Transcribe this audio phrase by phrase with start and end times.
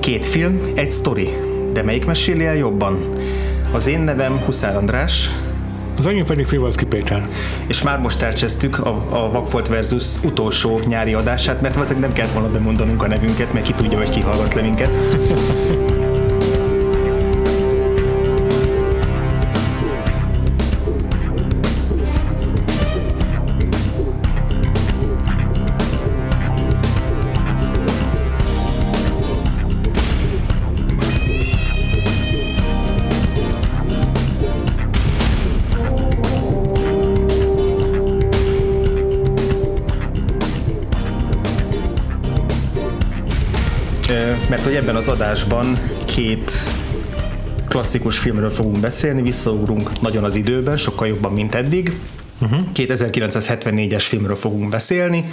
[0.00, 1.28] Két film, egy sztori.
[1.72, 3.14] De melyik meséli el jobban?
[3.72, 5.30] Az én nevem Huszár András.
[5.98, 7.28] Az enyém pedig Frivalszki Péter.
[7.66, 12.32] És már most elcsesztük a, a Vagfolt versus utolsó nyári adását, mert valószínűleg nem kellett
[12.34, 14.98] volna bemondanunk a nevünket, mert ki tudja, hogy ki hallgat le minket.
[44.78, 46.52] ebben az adásban két
[47.68, 51.98] klasszikus filmről fogunk beszélni, visszaugrunk nagyon az időben, sokkal jobban, mint eddig.
[52.40, 52.60] Uh-huh.
[52.72, 55.24] Két 1974-es filmről fogunk beszélni,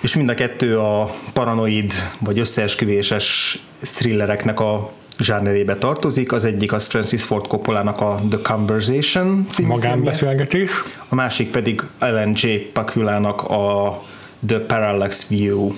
[0.00, 6.32] és mind a kettő a paranoid vagy összeesküvéses thrillereknek a zsánerébe tartozik.
[6.32, 10.70] Az egyik az Francis Ford Coppola-nak a The Conversation című Magánbeszélgetés.
[11.08, 12.46] A másik pedig Ellen J.
[12.72, 14.02] Pakula-nak a
[14.46, 15.72] The Parallax View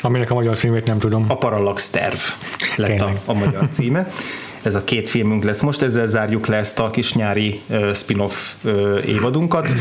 [0.00, 1.24] Aminek a magyar címét nem tudom.
[1.28, 2.18] A Parallax terv
[2.76, 4.08] lett a, a magyar címe.
[4.62, 8.52] Ez a két filmünk lesz most, ezzel zárjuk le ezt a kis nyári uh, spin-off
[8.64, 9.72] uh, évadunkat.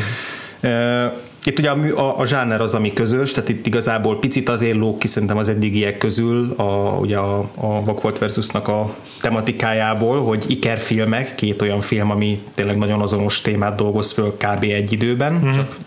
[0.63, 1.11] Uh,
[1.43, 4.99] itt ugye a, a, a zsáner az, ami közös, tehát itt igazából picit azért lók
[4.99, 11.36] ki szerintem az eddigiek közül a, ugye a, a Vakfolt versusnak a tematikájából, hogy ikerfilmek,
[11.36, 14.63] két olyan film, ami tényleg nagyon azonos témát dolgoz föl kb.
[14.63, 15.52] egy időben, mm.
[15.52, 15.77] csak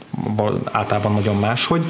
[0.64, 1.82] általában nagyon máshogy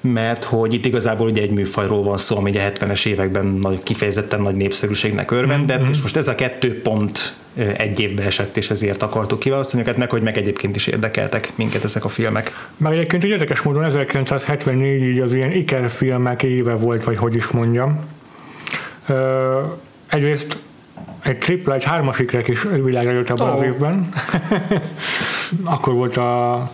[0.00, 4.40] mert hogy itt igazából ugye egy műfajról van szó, ami a 70-es években nagy, kifejezetten
[4.40, 5.90] nagy népszerűségnek örvendett, mm-hmm.
[5.90, 7.36] és most ez a kettő pont
[7.76, 11.84] egy évbe esett, és ezért akartuk kiválasztani őket, meg hogy meg egyébként is érdekeltek minket
[11.84, 12.68] ezek a filmek.
[12.76, 17.98] Már egyébként érdekes módon 1974 így az ilyen ikerfilmek éve volt, vagy hogy is mondjam.
[20.06, 20.58] egyrészt
[21.22, 23.54] egy tripla, egy hármas ikrek is világra jött abban oh.
[23.54, 24.08] az évben.
[25.64, 26.70] Akkor volt a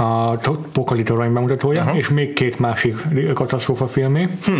[0.00, 0.38] a
[0.72, 1.96] Pokali torony bemutatója, Aha.
[1.96, 2.96] és még két másik
[3.34, 4.28] katasztrófa filmé.
[4.44, 4.52] Hm.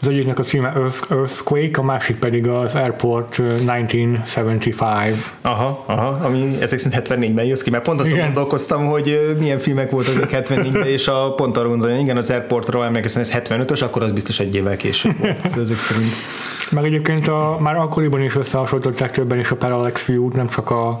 [0.00, 5.14] Az egyiknek a címe Earth, Earthquake, a másik pedig az Airport 1975.
[5.42, 9.90] Aha, aha, ami ezek szerint 74-ben jött ki, mert pont azt gondolkoztam, hogy milyen filmek
[9.90, 14.02] voltak még 74-ben, és a pont arra gondolom, igen, az Airportról emlékeztem, ez 75-ös, akkor
[14.02, 16.12] az biztos egy évvel később volt, ezek szerint.
[16.70, 21.00] Meg egyébként a, már akkoriban is összehasonlították többen is a Parallax View-t, nem csak a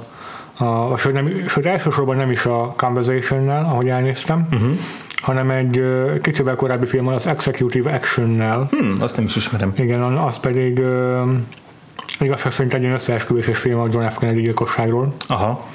[0.58, 4.70] a, sőt, nem, sőt, elsősorban nem is a Conversation-nel, ahogy elnéztem, uh-huh.
[5.16, 5.82] hanem egy
[6.22, 8.68] kicsivel korábbi film, az Executive Action-nel.
[8.70, 9.72] Hmm, azt nem is ismerem.
[9.76, 10.82] Igen, az pedig
[12.20, 14.18] igazság szerint egy összeesküvéses film a John F.
[14.18, 15.14] Kennedy gyilkosságról.
[15.26, 15.66] Aha.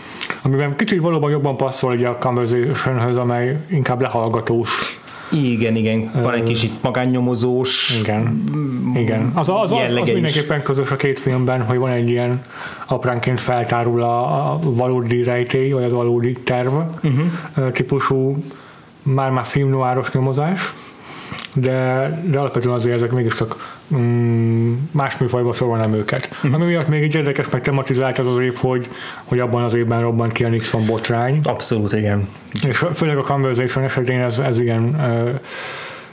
[0.41, 5.00] Amiben kicsit valóban jobban passzol ugye a Conversation-höz, amely inkább lehallgatós
[5.31, 8.43] igen, igen, van egy kicsit magánnyomozós Igen,
[8.95, 9.31] igen.
[9.33, 12.41] Az, az, az, az mindenképpen közös a két filmben, hogy van egy ilyen
[12.85, 17.71] apránként feltárul a, a valódi rejtély, vagy az valódi terv uh-huh.
[17.71, 18.37] típusú
[19.03, 20.73] már-már filmnoáros nyomozás,
[21.53, 26.29] de, de alapvetően azért ezek mégiscsak mm, más műfajba sorolnám őket.
[26.31, 26.53] Uh-huh.
[26.53, 28.89] Ami miatt még így érdekes, meg tematizált az az év, hogy,
[29.23, 31.39] hogy abban az évben robbant ki a Nixon botrány.
[31.43, 32.27] Abszolút, igen.
[32.67, 35.39] És főleg a Conversation esetén ez, ez igen uh,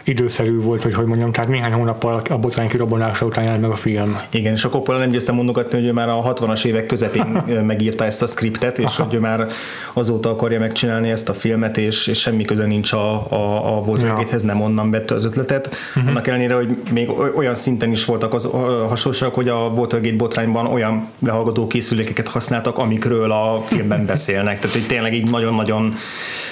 [0.08, 3.74] időszerű volt, hogy hogy mondjam, tehát néhány hónappal a botrány kirobbanása után jelent meg a
[3.74, 4.16] film.
[4.30, 8.04] Igen, és a Coppola nem győzte mondogatni, hogy ő már a 60-as évek közepén megírta
[8.04, 9.04] ezt a skriptet, és Aha.
[9.04, 9.46] hogy ő már
[9.92, 14.42] azóta akarja megcsinálni ezt a filmet, és, és semmi köze nincs a, a, a Watergate-hez,
[14.42, 15.74] nem onnan vette az ötletet.
[15.96, 16.10] Uh-huh.
[16.10, 18.50] Annak ellenére, hogy még olyan szinten is voltak az
[18.88, 24.58] hasonlóságok, hogy a Watergate botrányban olyan lehallgató készülékeket használtak, amikről a filmben beszélnek.
[24.58, 25.94] Tehát hogy tényleg így nagyon-nagyon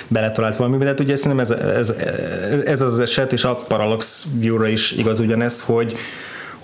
[0.08, 1.94] beletalált valamiben, de hát ugye szerintem ez, ez,
[2.64, 5.96] ez az eset, és a Parallax View-ra is igaz ugyanez, hogy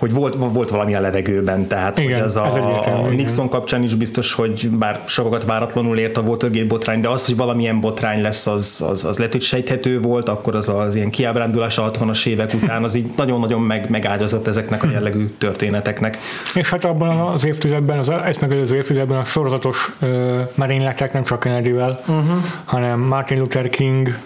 [0.03, 3.95] hogy volt, volt valami a levegőben, tehát igen, hogy az a, a Nixon kapcsán is
[3.95, 8.47] biztos, hogy bár sokat váratlanul ért a Watergate botrány, de az, hogy valamilyen botrány lesz,
[8.47, 12.55] az, az, az lehet, hogy sejthető volt, akkor az az ilyen kiábrándulás a 60-as évek
[12.55, 16.19] után, az így nagyon-nagyon meg, megágyazott ezeknek a jellegű történeteknek.
[16.55, 20.09] És hát abban az évtizedben, az ezt megelőző évtizedben a sorozatos uh,
[20.55, 22.45] merényletek nem csak Kennedy-vel, uh-huh.
[22.65, 24.19] hanem Martin Luther King,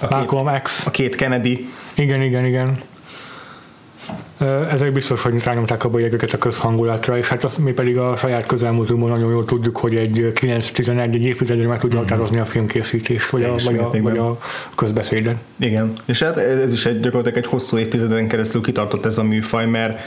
[0.00, 0.86] a Malcolm két, X.
[0.86, 1.68] A két Kennedy.
[1.94, 2.78] Igen, igen, igen
[4.70, 8.46] ezek biztos, hogy rányomták a bélyegeket a közhangulatra, és hát azt mi pedig a saját
[8.46, 12.08] közelmúltunkban nagyon jól tudjuk, hogy egy 9-11 egy évtizedre meg tudja mhm.
[12.08, 14.38] határozni a filmkészítést, vagy a, vagy, a, vagy a
[14.74, 15.36] közbeszédet.
[15.56, 19.66] Igen, és hát ez is egy, gyakorlatilag egy hosszú évtizeden keresztül kitartott ez a műfaj,
[19.66, 20.00] mert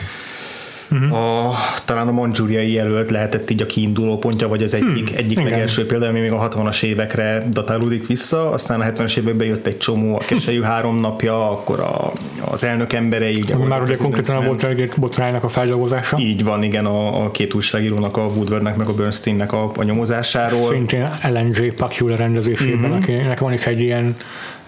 [0.91, 1.13] uh-huh.
[1.13, 1.53] a,
[1.85, 5.17] talán a mandzsúriai jelölt lehetett így a kiinduló pontja, vagy az egyik, hmm.
[5.17, 9.65] egyik legelső példa, ami még a 60-as évekre datálódik vissza, aztán a 70-es években jött
[9.65, 12.11] egy csomó, a keselyű három napja, akkor a,
[12.51, 13.41] az elnök emberei.
[13.41, 16.17] Ugye Már ugye konkrétan volt egy botránynak a feldolgozása.
[16.19, 20.67] Így van, igen, a, a két újságírónak, a Woodwardnek meg a Bernsteinnek a, a nyomozásáról.
[20.67, 21.09] Szintén
[21.51, 21.67] J.
[21.67, 22.95] Pakula rendezésében, uh-huh.
[22.95, 24.15] akinek van is egy ilyen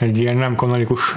[0.03, 1.15] egy ilyen nem kanonikus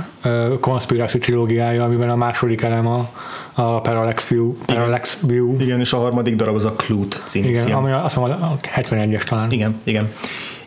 [0.61, 3.11] konspiráció trilógiája, amiben a második elem a,
[3.53, 4.53] a Parallax View.
[4.67, 5.29] Parallax igen.
[5.35, 5.61] View.
[5.61, 7.77] Igen, és a harmadik darab az a Clute című igen, film.
[7.77, 9.51] ami azt mondom, a 71-es talán.
[9.51, 10.09] Igen, igen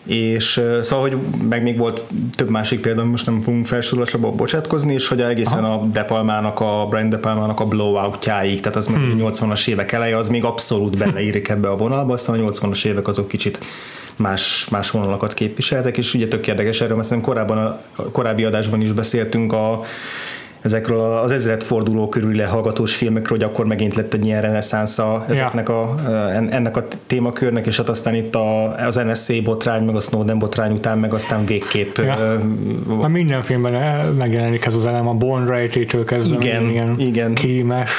[0.09, 1.17] és szóval, hogy
[1.49, 2.01] meg még volt
[2.35, 5.73] több másik példa, most nem fogunk felsorolásra bocsátkozni, és hogy egészen Aha.
[5.73, 9.01] a De Palmának, a Brian De Palmának a blowoutjáig, tehát az hmm.
[9.01, 13.07] még 80-as évek eleje, az még abszolút beleírik ebbe a vonalba, aztán a 80-as évek
[13.07, 13.59] azok kicsit
[14.19, 18.81] más, más vonalakat képviseltek, és ugye tök érdekes erről, mert korábban a, a korábbi adásban
[18.81, 19.83] is beszéltünk a
[20.61, 25.67] ezekről az ezret forduló körül lehallgatós filmekről, hogy akkor megint lett egy ilyen reneszánsza ezeknek
[25.67, 25.81] ja.
[25.81, 25.95] a,
[26.31, 30.71] ennek a témakörnek, és hát aztán itt a, az NSA botrány, meg a Snowden botrány
[30.71, 31.97] után, meg aztán végképp.
[31.97, 32.39] Ja.
[32.87, 37.33] Uh, minden filmben megjelenik ez az elem, a Born Rejtétől kezdve igen, ilyen igen.
[37.33, 37.91] kémes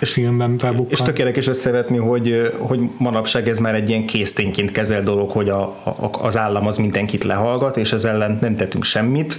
[0.00, 0.92] és, filmben felbukkan.
[0.92, 5.48] És tök érdekes összevetni, hogy, hogy manapság ez már egy ilyen késztényként kezel dolog, hogy
[5.48, 9.36] a, a, az állam az mindenkit lehallgat, és ez ellen nem tettünk semmit,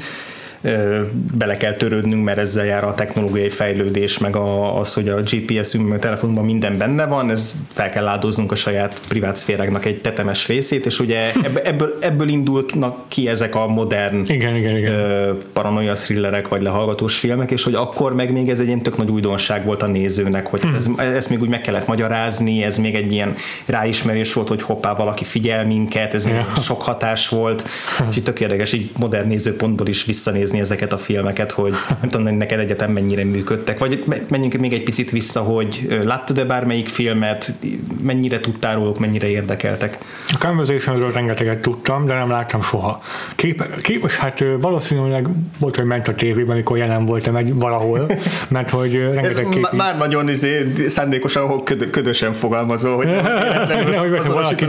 [1.33, 5.87] bele kell törődnünk, mert ezzel jár a technológiai fejlődés, meg a, az, hogy a GPS-ünk,
[5.87, 10.01] meg a telefonunkban minden benne van, ez fel kell áldoznunk a saját privát szféráknak egy
[10.01, 11.31] tetemes részét, és ugye
[11.63, 15.37] ebből, ebből indulnak ki ezek a modern igen, igen, igen.
[15.53, 19.09] paranoia thrillerek, vagy lehallgatós filmek, és hogy akkor meg még ez egy ilyen tök nagy
[19.09, 20.73] újdonság volt a nézőnek, hogy hmm.
[20.73, 23.35] ez, ezt még úgy meg kellett magyarázni, ez még egy ilyen
[23.65, 27.67] ráismerés volt, hogy hoppá, valaki figyel minket, ez még sok hatás volt,
[28.09, 32.09] és itt tök érdekes, így modern nézőpontból is visszanézni megnézni ezeket a filmeket, hogy nem
[32.09, 36.87] tudom, hogy neked egyetem mennyire működtek, vagy menjünk még egy picit vissza, hogy láttad-e bármelyik
[36.87, 37.53] filmet,
[38.01, 39.97] mennyire tudtál róluk, mennyire érdekeltek?
[40.27, 43.01] A Conversationről rengeteget tudtam, de nem láttam soha.
[43.35, 45.27] Kép, képes, hát valószínűleg
[45.59, 48.11] volt, hogy ment a tévében, amikor jelen voltam egy valahol,
[48.55, 49.71] mert hogy rengeteg kép...
[49.71, 53.07] Már nagyon izé, szándékosan köd, ködösen fogalmazó, hogy
[53.89, 54.65] nehogy valaki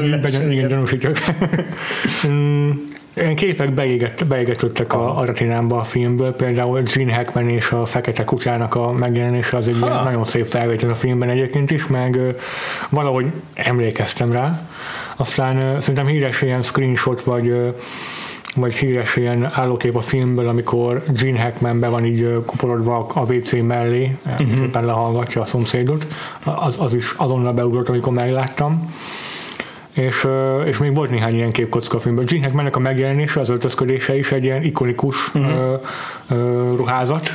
[0.50, 1.16] igen, gyanúsítjuk.
[3.16, 8.24] Ilyen képek beégett, beégetődtek a, a retinámba a filmből, például Gene Hackman és a Fekete
[8.24, 12.18] Kutyának a megjelenése az egy ilyen nagyon szép felvétel a filmben egyébként is, meg
[12.88, 14.68] valahogy emlékeztem rá.
[15.16, 17.74] Aztán szerintem híres ilyen screenshot vagy
[18.54, 23.52] vagy híres ilyen állókép a filmből, amikor Gene Hackman be van így kuporodva a WC
[23.52, 24.62] mellé, uh-huh.
[24.62, 26.06] éppen lehallgatja a szomszédot,
[26.44, 28.94] az, az is azonnal beugrott, amikor megláttam
[29.96, 30.28] és,
[30.64, 32.24] és még volt néhány ilyen képkocka a filmben.
[32.24, 35.80] Gene Hackmannek a megjelenése, az öltözködése is egy ilyen ikonikus uh-huh.
[36.30, 37.30] uh, ruházat,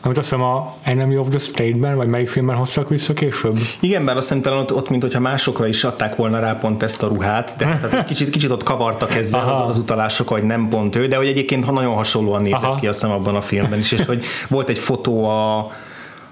[0.00, 3.58] amit azt hiszem a Enemy of the State-ben, vagy melyik filmben hoztak vissza később?
[3.80, 7.02] Igen, bár azt hiszem ott, ott mint hogyha másokra is adták volna rá pont ezt
[7.02, 10.96] a ruhát, de tehát kicsit, kicsit ott kavartak ezzel az, az, utalások, hogy nem pont
[10.96, 12.74] ő, de hogy egyébként ha nagyon hasonlóan nézett Aha.
[12.74, 15.70] ki azt hiszem abban a filmben is, és hogy volt egy fotó a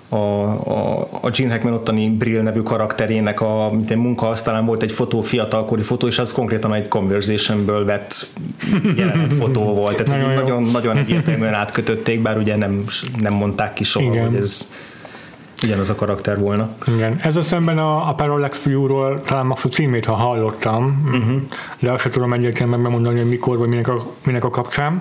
[0.08, 5.20] a, a, a Gene Hackman ottani Brill nevű karakterének a mint munkaasztalán volt egy fotó,
[5.20, 8.26] fiatalkori fotó, és az konkrétan egy conversationből vett
[8.96, 9.96] jelenet fotó volt.
[9.96, 12.84] Tehát nagyon, nagyon, nagyon egyértelműen átkötötték, bár ugye nem,
[13.18, 14.26] nem mondták ki soha, Igen.
[14.26, 14.72] hogy ez
[15.62, 16.68] ugyanaz a karakter volna.
[16.96, 17.16] Igen.
[17.20, 21.42] Ez a szemben a, a Parallax fiúról talán max a címét, ha hallottam, uh-huh.
[21.78, 25.00] de azt sem tudom egyértelműen megmondani, hogy mikor vagy minek a, minek a kapcsán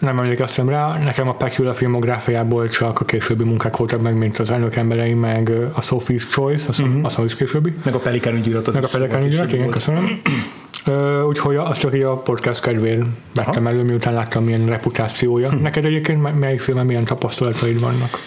[0.00, 4.50] nem emlékeztem rá, nekem a Pecula filmográfiából csak a későbbi munkák voltak meg, mint az
[4.50, 7.04] elnök emberei, meg a Sophie's Choice, azt, uh-huh.
[7.04, 7.74] azt is későbbi.
[7.84, 10.20] Meg a Pelikán ügyirat az Meg a Pelikán ügyirat, igen, köszönöm.
[10.86, 13.02] Uh, úgyhogy azt csak így a podcast kedvéért
[13.34, 15.50] vettem elő, miután láttam milyen reputációja.
[15.50, 15.62] Hm.
[15.62, 18.18] Neked egyébként melyik filmen milyen tapasztalataid vannak?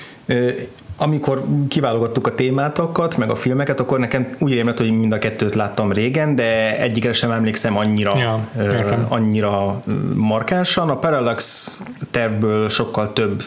[0.97, 5.55] Amikor kiválogattuk a témátokat, meg a filmeket, akkor nekem úgy érem hogy mind a kettőt
[5.55, 9.83] láttam régen, de egyikre sem emlékszem annyira, ja, uh, annyira
[10.13, 10.89] markánsan.
[10.89, 11.67] A Parallax
[12.11, 13.43] tervből sokkal több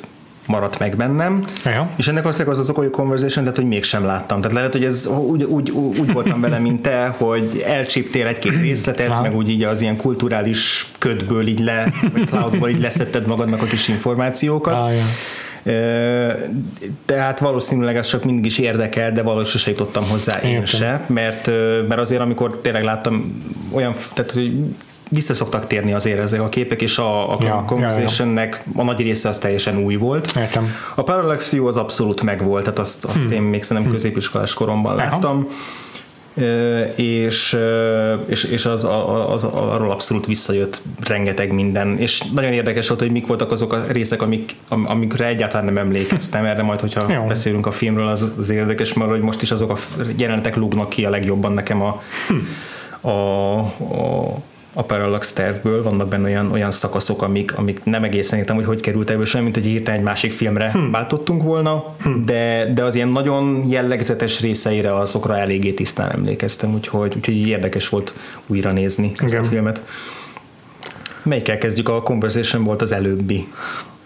[0.47, 1.89] maradt meg bennem, ja.
[1.97, 4.41] és ennek azt az az okoly conversation, tehát hogy mégsem láttam.
[4.41, 9.23] Tehát lehet, hogy ez úgy, úgy, úgy voltam vele, mint te, hogy elcsíptél egy-két részletet,
[9.23, 13.67] meg úgy így az ilyen kulturális ködből így le, vagy cloudból így leszetted magadnak a
[13.67, 14.81] kis információkat.
[14.81, 15.05] Ah, ja
[17.05, 20.65] tehát valószínűleg ez csak mindig is érdekel, de valahogy sose jutottam hozzá én Értem.
[20.65, 21.51] se, mert,
[21.89, 23.43] mert azért amikor tényleg láttam
[23.73, 24.53] olyan, tehát hogy
[25.09, 28.81] vissza szoktak térni azért ezek a képek, és a, a ja, Conversationnek ja, ja.
[28.81, 30.33] a nagy része az teljesen új volt.
[30.37, 30.75] Értem.
[30.95, 33.33] A Parallax View az abszolút megvolt, tehát azt, azt hm.
[33.33, 33.97] én még szerintem hm.
[33.97, 35.47] középiskolás koromban Aha.
[36.95, 37.57] És,
[38.27, 43.11] és, és az, az, az, arról abszolút visszajött rengeteg minden, és nagyon érdekes volt, hogy
[43.11, 47.25] mik voltak azok a részek, amik, amikre egyáltalán nem emlékeztem, erre majd, hogyha Jó.
[47.27, 49.77] beszélünk a filmről, az, az érdekes, mert hogy most is azok a
[50.17, 53.09] jelenetek lúgnak ki a legjobban nekem a, hm.
[53.09, 54.37] a, a
[54.79, 58.81] a Parallax tervből, vannak benne olyan, olyan szakaszok, amik, amik nem egészen értem, hogy hogy
[58.81, 60.91] került ebből sem, mint hogy hirtelen egy másik filmre hmm.
[60.91, 62.25] váltottunk volna, hmm.
[62.25, 68.15] de, de az ilyen nagyon jellegzetes részeire azokra eléggé tisztán emlékeztem, úgyhogy, úgyhogy érdekes volt
[68.47, 69.45] újra nézni ezt Igen.
[69.45, 69.83] a filmet.
[71.23, 71.89] Melyikkel kezdjük?
[71.89, 73.49] A Conversation volt az előbbi.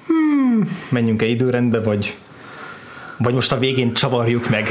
[0.07, 0.71] Hmm.
[0.89, 2.17] Menjünk-e időrendbe, vagy
[3.23, 4.69] vagy most a végén csavarjuk meg.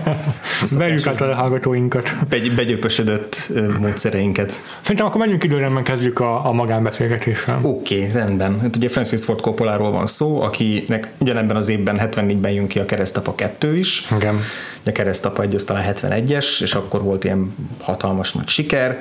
[0.78, 2.14] Verjük át a hallgatóinkat.
[2.28, 4.60] Begy, begyöpösödött módszereinket.
[4.80, 7.58] Szerintem akkor menjünk időrendben kezdjük a, a magánbeszélgetéssel.
[7.62, 8.60] Oké, okay, rendben.
[8.60, 12.84] Hát ugye Francis Ford Coppoláról van szó, akinek ugyanebben az évben 74-ben jön ki a
[12.84, 14.08] Keresztapa 2 is.
[14.16, 14.40] Igen.
[14.86, 18.98] A Keresztapa 1 az talán 71-es, és akkor volt ilyen hatalmas nagy siker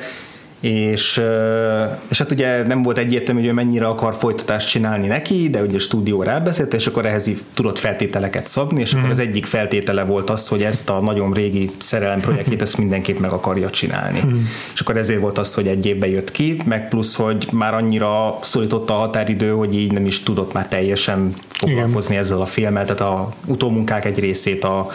[0.64, 1.22] és,
[2.08, 5.76] és hát ugye nem volt egyértelmű, hogy ő mennyire akar folytatást csinálni neki, de ugye
[5.76, 8.98] a stúdió rábeszélt, és akkor ehhez tudott feltételeket szabni, és mm.
[8.98, 9.20] akkor mhm.
[9.20, 13.32] az egyik feltétele volt az, hogy ezt a nagyon régi szerelem projektjét ezt mindenképp meg
[13.32, 14.20] akarja csinálni.
[14.26, 14.40] Mm.
[14.74, 18.40] És akkor ezért volt az, hogy egy évben jött ki, meg plusz, hogy már annyira
[18.42, 22.24] szólította a határidő, hogy így nem is tudott már teljesen foglalkozni Igen.
[22.24, 24.90] ezzel a filmmel, tehát a utómunkák egy részét a,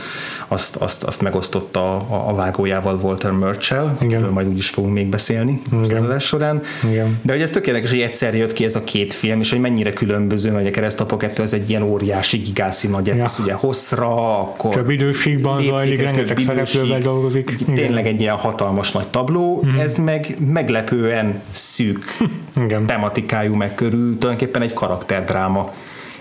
[0.48, 5.57] azt, azt, azt megosztotta a, a vágójával Walter Murchell, amiről majd úgyis fogunk még beszélni
[5.66, 5.96] Igen.
[5.96, 6.62] az adás során.
[6.90, 7.18] Igen.
[7.22, 9.92] De hogy ez tökéletes, hogy egyszer jött ki ez a két film, és hogy mennyire
[9.92, 13.28] különböző, hogy a Keresztapa 2 ez egy ilyen óriási, gigászi nagy ja.
[13.42, 17.54] ugye hosszra, akkor több időségben zajlik, rengeteg szereplővel dolgozik.
[17.74, 19.78] Tényleg egy ilyen hatalmas nagy tabló, mm.
[19.78, 22.04] ez meg meglepően szűk
[22.64, 22.86] Igen.
[22.86, 25.72] tematikájú meg körül, tulajdonképpen egy karakterdráma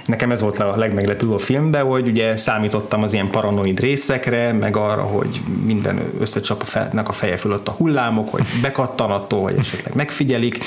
[0.07, 4.77] Nekem ez volt a legmeglepőbb a filmben, hogy ugye számítottam az ilyen paranoid részekre, meg
[4.77, 9.57] arra, hogy minden összecsap a, felnek a feje fölött a hullámok, hogy bekattan attól, vagy
[9.57, 10.63] esetleg megfigyelik.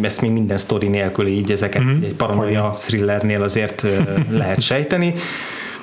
[0.00, 2.02] Ezt még minden sztori nélkül így ezeket mm-hmm.
[2.02, 3.86] egy paranoia thrillernél azért
[4.30, 5.14] lehet sejteni.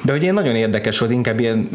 [0.02, 1.70] De hogy ilyen nagyon érdekes volt, inkább ilyen,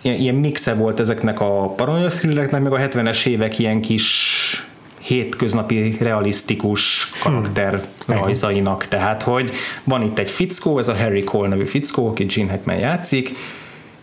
[0.00, 4.65] ilyen, ilyen mixe volt ezeknek a paranoia thrillereknek, meg a 70-es évek ilyen kis
[5.06, 8.16] hétköznapi realisztikus karakter hmm.
[8.16, 8.86] rajzainak.
[8.88, 9.50] Tehát, hogy
[9.84, 13.32] van itt egy fickó, ez a Harry Cole nevű fickó, aki Gene Hackman játszik,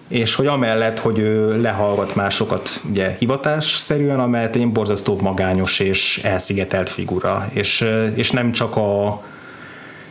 [0.07, 6.89] és hogy amellett, hogy ő lehallgat másokat ugye hivatásszerűen, amellett egy borzasztó magányos és elszigetelt
[6.89, 9.24] figura, és, és nem csak a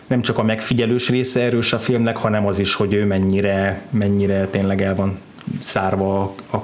[0.07, 4.47] nem csak a megfigyelős része erős a filmnek, hanem az is, hogy ő mennyire, mennyire
[4.47, 5.19] tényleg el van
[5.61, 6.57] szárva a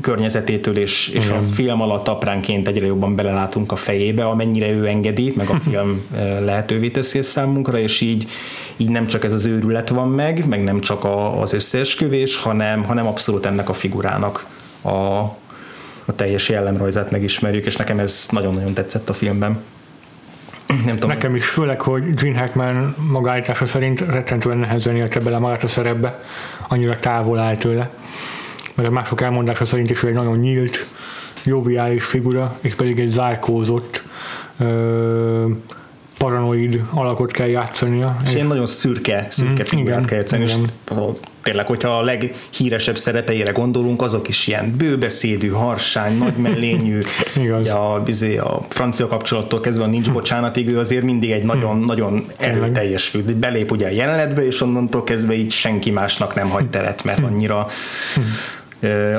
[0.00, 5.32] környezetétől, és, és a film alatt apránként egyre jobban belelátunk a fejébe, amennyire ő engedi,
[5.36, 6.02] meg a film
[6.40, 8.28] lehetővé teszi ezt számunkra, és így,
[8.76, 12.84] így nem csak ez az őrület van meg, meg nem csak a, az összeesküvés, hanem,
[12.84, 14.46] hanem abszolút ennek a figurának
[14.82, 14.88] a,
[16.04, 19.62] a teljes jellemrajzát megismerjük, és nekem ez nagyon-nagyon tetszett a filmben.
[20.66, 21.08] Nem tudom.
[21.08, 26.20] Nekem is, főleg, hogy Gene Hackman magállítása szerint rettentően nehezen élte bele magát a szerepbe,
[26.68, 27.90] annyira távol áll tőle
[28.74, 30.86] mert a mások elmondása szerint is egy nagyon nyílt,
[31.44, 34.02] joviális figura, és pedig egy zárkózott,
[34.58, 35.46] ö,
[36.18, 38.16] paranoid alakot kell játszania.
[38.24, 40.54] És egy nagyon szürke, szürke mm, figurát igen, kell játszani, és
[41.42, 47.00] tényleg, hogyha a leghíresebb szerepeire gondolunk, azok is ilyen bőbeszédű, harsány, nagy mellényű,
[47.36, 47.70] Igaz.
[47.70, 51.84] A, bizé, a francia kapcsolattól kezdve a nincs bocsánatig, ő azért mindig egy nagyon, hmm.
[51.84, 53.22] nagyon erőteljes fő.
[53.22, 57.68] Belép ugye a jelenetbe, és onnantól kezdve így senki másnak nem hagy teret, mert annyira
[58.14, 58.24] hmm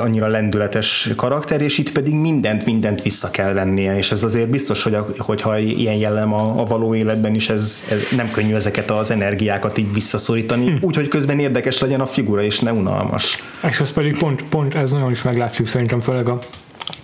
[0.00, 4.82] annyira lendületes karakter, és itt pedig mindent, mindent vissza kell vennie, és ez azért biztos,
[4.82, 8.90] hogy a, hogyha ilyen jellem a, a való életben is, ez, ez nem könnyű ezeket
[8.90, 10.76] az energiákat így visszaszorítani, hm.
[10.80, 13.36] úgyhogy közben érdekes legyen a figura, és ne unalmas.
[13.68, 16.38] És ez pedig pont, pont ez nagyon is meglátszik szerintem, főleg a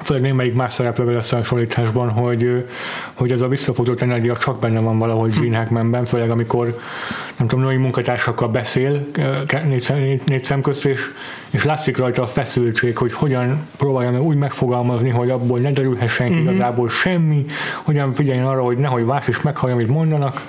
[0.03, 2.67] főleg némelyik más szereplővel összehasonlításban, hogy,
[3.13, 6.77] hogy ez a visszafotott energia csak benne van valahogy Gene Hackmanben, főleg amikor
[7.37, 9.07] nem tudom, nagy munkatársakkal beszél
[9.65, 11.01] négy, négy, négy szem közt, és,
[11.51, 16.27] és látszik rajta a feszültség, hogy hogyan próbálja meg úgy megfogalmazni, hogy abból ne derülhessen
[16.27, 16.43] ki mm-hmm.
[16.43, 17.45] igazából semmi,
[17.83, 20.41] hogyan figyeljen arra, hogy nehogy más is meghallja, amit mondanak,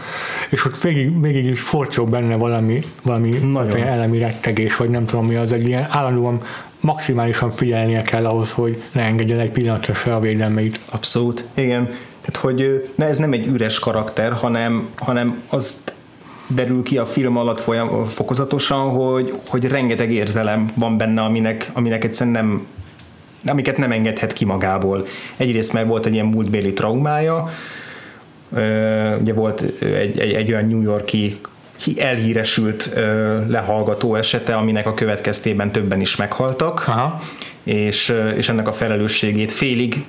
[0.49, 5.35] és ott végig, végig is forcsog benne valami, valami elemi rettegés, vagy nem tudom mi
[5.35, 6.41] az, egy ilyen állandóan
[6.83, 10.79] maximálisan figyelnie kell ahhoz, hogy ne engedjen egy pillanatra se a védelmeit.
[10.89, 11.83] Abszolút, igen.
[12.21, 15.83] Tehát, hogy ne, ez nem egy üres karakter, hanem, hanem az
[16.47, 22.03] derül ki a film alatt folyam, fokozatosan, hogy, hogy rengeteg érzelem van benne, aminek, aminek
[22.03, 22.67] egyszerűen nem
[23.45, 25.05] amiket nem engedhet ki magából.
[25.37, 27.49] Egyrészt mert volt egy ilyen múltbéli traumája,
[29.19, 31.39] ugye volt egy, egy, egy olyan New Yorki
[31.97, 32.93] elhíresült
[33.47, 37.19] lehallgató esete, aminek a következtében többen is meghaltak, Aha.
[37.63, 40.05] és, és ennek a felelősségét félig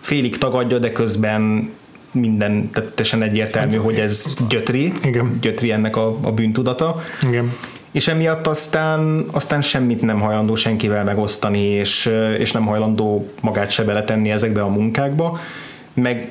[0.00, 1.70] félig tagadja, de közben
[2.12, 5.38] minden teljesen egyértelmű, hogy ez gyötri, Igen.
[5.40, 7.02] gyötri ennek a, a bűntudata.
[7.28, 7.52] Igen.
[7.90, 13.84] És emiatt aztán, aztán semmit nem hajlandó senkivel megosztani, és, és nem hajlandó magát se
[13.84, 15.40] beletenni ezekbe a munkákba,
[15.94, 16.30] meg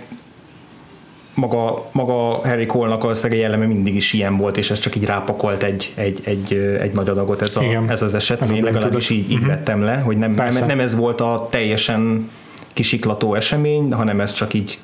[1.35, 2.13] maga, maga
[2.47, 6.19] Harry Cole-nak a jelleme mindig is ilyen volt, és ez csak így rápakolt egy, egy,
[6.23, 8.41] egy, egy nagy adagot ez, a, ez az eset.
[8.41, 9.47] Ez Én legalábbis így, így uh-huh.
[9.47, 12.29] vettem le, hogy nem, nem, nem ez volt a teljesen
[12.73, 14.79] kisiklató esemény, hanem ez csak így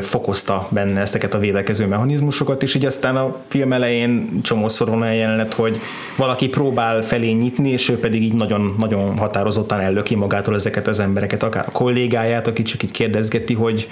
[0.00, 5.14] fokozta benne ezeket a védekező mechanizmusokat, és így aztán a film elején csomószor van olyan
[5.14, 5.80] jelenet, hogy
[6.16, 10.98] valaki próbál felé nyitni, és ő pedig így nagyon, nagyon határozottan ellöki magától ezeket az
[10.98, 13.88] embereket, akár a kollégáját, aki csak így kérdezgeti, hogy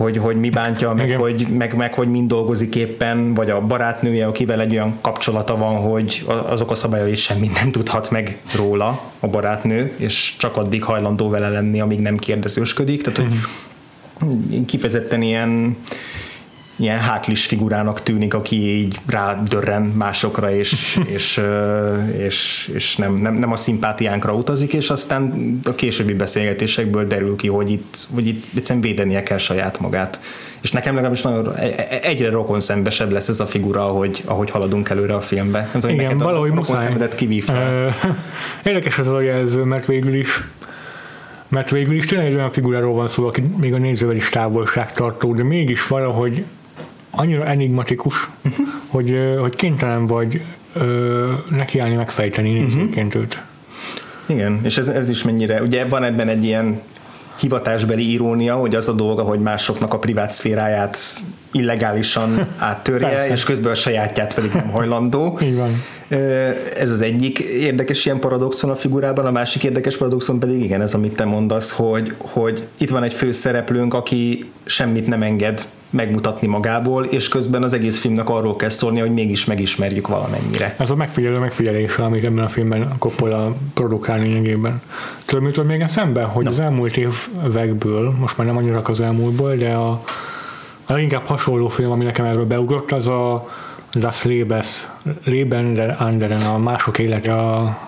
[0.00, 4.26] hogy, hogy mi bántja, meg hogy, meg, meg hogy mind dolgozik éppen, vagy a barátnője,
[4.26, 9.28] akivel egy olyan kapcsolata van, hogy azok a szabályai semmit nem tudhat meg róla a
[9.28, 13.02] barátnő, és csak addig hajlandó vele lenni, amíg nem kérdezősködik.
[13.02, 13.34] Tehát, hogy
[14.20, 14.64] uh-huh.
[14.66, 15.76] kifejezetten ilyen
[16.80, 21.40] ilyen háklis figurának tűnik, aki így rádörren másokra, és, és,
[22.18, 27.48] és, és nem, nem, nem a szimpátiánkra utazik, és aztán a későbbi beszélgetésekből derül ki,
[27.48, 30.20] hogy itt, hogy itt egyszerűen védenie kell saját magát.
[30.60, 34.50] És nekem legalábbis nagyon, e, e, egyre rokon szembesebb lesz ez a figura, ahogy, ahogy
[34.50, 35.58] haladunk előre a filmbe.
[35.58, 37.08] Nem tudom, Igen, valahogy muszáj.
[37.16, 37.94] kivívta.
[38.64, 40.42] Érdekes ez a jelző, mert végül is
[41.48, 45.34] mert végül is tényleg egy olyan figuráról van szó, aki még a nézővel is távolságtartó,
[45.34, 46.44] de mégis valahogy
[47.10, 48.66] annyira enigmatikus, uh-huh.
[48.86, 50.40] hogy, hogy kénytelen vagy
[50.72, 53.22] ö, nekiállni megfejteni nézőként uh-huh.
[53.22, 53.42] őt.
[54.26, 56.80] Igen, és ez, ez is mennyire, ugye van ebben egy ilyen
[57.40, 60.98] hivatásbeli irónia, hogy az a dolga, hogy másoknak a privát szféráját
[61.52, 63.32] illegálisan áttörje, Persze.
[63.32, 65.38] és közben a sajátját pedig nem hajlandó.
[65.42, 65.82] Így van.
[66.76, 70.94] Ez az egyik érdekes ilyen paradoxon a figurában, a másik érdekes paradoxon pedig igen, ez
[70.94, 77.04] amit te mondasz, hogy, hogy itt van egy főszereplőnk, aki semmit nem enged megmutatni magából,
[77.04, 80.74] és közben az egész filmnek arról kell szólni, hogy mégis megismerjük valamennyire.
[80.78, 84.82] Ez a megfigyelő megfigyelés, amit ebben a filmben Coppola produkál lényegében.
[85.24, 86.50] Tudom, mitől még szemben, hogy Na.
[86.50, 89.90] az elmúlt évekből, most már nem annyira az elmúltból, de a,
[90.86, 93.48] a leginkább hasonló film, ami nekem erről beugrott, az a
[93.92, 94.88] Das Lebes,
[95.24, 97.78] Leben der Anderen, a mások élete a, a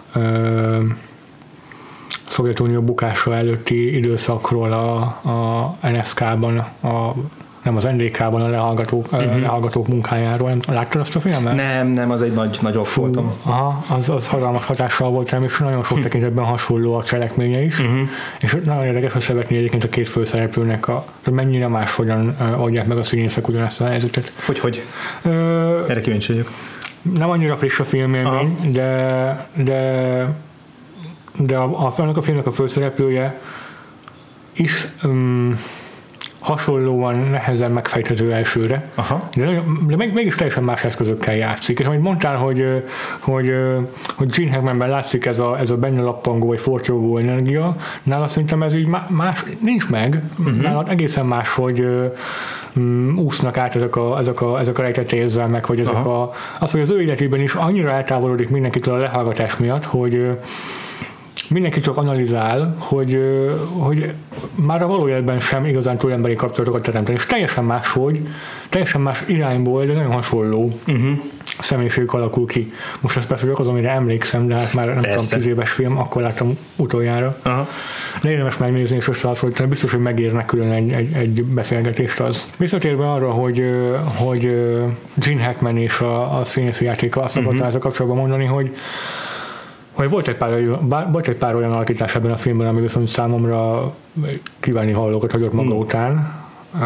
[2.33, 5.01] Szovjetunió bukása előtti időszakról a,
[5.31, 7.15] a NSK-ban, a
[7.63, 9.41] nem az NDK-ban a lehallgatók, uh-huh.
[9.41, 10.57] lehallgatók munkájáról.
[10.69, 11.55] Láttad azt a filmet?
[11.55, 13.33] Nem, nem, az egy nagy, nagyobb voltam.
[13.43, 16.03] Aha, az, az hatalmas hatással volt rám, és nagyon sok hm.
[16.03, 18.09] tekintetben hasonló a cselekménye is, uh-huh.
[18.41, 23.03] és nagyon érdekes összevetni egyébként a két főszereplőnek, a, hogy mennyire máshogyan adják meg a
[23.03, 24.33] színészek ugyanezt a helyzetet.
[24.47, 24.83] Hogy, hogy?
[25.23, 25.31] Ö,
[25.89, 26.51] Erre kíváncsi vagyok.
[27.15, 30.29] Nem annyira friss a filmélmény, de, de
[31.39, 33.41] de a, a, a filmnek a főszereplője
[34.53, 35.59] is um,
[36.43, 39.29] hasonlóan nehezen megfejthető elsőre, Aha.
[39.37, 41.79] de, de meg, mégis teljesen más eszközökkel játszik.
[41.79, 42.85] És amit mondtál, hogy,
[43.19, 43.55] hogy,
[44.15, 48.63] hogy Gene Hackmanben látszik ez a, ez a benne lappangó vagy fortyogó energia, nála szerintem
[48.63, 50.63] ez így más, nincs meg, uh-huh.
[50.63, 51.87] nála egészen más, hogy
[52.77, 56.23] um, úsznak át ezek a, ezek a, ezek a rejtett érzelmek, vagy ezek Aha.
[56.23, 60.39] a, az, hogy az ő életében is annyira eltávolodik mindenkitől a lehallgatás miatt, hogy
[61.51, 63.21] mindenki csak analizál, hogy,
[63.79, 64.13] hogy
[64.55, 68.21] már a valójában sem igazán tud emberi kapcsolatokat teremteni, és teljesen más, hogy
[68.69, 71.19] teljesen más irányból, de nagyon hasonló uh-huh.
[71.45, 72.73] személyiség alakul ki.
[73.01, 75.17] Most ez persze csak az, amire emlékszem, de hát már nem persze.
[75.17, 77.37] tudom, tíz éves film, akkor láttam utoljára.
[77.45, 77.67] Uh-huh.
[78.23, 82.47] De érdemes megnézni és összehasonlítani, biztos, hogy megérnek külön egy, egy, egy beszélgetést az.
[82.59, 83.73] Visszatérve arra, hogy,
[84.17, 84.41] hogy
[85.15, 87.69] Gene Hackman és a, a színészi játéka, azt akartam uh-huh.
[87.69, 88.73] ezzel kapcsolatban mondani, hogy
[89.93, 90.79] hogy volt egy, pár,
[91.11, 93.93] volt egy pár olyan alakítás ebben a filmben, ami viszont számomra
[94.61, 95.79] kívánni hallókat hagyott maga hmm.
[95.79, 96.41] után.
[96.75, 96.81] Uh,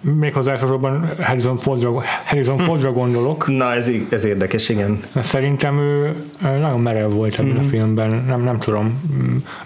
[0.00, 2.64] méghozzá elsősorban Harrison Fordra, Harrison hmm.
[2.64, 3.46] Fordra gondolok.
[3.56, 4.24] Na, ez, ez
[4.68, 5.00] igen.
[5.14, 7.56] Szerintem ő nagyon merev volt ebben mm-hmm.
[7.56, 7.68] a hmm.
[7.68, 9.00] filmben, nem, nem tudom.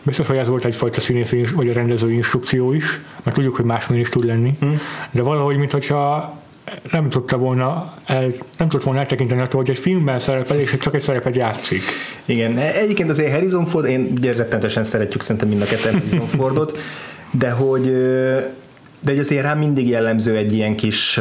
[0.03, 4.03] Biztos, hogy ez volt egyfajta színész vagy a rendező instrukció is, mert tudjuk, hogy másmilyen
[4.03, 4.73] is tud lenni, mm.
[5.11, 6.39] de valahogy, mintha
[6.91, 10.95] nem tudta volna el, nem tudott volna eltekinteni attól, hogy egy filmben szerepel, és csak
[10.95, 11.83] egy szerepet játszik.
[12.25, 14.35] Igen, egyébként azért Harrison Ford, én ugye
[14.83, 16.79] szeretjük szerintem mind a ketten Harrison Fordot,
[17.31, 17.93] de hogy
[19.01, 21.21] de hogy azért rám mindig jellemző egy ilyen kis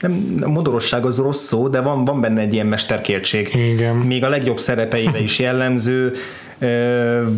[0.00, 3.54] nem, a modorosság az rossz szó, de van, van benne egy ilyen mesterkértség.
[3.72, 3.96] Igen.
[3.96, 6.12] Még a legjobb szerepeire is jellemző,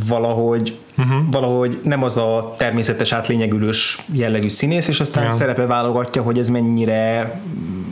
[0.07, 1.31] valahogy uh-huh.
[1.31, 5.31] valahogy nem az a természetes átlényegülős jellegű színész, és aztán ja.
[5.31, 7.33] szerepe válogatja, hogy ez mennyire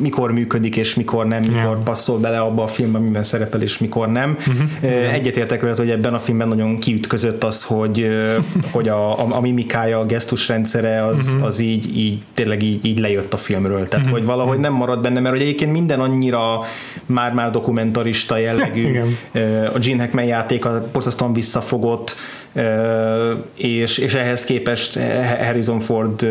[0.01, 1.83] mikor működik és mikor nem, mikor yeah.
[1.83, 4.37] passzol bele abba a filmbe, amiben szerepel és mikor nem.
[4.38, 5.12] Uh-huh.
[5.12, 8.09] Egyetértek vele, hogy ebben a filmben nagyon kiütközött az, hogy,
[8.73, 11.47] hogy a, a, a mimikája, a gesztusrendszere az, uh-huh.
[11.47, 13.88] az így, így tényleg így, így lejött a filmről.
[13.88, 14.18] Tehát, uh-huh.
[14.18, 16.61] hogy valahogy nem marad benne, mert hogy egyébként minden annyira
[17.07, 19.01] már-már dokumentarista jellegű.
[19.75, 22.16] a Gene Hackman játéka borzasztóan visszafogott,
[23.56, 24.98] és, és ehhez képest
[25.40, 26.28] Harrison Ford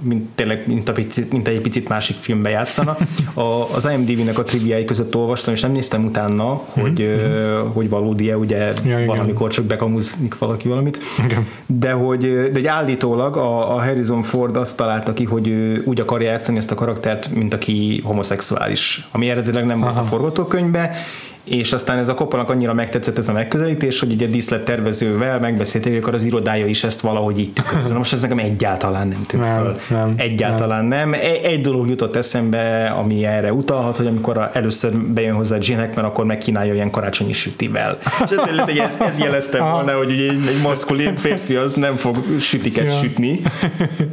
[0.00, 2.96] mint, tényleg mint, a picit, mint egy picit másik filmbe játszana.
[3.34, 7.66] A, az IMDb-nek a triviái között olvastam, és nem néztem utána, hogy, mm-hmm.
[7.72, 11.46] hogy valódi-e, ugye ja, valamikor csak bekamúzik valaki valamit, igen.
[11.66, 16.00] de hogy, de egy állítólag a, a Harrison Ford azt találta ki, hogy ő úgy
[16.00, 19.92] akarja játszani ezt a karaktert, mint aki homoszexuális, ami eredetileg nem Aha.
[19.92, 20.96] volt a forgatókönyvbe,
[21.44, 25.92] és aztán ez a Koppolnak annyira megtetszett ez a megközelítés, hogy ugye díszlet tervezővel megbeszélték,
[25.92, 27.94] hogy akkor az irodája is ezt valahogy így tükrözze.
[27.94, 29.76] Most ez nekem egyáltalán nem tűnt nem, föl.
[29.98, 31.10] Nem, egyáltalán nem.
[31.10, 31.20] nem.
[31.20, 36.04] Egy, egy dolog jutott eszembe, ami erre utalhat, hogy amikor először bejön hozzá Gene Hackman,
[36.04, 37.98] akkor megkínálja ilyen karácsonyi sütivel.
[38.24, 42.84] És ez, ez, ez jeleztem volna, hogy ugye egy maszkulin férfi az nem fog sütiket
[42.84, 42.92] ja.
[42.92, 43.40] sütni,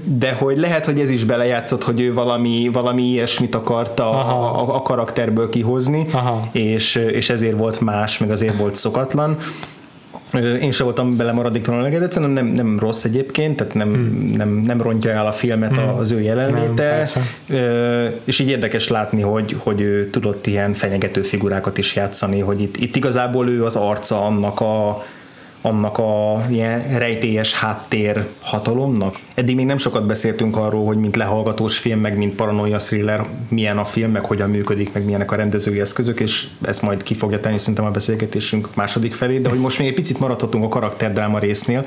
[0.03, 4.75] de hogy lehet, hogy ez is belejátszott, hogy ő valami, valami ilyesmit akarta a, a,
[4.75, 6.49] a karakterből kihozni, Aha.
[6.51, 9.37] és, és ezért volt más, meg azért volt szokatlan.
[10.61, 14.33] Én sem voltam bele maradéktalanul elégedett, szerintem nem, nem rossz egyébként, tehát nem, hmm.
[14.35, 15.97] nem, nem rontja el a filmet hmm.
[15.97, 17.09] az ő jelenléte,
[17.47, 22.61] nem, és így érdekes látni, hogy, hogy ő tudott ilyen fenyegető figurákat is játszani, hogy
[22.61, 25.03] itt, itt igazából ő az arca annak a,
[25.67, 29.19] annak a ilyen rejtélyes háttér hatalomnak.
[29.33, 33.77] Eddig még nem sokat beszéltünk arról, hogy mint lehallgatós film, meg mint paranoia thriller, milyen
[33.77, 37.39] a film, meg hogyan működik, meg milyenek a rendezői eszközök, és ezt majd ki fogja
[37.39, 41.39] tenni szerintem a beszélgetésünk második felé, de hogy most még egy picit maradhatunk a karakterdráma
[41.39, 41.85] résznél,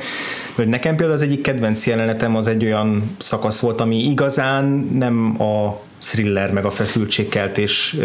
[0.54, 5.42] hogy nekem például az egyik kedvenc jelenetem az egy olyan szakasz volt, ami igazán nem
[5.42, 7.96] a thriller, meg a feszültségkeltés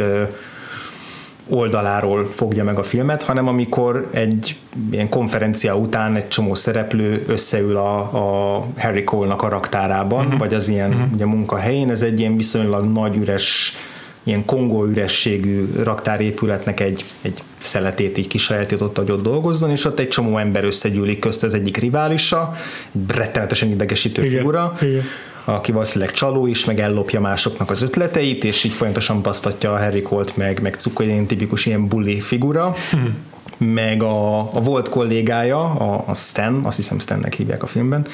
[1.50, 4.56] oldaláról fogja meg a filmet, hanem amikor egy
[4.92, 10.40] ilyen konferencia után egy csomó szereplő összeül a, a Harry Cole-nak a raktárában, uh-huh.
[10.40, 11.14] vagy az ilyen uh-huh.
[11.14, 13.78] ugye, munkahelyén, ez egy ilyen viszonylag nagy üres
[14.24, 20.08] ilyen kongó ürességű raktárépületnek egy, egy szeletét így kisajátította, hogy ott dolgozzon, és ott egy
[20.08, 21.44] csomó ember összegyűlik közt.
[21.44, 22.56] Az egyik riválisa,
[22.94, 25.04] egy rettenetesen idegesítő igen, figura, igen
[25.46, 30.02] aki valószínűleg csaló is, meg ellopja másoknak az ötleteit, és így folyamatosan basztatja a Harry
[30.02, 32.76] Colt, meg, meg egy tipikus ilyen bully figura.
[32.92, 33.18] Hmm.
[33.58, 38.08] meg a, a volt kollégája, a, a Stan, azt hiszem Stannek hívják a filmben,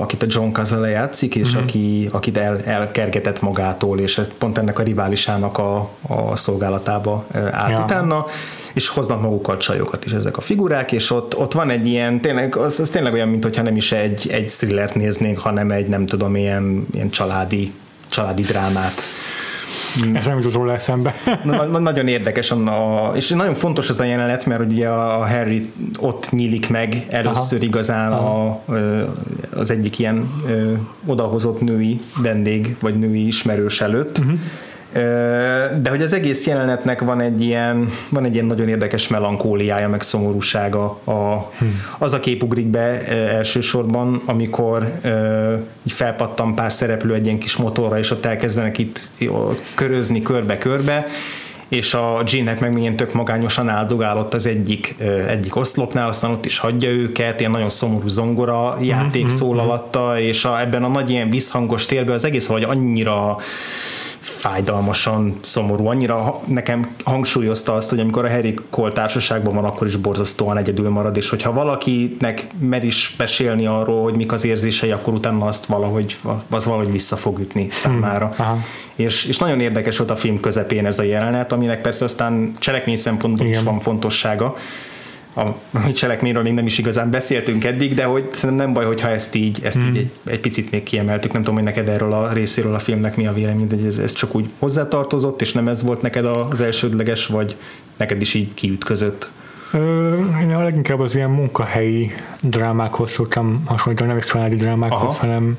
[0.00, 1.62] akit a John Cazale játszik, és mm-hmm.
[1.62, 7.82] aki, akit el, elkergetett magától, és pont ennek a riválisának a, a szolgálatába állt ja.
[7.82, 8.26] utána,
[8.72, 12.56] és hoznak magukkal csajokat is ezek a figurák, és ott, ott van egy ilyen, tényleg,
[12.56, 16.36] az, az tényleg olyan, mintha nem is egy, egy thrillert néznénk, hanem egy nem tudom,
[16.36, 17.72] ilyen, ilyen családi,
[18.08, 19.02] családi drámát.
[20.14, 21.14] Ez nem jutott róla eszembe.
[21.44, 26.30] Na, nagyon érdekes, a, és nagyon fontos az a jelenet, mert ugye a Harry ott
[26.30, 27.66] nyílik meg először Aha.
[27.66, 28.62] igazán Aha.
[28.66, 28.74] A,
[29.54, 30.30] az egyik ilyen
[31.06, 34.38] odahozott női vendég, vagy női ismerős előtt, uh-huh
[35.82, 40.02] de hogy az egész jelenetnek van egy ilyen, van egy ilyen nagyon érdekes melankóliája, meg
[40.02, 40.84] szomorúsága.
[41.04, 41.52] A.
[41.98, 44.92] Az a kép ugrik be elsősorban, amikor
[45.82, 49.00] így felpattan pár szereplő egy ilyen kis motorra, és ott elkezdenek itt
[49.74, 51.06] körözni körbe-körbe,
[51.68, 54.94] és a Gene-nek meg milyen tök magányosan áldogál ott az egyik,
[55.28, 59.34] egyik oszlopnál, aztán ott is hagyja őket, ilyen nagyon szomorú zongora játék mm-hmm.
[59.34, 63.36] szól alatta, és a, ebben a nagy ilyen visszhangos térben az egész valahogy annyira
[64.28, 65.86] fájdalmasan szomorú.
[65.86, 70.90] Annyira nekem hangsúlyozta azt, hogy amikor a Harry Cole társaságban van, akkor is borzasztóan egyedül
[70.90, 75.66] marad, és hogyha valakinek mer is besélni arról, hogy mik az érzései, akkor utána azt
[75.66, 76.16] valahogy,
[76.50, 78.30] az valahogy vissza fog ütni számára.
[78.36, 78.64] Hmm.
[78.94, 82.96] És, és nagyon érdekes volt a film közepén ez a jelenet, aminek persze aztán cselekmény
[82.96, 84.56] szempontból is van fontossága,
[85.36, 89.34] a cselekményről még nem is igazán beszéltünk eddig, de hogy szerintem nem baj, hogyha ezt
[89.34, 89.88] így, ezt mm.
[89.88, 91.32] így egy, egy, picit még kiemeltük.
[91.32, 94.12] Nem tudom, hogy neked erről a részéről a filmnek mi a vélemény, hogy ez, ez
[94.12, 97.56] csak úgy hozzátartozott, és nem ez volt neked az elsődleges, vagy
[97.96, 99.30] neked is így kiütközött?
[99.72, 105.18] Ö, én a leginkább az ilyen munkahelyi drámákhoz szoktam hasonlítani, nem is családi drámákhoz, Aha.
[105.20, 105.58] hanem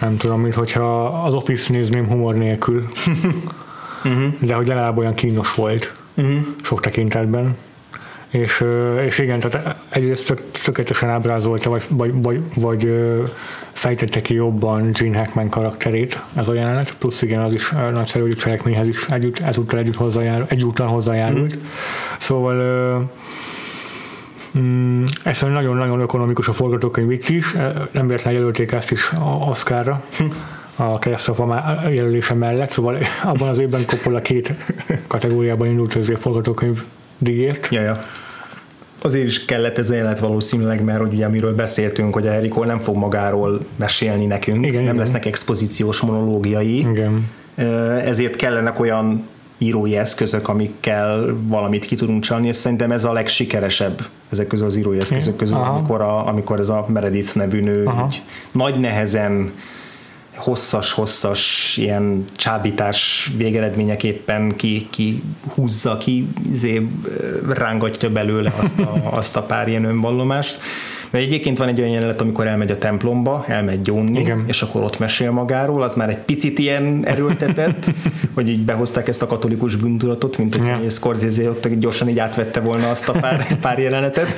[0.00, 2.86] nem tudom, mint hogyha az Office nézném humor nélkül,
[4.04, 4.34] uh-huh.
[4.48, 6.40] de hogy legalább olyan kínos volt uh-huh.
[6.62, 7.56] sok tekintetben
[8.32, 8.64] és,
[9.06, 12.92] és igen, tehát egyrészt tök, tökéletesen ábrázolta, vagy, vagy, vagy, vagy
[13.72, 18.32] fejtette ki jobban Gene Hackman karakterét ez a jelenet, plusz igen, az is nagyszerű, hogy
[18.32, 21.56] a cselekményhez is együtt, ezúttal együtt hozzájárul, egyúttal hozzájárult.
[21.56, 21.60] Mm.
[22.18, 22.54] Szóval
[24.58, 27.52] mm, ez nagyon-nagyon ökonomikus a forgatókönyv itt is,
[27.90, 29.12] nem véletlenül jelölték ezt is
[29.48, 30.02] Oscarra.
[30.18, 34.52] A a keresztapa jelölése mellett, szóval abban az évben Coppola két
[35.06, 36.82] kategóriában indult az forgatókönyv
[37.18, 37.68] díjért.
[37.70, 38.04] Ja, ja.
[39.02, 42.66] Azért is kellett ez a jelenet valószínűleg, mert hogy ugye amiről beszéltünk, hogy a Erikol
[42.66, 44.96] nem fog magáról mesélni nekünk, igen, nem igen.
[44.96, 46.78] lesznek expozíciós monológiai.
[46.78, 47.28] Igen.
[48.04, 49.26] Ezért kellenek olyan
[49.58, 54.76] írói eszközök, amikkel valamit ki tudunk csalni, és szerintem ez a legsikeresebb ezek közül az
[54.76, 57.90] írói eszközök közül, amikor, a, amikor ez a Meredith nevű nő
[58.52, 59.52] nagy nehezen
[60.42, 65.22] hosszas-hosszas ilyen csábítás végeredményeképpen ki, ki
[65.54, 66.86] húzza, ki izé,
[67.48, 70.60] rángatja belőle azt a, azt a pár ilyen önvallomást.
[71.12, 74.44] Mert egyébként van egy olyan jelenet, amikor elmegy a templomba, elmegy gyónni, Igen.
[74.46, 77.90] és akkor ott mesél magáról, az már egy picit ilyen erőltetett,
[78.34, 80.88] hogy így behozták ezt a katolikus bűntudatot, mint hogy yeah.
[80.88, 84.34] Scorsese ott gyorsan így átvette volna azt a pár, pár jelenetet,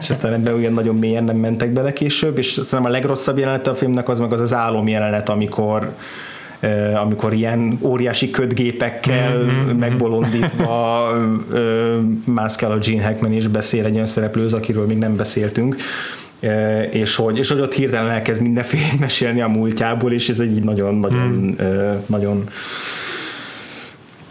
[0.00, 3.66] és aztán ebben olyan nagyon mélyen nem mentek bele később, és szerintem a legrosszabb jelenet
[3.66, 5.94] a filmnek az meg az az álom jelenet, amikor
[7.02, 9.78] amikor ilyen óriási ködgépekkel mm-hmm.
[9.78, 11.10] megbolondítva
[12.24, 15.76] mászkál a Gene Hackman és beszél egy olyan szereplőz, akiről még nem beszéltünk,
[16.90, 21.28] és hogy, és hogy ott hirtelen elkezd mindenféle mesélni a múltjából, és ez egy nagyon-nagyon
[21.28, 21.66] mm.
[22.06, 22.48] nagyon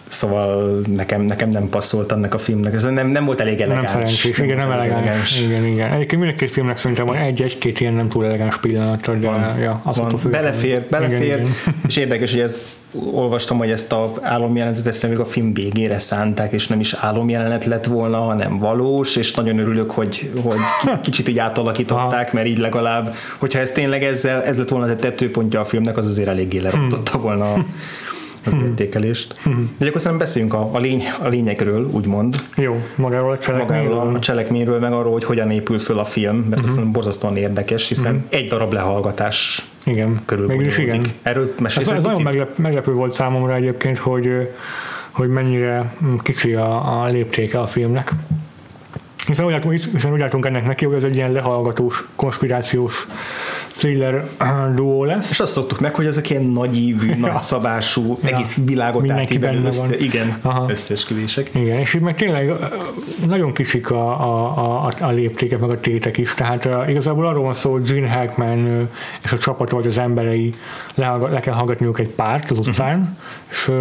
[0.10, 2.74] Szóval nekem, nekem nem passzolt annak a filmnek.
[2.74, 3.84] Ez nem, nem volt elég elegáns.
[3.84, 5.02] Nem szerencsés, igen, nem, elegáns.
[5.02, 5.41] elegáns.
[5.41, 5.91] Igen, igen.
[5.91, 10.00] Egyébként mindkét filmnek szerintem van egy-egy-két ilyen nem túl elegáns pillanat, de van, ja, azt
[10.00, 10.20] van.
[10.32, 11.56] Belefér, belefér, igen, igen.
[11.88, 16.52] és érdekes, hogy ez olvastam, hogy ezt a álomjelenetet ezt még a film végére szánták,
[16.52, 20.58] és nem is álomjelenet lett volna, hanem valós, és nagyon örülök, hogy, hogy
[21.02, 25.60] kicsit így átalakították, mert így legalább, hogyha ez tényleg ezzel, ez lett volna a tetőpontja
[25.60, 27.54] a filmnek, az azért eléggé lerontotta volna
[28.47, 28.65] az hmm.
[28.65, 29.39] értékelést.
[29.43, 29.75] Hmm.
[29.77, 32.36] De akkor szerintem beszéljünk a, a, lény, a lényegről, úgymond.
[32.55, 33.93] Jó, magáról a cselekményről.
[33.93, 36.71] Magáról a cselekményről, meg arról, hogy hogyan épül föl a film, mert hmm.
[36.71, 38.25] azt borzasztóan érdekes, hiszen hmm.
[38.29, 40.21] egy darab lehallgatás igen.
[40.25, 41.05] körül Mégis igen.
[41.21, 44.51] Erről ez, ez nagyon meglep, meglepő volt számomra egyébként, hogy,
[45.12, 48.12] hogy mennyire kicsi a, a léptéke a filmnek.
[49.27, 53.07] Hiszen úgy, látunk, hiszen úgy látunk ennek neki, hogy ez egy ilyen lehallgatós, konspirációs
[53.78, 54.30] thriller
[54.76, 55.30] duó lesz.
[55.30, 58.30] És azt szoktuk meg, hogy ezek ilyen nagyívű, nagyszabású, ja.
[58.30, 60.66] egész világot átívelő össze, igen, Aha.
[60.70, 61.50] összeesküvések.
[61.54, 62.52] Igen, és itt meg tényleg
[63.26, 67.44] nagyon kicsik a, a, a, a léptékek, meg a tétek is, tehát uh, igazából arról
[67.44, 68.90] van szó, hogy Gene Hackman
[69.24, 70.54] és a csapat vagy az emberei
[70.96, 73.16] le, le kell hallgatniuk egy párt az utcán, uh-huh.
[73.50, 73.72] és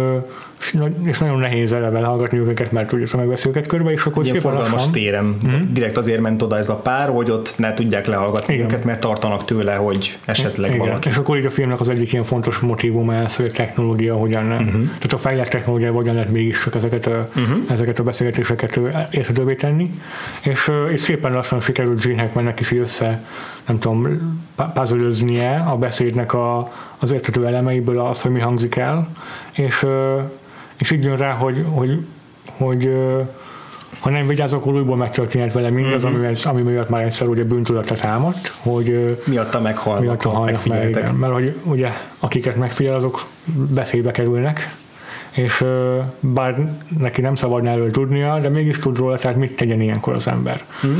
[1.03, 4.71] és nagyon nehéz eleve hallgatni őket, mert tudjuk, megveszi őket körbe, és akkor Ilyen forgalmas
[4.71, 4.91] lassan.
[4.91, 5.23] téren.
[5.47, 5.73] Mm.
[5.73, 8.65] Direkt azért ment oda ez a pár, hogy ott ne tudják lehallgatni Igen.
[8.65, 10.87] őket, mert tartanak tőle, hogy esetleg Igen.
[10.87, 11.07] valaki.
[11.07, 14.51] És akkor így a filmnek az egyik ilyen fontos motivum ez, hogy a technológia hogyan,
[14.51, 14.71] uh-huh.
[14.71, 17.57] tehát a fejlett technológia hogyan lehet mégis csak ezeket a, uh-huh.
[17.71, 18.79] ezeket a beszélgetéseket
[19.11, 19.91] érthetővé tenni.
[20.43, 23.23] És, és szépen lassan sikerült Gene Hackmannek is össze,
[23.67, 24.07] nem tudom,
[24.73, 29.09] puzzle a beszédnek a, az érthető elemeiből az, hogy mi hangzik el,
[29.51, 29.85] és
[30.77, 32.05] és így jön rá, hogy, hogy,
[32.57, 32.89] hogy
[33.99, 36.23] ha nem vigyázok, akkor újból megtörténhet vele mindaz, mm-hmm.
[36.23, 41.15] ami, ami miatt már egyszer ugye bűntudata támadt, hogy miatta meghalnak, miatta halnak meg, igen,
[41.15, 43.25] mert hogy ugye akiket megfigyel, azok
[43.73, 44.75] beszédbe kerülnek,
[45.31, 45.65] és
[46.19, 50.27] bár neki nem szabadna erről tudnia, de mégis tud róla, tehát mit tegyen ilyenkor az
[50.27, 50.63] ember.
[50.85, 50.97] Mm.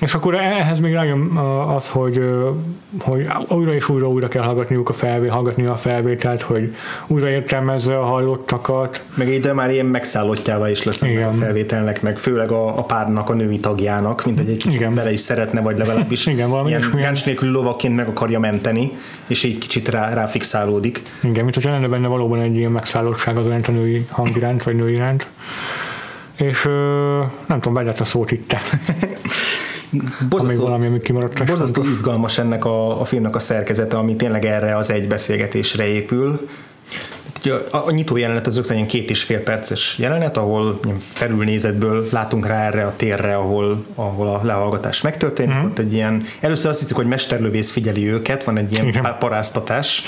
[0.00, 1.36] És akkor ehhez még rájön
[1.76, 2.20] az, hogy,
[3.00, 6.74] hogy újra és újra újra kell hallgatniuk a felvé, hallgatni a felvételt, hogy
[7.06, 9.04] újra értelmezze a hallottakat.
[9.14, 13.34] Meg ide már ilyen megszállottjával is lesz a felvételnek, meg főleg a, a párnak, a
[13.34, 14.94] női tagjának, mint egy, egy kicsit Igen.
[14.94, 18.92] bele is szeretne, vagy legalábbis Igen, valami ilyen gáncs nélkül lovaként meg akarja menteni,
[19.26, 21.02] és így kicsit rá, ráfixálódik.
[21.22, 24.76] Igen, mint hogy lenne benne valóban egy ilyen megszállottság az a női hang iránt, vagy
[24.76, 25.26] női iránt.
[26.36, 26.62] És
[27.46, 28.56] nem tudom, be a szót itt.
[30.28, 31.44] borzasztó, valami, ami kimaradt.
[31.44, 36.48] Borzasztó izgalmas ennek a, a filmnek a szerkezete, ami tényleg erre az egy beszélgetésre épül.
[37.70, 40.80] A, a nyitó jelenet az rögtön két és fél perces jelenet, ahol
[41.12, 45.54] felülnézetből látunk rá erre a térre, ahol, ahol a lehallgatás megtörténik.
[45.54, 45.64] Mm.
[45.64, 49.16] Ott egy ilyen, először azt hiszik, hogy mesterlövész figyeli őket, van egy ilyen Igen.
[49.18, 50.02] paráztatás,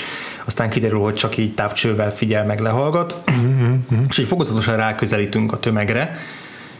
[0.45, 3.73] aztán kiderül, hogy csak így távcsővel figyel meg lehallgat, mm-hmm.
[4.09, 6.17] és így fokozatosan ráközelítünk a tömegre,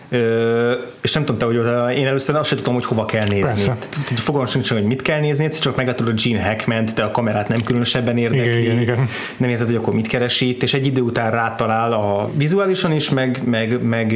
[0.10, 3.72] Ö, és nem tudom, te, hogy én először azt sem tudom, hogy hova kell nézni.
[4.15, 7.63] Fogalmam sincs, hogy mit kell nézni, csak meglátod a Gene hackman de a kamerát nem
[7.63, 8.62] különösebben érdekli.
[8.62, 9.10] Igen, igen.
[9.38, 13.41] Nem érted, hogy akkor mit keresít, és egy idő után rátalál a vizuálisan is, meg,
[13.46, 14.15] meg, meg,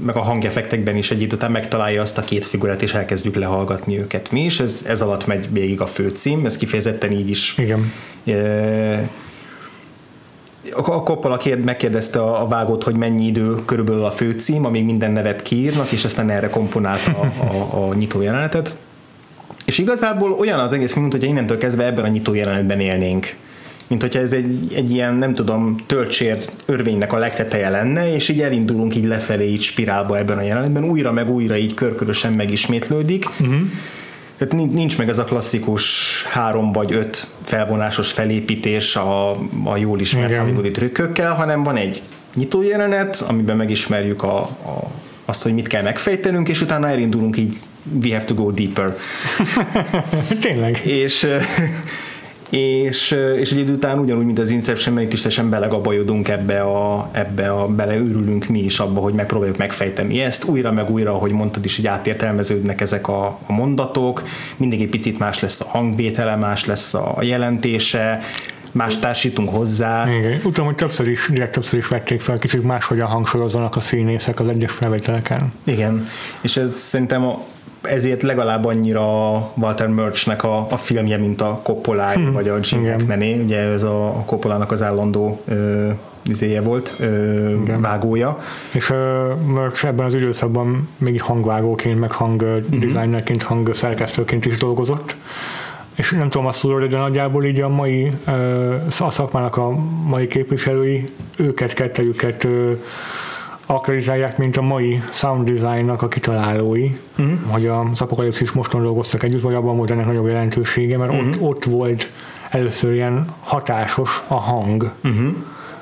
[0.00, 3.98] meg a hangeffektekben is egy idő után megtalálja azt a két figurát, és elkezdjük lehallgatni
[3.98, 4.60] őket mi is.
[4.60, 7.92] Ez, ez alatt megy végig a főcím, ez kifejezetten így is igen
[10.74, 15.42] a Coppola kérd, megkérdezte a, vágót, hogy mennyi idő körülbelül a főcím, amíg minden nevet
[15.42, 18.76] kiírnak, és aztán erre komponálta a, a, a nyitó jelenetet.
[19.64, 23.36] És igazából olyan az egész mint hogy innentől kezdve ebben a nyitó jelenetben élnénk.
[23.86, 28.40] mint hogyha ez egy, egy ilyen, nem tudom, töltsér örvénynek a legteteje lenne, és így
[28.40, 33.28] elindulunk így lefelé, így spirálba ebben a jelenetben, újra meg újra így körkörösen megismétlődik.
[33.40, 33.60] Uh-huh.
[34.38, 39.30] Tehát nincs meg ez a klasszikus három vagy öt felvonásos felépítés a,
[39.64, 42.02] a jól ismert hollywoodi trükkökkel, hanem van egy
[42.34, 44.90] nyitó jelenet, amiben megismerjük a, a,
[45.24, 47.56] azt, hogy mit kell megfejtenünk, és utána elindulunk így
[48.02, 48.96] we have to go deeper.
[50.40, 50.80] Tényleg.
[50.84, 51.26] És
[52.50, 57.08] és, és egy idő után ugyanúgy, mint az Inception, itt is teljesen belegabajodunk ebbe a,
[57.12, 61.64] ebbe a, beleőrülünk mi is abba, hogy megpróbáljuk megfejteni ezt, újra meg újra, ahogy mondtad
[61.64, 64.22] is, hogy átértelmeződnek ezek a, a mondatok,
[64.56, 68.20] mindig egy picit más lesz a hangvétele, más lesz a jelentése,
[68.72, 70.08] más társítunk hozzá.
[70.18, 74.40] Igen, utána, hogy többször is, direkt többször is vették fel, kicsit máshogyan hangsúlyozzanak a színészek
[74.40, 75.52] az egyes felvételeken.
[75.64, 76.08] Igen,
[76.40, 77.44] és ez szerintem a,
[77.82, 79.06] ezért legalább annyira
[79.54, 82.32] Walter Murchnek a, a filmje, mint a coppola hmm.
[82.32, 85.88] vagy a Jim Hackmané, ugye ez a, a Coppolának az állandó ö,
[86.24, 88.38] izéje volt, ö, vágója.
[88.72, 88.96] És uh,
[89.46, 92.78] Murch ebben az időszakban még hangvágóként, meg hang uh-huh.
[92.80, 95.16] designerként, hang szerkesztőként is dolgozott
[95.98, 98.12] és nem tudom azt tudod, de nagyjából így a mai
[98.98, 99.70] a szakmának a
[100.06, 102.48] mai képviselői őket, kettejüket
[103.70, 107.38] akreditálják, mint a mai sound designnak a kitalálói, uh-huh.
[107.46, 111.28] hogy az apokalipszis moston dolgoztak együtt, vagy abban volt ennek nagyobb jelentősége, mert uh-huh.
[111.28, 112.10] ott, ott volt
[112.50, 114.92] először ilyen hatásos a hang.
[115.04, 115.36] Uh-huh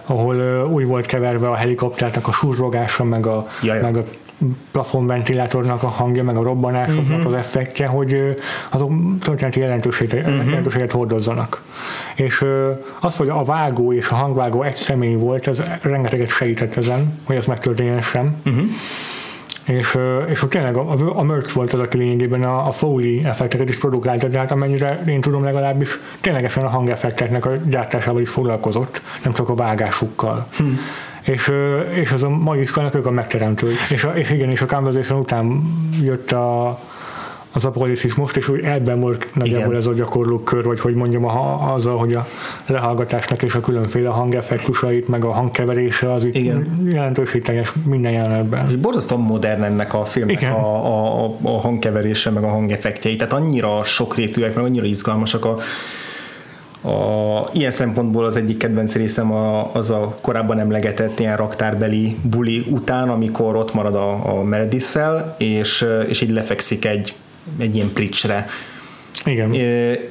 [0.07, 3.81] ahol uh, úgy volt keverve a helikopternek a surrogása, meg a, Jaj.
[3.81, 4.03] meg a
[4.71, 7.27] plafonventilátornak a hangja, meg a robbanásoknak uh-huh.
[7.27, 8.37] az effektje, hogy
[8.71, 10.47] azok történeti jelentőséget, uh-huh.
[10.47, 11.63] jelentőséget hordozzanak.
[12.15, 12.45] És
[13.01, 17.37] az, hogy a vágó és a hangvágó egy személy volt, ez rengeteget segített ezen, hogy
[17.37, 18.37] ez megtörténjen sem.
[18.45, 18.65] Uh-huh
[19.67, 23.79] és, és tényleg a, a, merch volt az, aki lényegében a, a Foley effekteket is
[23.79, 29.49] produkálta, tehát amennyire én tudom legalábbis ténylegesen a hangeffekteknek a gyártásával is foglalkozott, nem csak
[29.49, 30.47] a vágásukkal.
[30.57, 30.65] Hm
[31.27, 31.53] és,
[31.95, 33.73] és az a mai iskolának ők a megteremtő.
[33.91, 35.63] És, a, és igen, és a Conversation után
[36.01, 36.79] jött a,
[37.53, 39.77] az apokalipszis most, és úgy ebben volt nagyjából Igen.
[39.77, 42.27] ez a gyakorló kör, vagy hogy mondjam, a, azzal, hogy a
[42.67, 46.53] lehallgatásnak és a különféle hangeffektusait, meg a hangkeverése az itt
[46.85, 48.81] jelentőségteljes minden jelenetben.
[48.81, 54.55] Borzasztóan modern ennek a filmnek a, a, a, hangkeverése, meg a hangeffektjei, tehát annyira sokrétűek,
[54.55, 55.57] meg annyira izgalmasak a
[56.87, 62.65] a, ilyen szempontból az egyik kedvenc részem a, az a korábban emlegetett ilyen raktárbeli buli
[62.71, 64.99] után, amikor ott marad a, a meredith
[65.39, 67.15] és, és így lefekszik egy,
[67.59, 68.47] egy ilyen pricsre.
[69.25, 69.55] Igen.
[69.55, 70.11] É,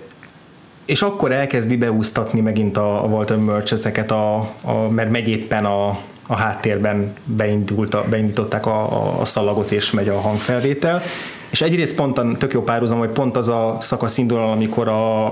[0.85, 5.65] és akkor elkezdi beúsztatni megint a, a Walter Murch ezeket, a, a, mert megy éppen
[5.65, 5.87] a,
[6.27, 11.01] a háttérben beindult a, beindították a, a, a szalagot, és megy a hangfelvétel.
[11.49, 15.25] És egyrészt pont a, tök jó párhuzam, hogy pont az a szakasz indul, amikor a,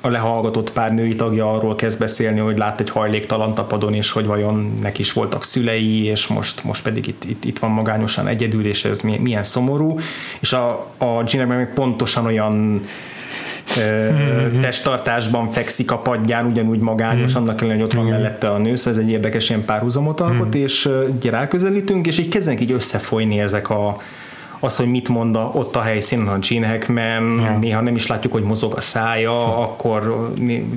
[0.00, 4.26] a lehallgatott pár női tagja arról kezd beszélni, hogy lát egy hajléktalan tapadon, és hogy
[4.26, 8.66] vajon neki is voltak szülei, és most, most pedig itt, itt, itt van magányosan egyedül,
[8.66, 9.98] és ez milyen szomorú.
[10.40, 12.84] És a, a Gina meg pontosan olyan
[13.80, 14.60] mm-hmm.
[14.60, 17.42] testtartásban fekszik a padján, ugyanúgy magányos, mm-hmm.
[17.42, 20.56] annak ellenére, hogy ott van mellette a nő, szóval ez egy érdekes ilyen párhuzamot alkot,
[20.56, 20.64] mm-hmm.
[20.64, 23.96] és ugye ráközelítünk, és így kezdenek így összefolyni ezek a,
[24.66, 27.58] az, hogy mit mond a, ott a helyszínen a Gene Hackman, yeah.
[27.58, 29.60] néha nem is látjuk, hogy mozog a szája, yeah.
[29.60, 30.32] akkor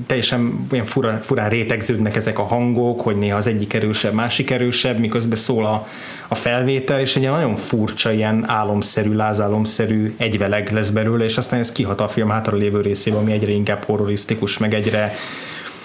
[0.08, 5.00] teljesen olyan fura, furán rétegződnek ezek a hangok, hogy néha az egyik erősebb, másik erősebb,
[5.00, 5.88] miközben szól a,
[6.28, 11.72] a felvétel, és egy nagyon furcsa, ilyen álomszerű, lázálomszerű egyveleg lesz belőle, és aztán ez
[11.72, 15.14] kihat a film hátra lévő részében, ami egyre inkább horrorisztikus, meg egyre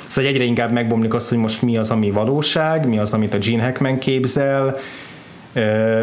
[0.06, 3.38] Szóval egyre inkább megbomlik az, hogy most mi az, ami valóság, mi az, amit a
[3.38, 4.78] Gene Hackman képzel,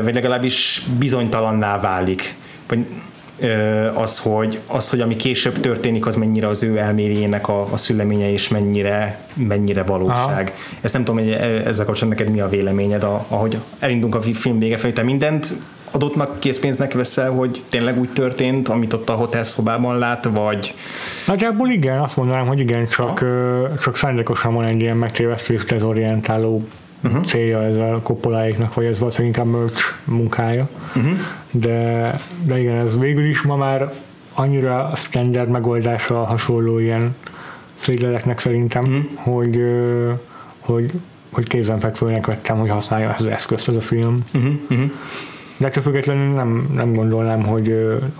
[0.04, 2.36] vagy legalábbis bizonytalanná válik.
[2.68, 2.86] Vagy
[3.94, 8.32] az hogy, az, hogy ami később történik, az mennyire az ő elméjének a, a szüleménye,
[8.32, 10.54] és mennyire, mennyire valóság.
[10.56, 10.78] Aha.
[10.82, 14.60] Ezt nem tudom, hogy e, ezzel kapcsolatban neked mi a véleményed, ahogy elindulunk a film
[14.60, 15.48] vége felé, te mindent
[15.92, 20.74] adottnak készpénznek veszel, hogy tényleg úgy történt, amit ott a hotel szobában lát, vagy...
[21.28, 23.26] Nagyjából igen, azt mondanám, hogy igen, csak,
[23.82, 26.68] csak szándékosan van egy ilyen megtévesztés dezorientáló
[27.04, 27.26] uh-huh.
[27.26, 30.70] célja ez a koppoláiknak, vagy ez valószínűleg inkább merch munkája.
[30.96, 31.12] Uh-huh.
[31.52, 33.92] De, de igen, ez végül is ma már
[34.34, 37.16] annyira standard megoldása hasonló ilyen
[37.74, 39.04] féleleknek szerintem, uh-huh.
[39.16, 39.62] hogy,
[40.60, 40.92] hogy,
[41.32, 44.24] hogy kézenfekvőnek vettem, hogy használja ezt az eszközt ez a film.
[44.34, 44.54] Uh-huh.
[44.70, 44.92] Uh-huh.
[45.62, 47.71] De ettől függetlenül nem, nem gondolnám, hogy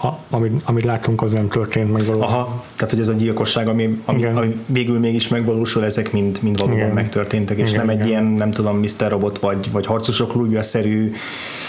[0.04, 2.28] a, amit, amit látunk, az nem történt meg valóban.
[2.28, 6.58] Aha, tehát hogy ez a gyilkosság, ami, ami, ami végül mégis megvalósul, ezek mind, mind
[6.58, 6.94] valóban igen.
[6.94, 8.02] megtörténtek, és igen, nem igen.
[8.02, 9.10] egy ilyen, nem tudom, Mr.
[9.10, 11.12] Robot vagy, vagy harcosok klubja-szerű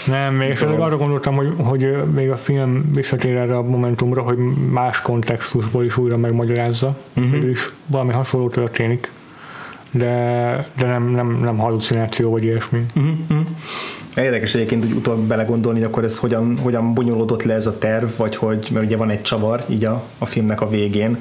[0.07, 4.37] nem, és arra gondoltam, hogy, hogy még a film visszatér erre a momentumra, hogy
[4.71, 7.49] más kontextusból is újra megmagyarázza, uh-huh.
[7.49, 9.11] is valami hasonló történik
[9.93, 12.85] de, de nem, nem, nem halucináció vagy ilyesmi.
[12.95, 13.45] Uh-huh.
[14.15, 18.35] Érdekes egyébként, hogy utóbb belegondolni, akkor ez hogyan, hogyan bonyolódott le ez a terv, vagy
[18.35, 21.17] hogy, mert ugye van egy csavar így a, a filmnek a végén,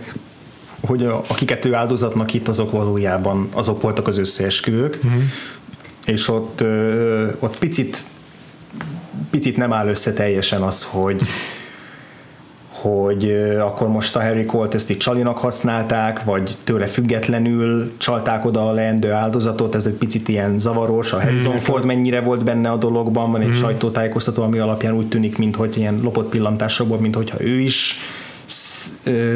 [0.81, 5.23] hogy a, akiket ő áldozatnak itt, azok valójában azok voltak az összeesküvők, uh-huh.
[6.07, 6.65] és ott,
[7.41, 8.03] ott picit
[9.31, 11.23] picit nem áll össze teljesen az, hogy
[12.83, 18.69] hogy akkor most a Harry Colt ezt itt csalinak használták, vagy tőle függetlenül csalták oda
[18.69, 21.57] a leendő áldozatot, ez egy picit ilyen zavaros, a Harrison mm.
[21.57, 23.53] Ford mennyire volt benne a dologban, van egy mm.
[23.53, 28.01] sajtótájékoztató, ami alapján úgy tűnik, mint hogy ilyen lopott pillantásokból, mint hogyha ő is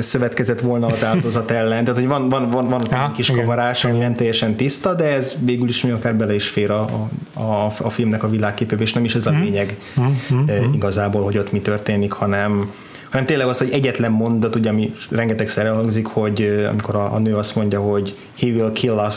[0.00, 1.84] szövetkezett volna az áldozat ellen.
[1.84, 5.34] Tehát, hogy van, van, van, van Aha, kis kavarás, ami nem teljesen tiszta, de ez
[5.44, 9.04] végül is mi akár bele is fér a, a, a filmnek a világképébe, és nem
[9.04, 9.42] is ez a mhm.
[9.42, 10.72] lényeg mm-hmm.
[10.72, 12.70] igazából, hogy ott mi történik, hanem
[13.10, 17.36] hanem tényleg az, hogy egyetlen mondat, ugye, ami rengetegszer elhangzik, hogy amikor a, a nő
[17.36, 19.14] azt mondja, hogy he will kill us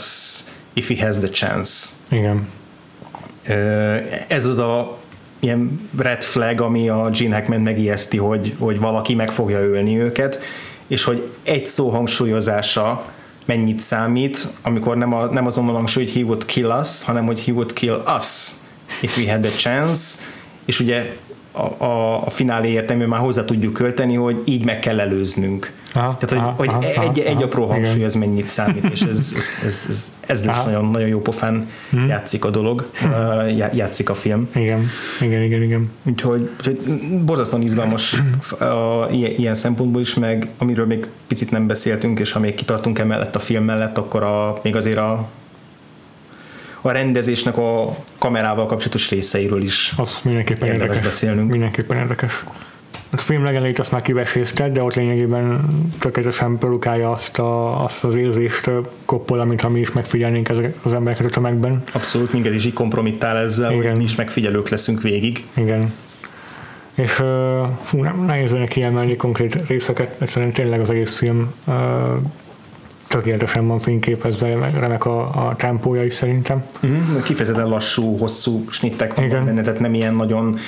[0.72, 1.70] if he has the chance.
[2.10, 2.48] Igen.
[4.28, 4.98] Ez az a
[5.40, 10.38] ilyen red flag, ami a Gene Hackman megijeszti, hogy, hogy valaki meg fogja ölni őket,
[10.86, 13.04] és hogy egy szó hangsúlyozása
[13.44, 17.26] mennyit számít, amikor nem, a, nem azon van hangsúly, hogy he would kill us, hanem
[17.26, 18.48] hogy he would kill us
[19.00, 20.00] if we had the chance,
[20.64, 21.16] és ugye
[21.52, 25.72] a, a, a finálé értelmű már hozzá tudjuk költeni, hogy így meg kell előznünk.
[25.94, 29.00] Aha, Tehát, hogy, aha, hogy aha, egy, aha, egy apró hangsúly ez mennyit számít, és
[29.00, 32.08] ez, ez, ez, ez, ez is nagyon, nagyon jó pofán hmm.
[32.08, 33.10] játszik a dolog, hmm.
[33.72, 34.48] játszik a film.
[34.54, 34.88] Igen,
[35.20, 35.62] igen, igen.
[35.62, 35.90] igen.
[36.02, 36.80] Úgyhogy, úgyhogy
[37.24, 38.22] borzasztóan izgalmas
[38.58, 43.36] a, ilyen szempontból is, meg amiről még picit nem beszéltünk, és ha még kitartunk emellett
[43.36, 45.28] a film mellett, akkor a, még azért a
[46.80, 51.50] a rendezésnek a kamerával kapcsolatos részeiről is az mindenképpen érdekes, beszélnünk.
[51.50, 52.44] Mindenképpen érdekes.
[53.12, 55.68] A film legelejét azt már kivesézted, de ott lényegében
[55.98, 58.70] tökéletesen produkálja azt, a, azt az érzést
[59.04, 61.82] koppol, amit ha mi is megfigyelnénk ezek az embereket a tömegben.
[61.92, 63.88] Abszolút, minket is így kompromittál ezzel, Igen.
[63.88, 65.46] hogy mi is megfigyelők leszünk végig.
[65.54, 65.92] Igen.
[66.94, 67.12] És
[67.82, 71.54] fú, nem nehéz lenne kiemelni konkrét részeket, egyszerűen tényleg az egész film
[73.10, 76.64] tökéletesen van fényképezve, remek a, a tempója is szerintem.
[76.82, 77.22] Uh-huh.
[77.22, 80.58] Kifejezetten lassú, hosszú snittek van benne, tehát nem ilyen nagyon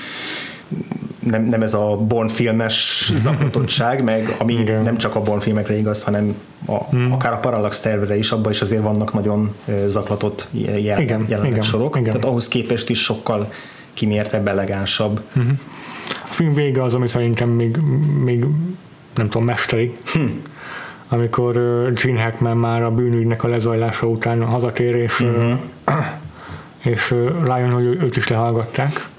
[1.19, 4.83] nem, nem ez a Born filmes zaklatottság, meg ami Igen.
[4.83, 6.35] nem csak a Born filmekre igaz, hanem
[6.67, 7.11] a, mm.
[7.11, 9.55] akár a Parallax tervre is, abban is azért vannak nagyon
[9.87, 11.25] zaklatott jel, Igen.
[11.29, 11.97] jelenetek sorok.
[11.97, 12.07] Igen.
[12.07, 13.49] Tehát ahhoz képest is sokkal
[13.93, 15.21] kimértebb, elegánsabb.
[15.39, 15.53] Mm-hmm.
[16.31, 17.77] A film vége az, ami szerintem még,
[18.25, 18.45] még
[19.15, 19.97] nem tudom, mesteri.
[20.13, 20.21] Hm
[21.13, 21.53] amikor
[22.03, 25.59] Gene Hackman már a bűnügynek a lezajlása után hazatér, és, uh-huh.
[26.93, 29.11] és rájön, hogy őt is lehallgatták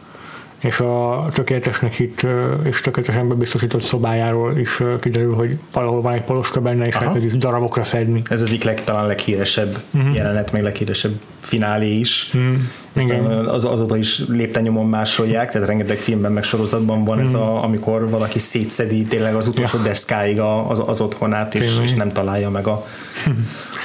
[0.64, 2.28] és a tökéletesnek itt
[2.64, 7.38] és tökéletesen bebiztosított szobájáról is kiderül, hogy valahol van egy poloska benne, és lehet is
[7.38, 8.22] darabokra szedni.
[8.30, 10.16] Ez az egyik leg, talán leghíresebb uh-huh.
[10.16, 12.32] jelenet, meg leghíresebb finálé is.
[12.34, 12.54] Uh-huh.
[12.96, 13.26] Igen.
[13.26, 17.34] Az, azóta is lépten nyomon másolják, tehát rengeteg filmben, meg sorozatban van uh-huh.
[17.34, 19.84] ez a, amikor valaki szétszedi tényleg az utolsó ja.
[19.84, 22.86] deszkáig az, az otthonát, és, és nem találja meg a,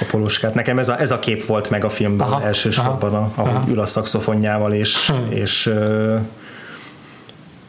[0.00, 0.54] a poloskát.
[0.54, 3.70] Nekem ez a, ez a kép volt meg a filmben aha, elsősorban, aha, ahogy aha.
[3.70, 5.70] ül a szakszofonjával, és, és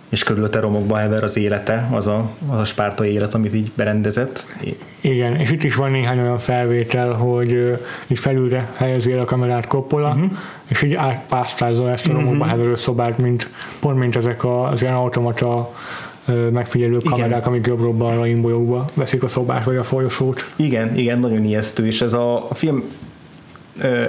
[0.10, 4.46] és körülötte romokba hever az élete, az a, az a spártai élet, amit így berendezett.
[5.02, 9.26] Igen, és itt is van néhány olyan felvétel, hogy uh, így felülre helyezi el a
[9.26, 10.32] kamerát Coppola, uh-huh.
[10.68, 12.50] és így átpásztázza ezt a romokba uh-huh.
[12.50, 13.50] heverő szobát, mint,
[13.80, 15.74] pont mint ezek az ilyen automata
[16.52, 17.42] megfigyelő kamerák, igen.
[17.42, 20.50] amik jobbról balra imbolyogva veszik a szobát vagy a folyosót.
[20.56, 22.84] Igen, igen, nagyon ijesztő, és ez a, a film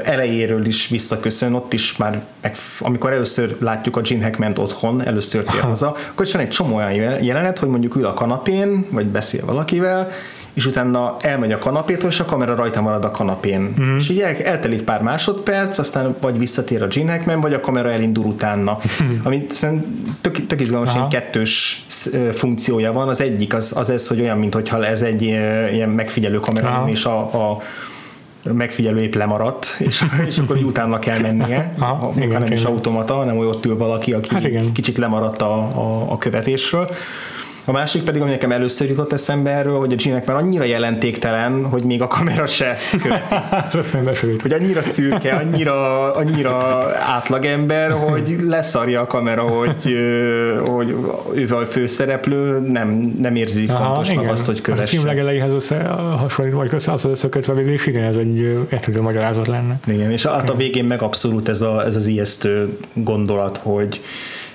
[0.04, 5.44] elejéről is visszaköszön, ott is már, meg, amikor először látjuk a Gene Hackman otthon, először
[5.44, 6.92] tér haza, akkor is van egy csomó olyan
[7.22, 10.10] jelenet, hogy mondjuk ül a kanapén, vagy beszél valakivel,
[10.52, 13.74] és utána elmegy a kanapétól, és a kamera rajta marad a kanapén.
[13.80, 13.96] Mm.
[13.96, 17.90] És így el, eltelik pár másodperc, aztán vagy visszatér a Gene Hackman, vagy a kamera
[17.90, 18.78] elindul utána.
[19.02, 19.16] Mm.
[19.22, 19.46] Ami
[20.20, 21.84] tök, tök izgalmas, egy kettős
[22.32, 23.08] funkciója van.
[23.08, 27.18] Az egyik az, az ez, hogy olyan, mintha ez egy ilyen megfigyelő kamera, és a,
[27.20, 27.62] a
[28.42, 32.52] megfigyelő épp lemaradt, és, és akkor utána kell mennie, Aha, ha, igen, nem igen.
[32.52, 36.90] is automata, hanem hogy ott ül valaki, aki hát kicsit lemaradt a, a, a követésről.
[37.70, 41.64] A másik pedig, ami nekem először jutott eszembe erről, hogy a G-nek már annyira jelentéktelen,
[41.64, 44.38] hogy még a kamera se követi.
[44.42, 49.96] hogy annyira szürke, annyira, annyira átlagember, hogy leszarja a kamera, hogy,
[50.66, 50.94] hogy
[51.34, 54.32] ő a főszereplő, nem, nem érzi Aha, fontosnak igen.
[54.32, 54.82] azt, hogy kövesse.
[54.84, 55.82] A film legelejéhez össze,
[56.18, 58.40] hasonlít, vagy össze, az összekötve végül is igen, ez egy
[58.72, 59.80] érthető magyarázat lenne.
[59.86, 64.00] Igen, és hát a végén meg abszolút ez, a, ez az ijesztő gondolat, hogy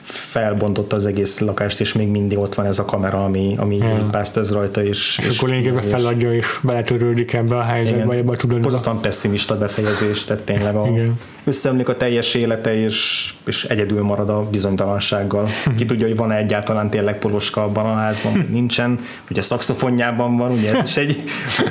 [0.06, 4.10] felbontotta az egész lakást, és még mindig ott van ez a kamera, ami, ami ja.
[4.36, 8.62] ez rajta, és, és, és akkor lényegében feladja, és beletörődik ebbe a helyzetbe, ebbe tudod.
[8.62, 11.20] Borzasztóan pessimista befejezés, tehát tényleg a, Igen.
[11.46, 15.48] Összeomlik a teljes élete, és, és egyedül marad a bizonytalansággal.
[15.78, 19.00] Ki tudja, hogy van-e egyáltalán tényleg poloska abban a házban, nincsen.
[19.30, 21.16] Ugye szakszofonjában van, ugye ez is egy,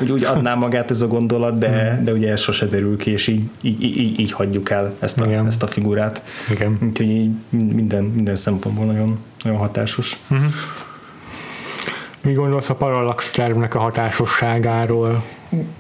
[0.01, 3.27] úgy, úgy adná magát ez a gondolat, de, de ugye ez sose derül ki, és
[3.27, 6.25] így, így, így, így hagyjuk el ezt a, ezt a figurát.
[6.51, 6.79] Igen.
[6.83, 10.17] Úgyhogy így minden, minden szempontból nagyon, nagyon hatásos.
[10.31, 10.47] Uh-huh.
[12.21, 15.25] Mi gondolsz a Parallax tervnek a hatásosságáról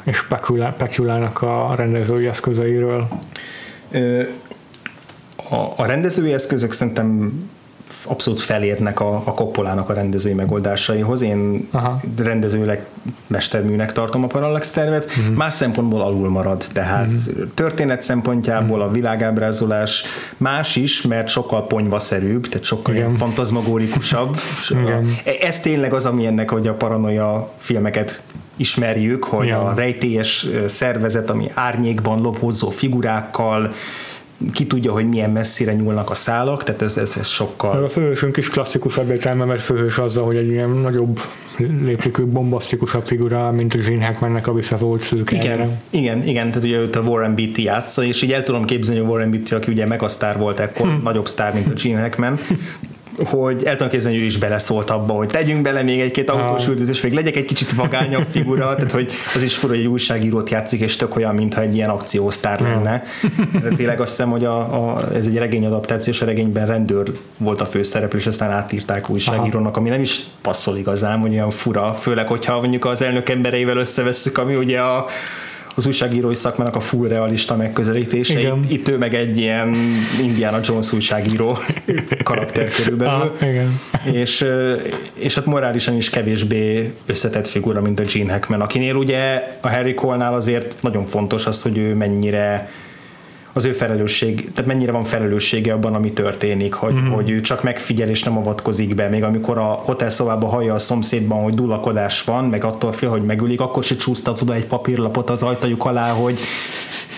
[0.04, 0.26] és
[0.76, 3.08] Pekulának a rendezői eszközeiről?
[5.50, 7.32] A, a rendezői eszközök szerintem
[8.06, 11.20] abszolút felérnek a, a Koppolának a rendezői megoldásaihoz.
[11.20, 12.00] Én Aha.
[12.16, 12.86] rendezőleg
[13.26, 15.34] mesterműnek tartom a Parallax tervet, uh-huh.
[15.34, 17.48] más szempontból alul marad, tehát uh-huh.
[17.54, 18.90] történet szempontjából uh-huh.
[18.90, 20.04] a világábrázolás
[20.36, 23.16] más is, mert sokkal ponyvaszerűbb, tehát sokkal Igen.
[23.16, 24.36] fantazmagórikusabb.
[24.82, 25.14] Igen.
[25.40, 28.22] Ez tényleg az, ami ennek, hogy a paranoia filmeket
[28.56, 29.62] ismerjük, hogy ja.
[29.62, 33.72] a rejtélyes szervezet, ami árnyékban lopózó figurákkal,
[34.52, 37.84] ki tudja, hogy milyen messzire nyúlnak a szálak, tehát ez, ez, ez sokkal...
[37.84, 41.20] A főhősünk is klasszikusabb értelme, mert főhős azzal, hogy egy ilyen nagyobb
[41.58, 45.36] léptékű, bombasztikusabb figura, mint a Gene Hackmannek a visszavolt szűke.
[45.36, 49.00] Igen, igen, igen, tehát ugye őt a Warren Beatty játsza, és így el tudom képzelni,
[49.00, 51.02] hogy Warren Beatty, aki ugye megasztár volt ekkor, hm.
[51.02, 52.38] nagyobb sztár, mint a Gene Hackman,
[53.24, 56.66] hogy el tudom képzelni, hogy ő is beleszólt abba, hogy tegyünk bele még egy-két autós
[56.66, 60.50] üldözés, még legyek egy kicsit vagányabb figura, tehát hogy az is fura, hogy egy újságírót
[60.50, 63.02] játszik, és tök olyan, mintha egy ilyen akciósztár lenne.
[63.60, 67.12] De tényleg azt hiszem, hogy a, a, ez egy regény adaptáció, és a regényben rendőr
[67.36, 71.94] volt a főszereplő, és aztán átírták újságírónak, ami nem is passzol igazán, hogy olyan fura,
[71.94, 75.06] főleg, hogyha mondjuk az elnök embereivel összevesszük, ami ugye a
[75.74, 78.40] az újságírói szakmának a full realista megközelítése.
[78.40, 79.76] Itt, itt ő meg egy ilyen
[80.22, 81.58] Indiana Jones újságíró
[82.22, 83.20] karakter körülbelül.
[83.40, 83.80] Ah, igen.
[84.12, 84.46] És,
[85.14, 89.94] és hát morálisan is kevésbé összetett figura, mint a Gene Hackman, akinél ugye a Harry
[89.94, 92.70] Cole-nál azért nagyon fontos az, hogy ő mennyire
[93.56, 97.10] az ő felelősség, tehát mennyire van felelőssége abban, ami történik, hogy, mm-hmm.
[97.10, 101.42] hogy ő csak megfigyel és nem avatkozik be, még amikor a hotelszobában hallja a szomszédban,
[101.42, 105.42] hogy dulakodás van, meg attól fél, hogy megülik, akkor se csúsztat oda egy papírlapot az
[105.42, 106.38] ajtajuk alá, hogy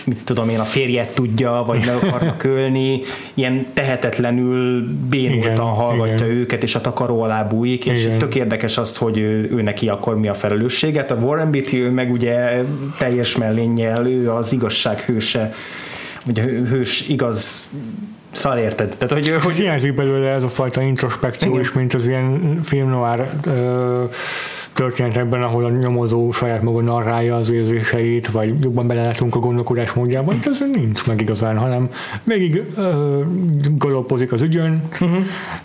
[0.07, 3.01] mit tudom én, a férjet tudja, vagy le akarnak ölni,
[3.33, 6.37] ilyen tehetetlenül bénultan hallgatja igen.
[6.37, 8.17] őket, és a takaró alá bújik, és igen.
[8.17, 11.11] tök érdekes az, hogy ő, ő neki akkor mi a felelősséget.
[11.11, 12.63] A Warren Beatty, ő meg ugye
[12.97, 15.53] teljes mellénnyel, ő az igazság hőse,
[16.27, 17.69] ugye hős igaz
[18.31, 18.95] szar érted.
[18.97, 23.29] Tehát, hogy, hogy hiányzik belőle ez a fajta introspekció is, mint az ilyen film noir
[24.77, 30.39] történetekben, ahol a nyomozó saját maga narrálja az érzéseit, vagy jobban belelátunk a gondolkodás módjában,
[30.45, 31.89] ez nincs meg igazán, hanem
[32.23, 32.85] végig uh,
[33.77, 35.17] galopozik az ügyön, uh-huh.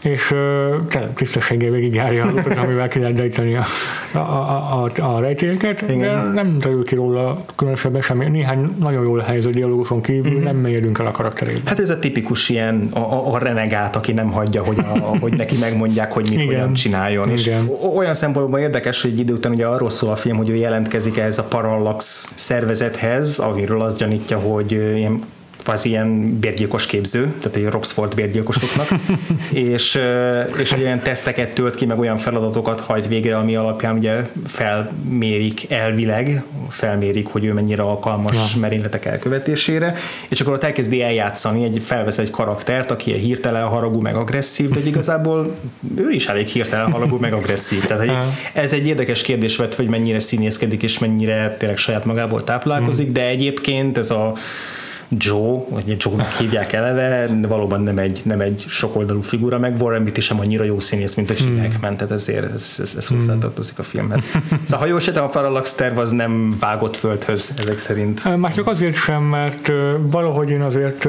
[0.03, 3.65] és uh, tisztességgel végig járja azokat, amivel ki lehet dejteni a,
[4.13, 8.25] a, a, a, a rejtélyeket, de nem derül ki róla különösebben semmi.
[8.25, 10.45] Néhány nagyon jól helyező dialóguson kívül uh-huh.
[10.45, 11.61] nem megyünk el a karakterébe.
[11.65, 15.33] Hát ez a tipikus ilyen a, a, a renegát, aki nem hagyja, hogy, a, hogy
[15.33, 16.47] neki megmondják, hogy mit Igen.
[16.47, 17.25] hogyan csináljon.
[17.29, 17.37] Igen.
[17.39, 17.51] És
[17.97, 21.19] olyan szempontból érdekes, hogy egy idő után ugye arról szól a film, hogy ő jelentkezik
[21.19, 25.23] ehhez a Parallax szervezethez, amiről azt gyanítja, hogy ilyen
[25.71, 28.89] az ilyen bérgyilkos képző, tehát egy Roxford bérgyilkosoknak,
[29.53, 29.99] és,
[30.59, 36.43] és olyan teszteket tölt ki, meg olyan feladatokat hajt végre, ami alapján ugye felmérik elvileg,
[36.69, 38.61] felmérik, hogy ő mennyire alkalmas ja.
[38.61, 39.95] merényletek elkövetésére,
[40.29, 44.71] és akkor ott elkezdi eljátszani, egy, felvesz egy karaktert, aki egy hirtelen haragú, meg agresszív,
[44.71, 45.55] de igazából
[45.97, 47.85] ő is elég hirtelen haragú, meg agresszív.
[47.85, 52.45] Tehát hogy ez egy érdekes kérdés vett, hogy mennyire színészkedik, és mennyire tényleg saját magából
[52.45, 53.13] táplálkozik, mm.
[53.13, 54.33] de egyébként ez a
[55.17, 60.21] Joe, vagy Joe-nak hívják eleve, valóban nem egy, nem egy sokoldalú figura, meg Warren Beatty
[60.21, 61.61] sem annyira jó színész, mint a Gene hmm.
[61.61, 64.25] Hackman, tehát ezért ez, ez, ez hozzátartozik a filmhez.
[64.65, 68.37] Szóval ha jól sejtem, a Parallax terv az nem vágott földhöz ezek szerint.
[68.37, 71.09] Már csak azért sem, mert valahogy én azért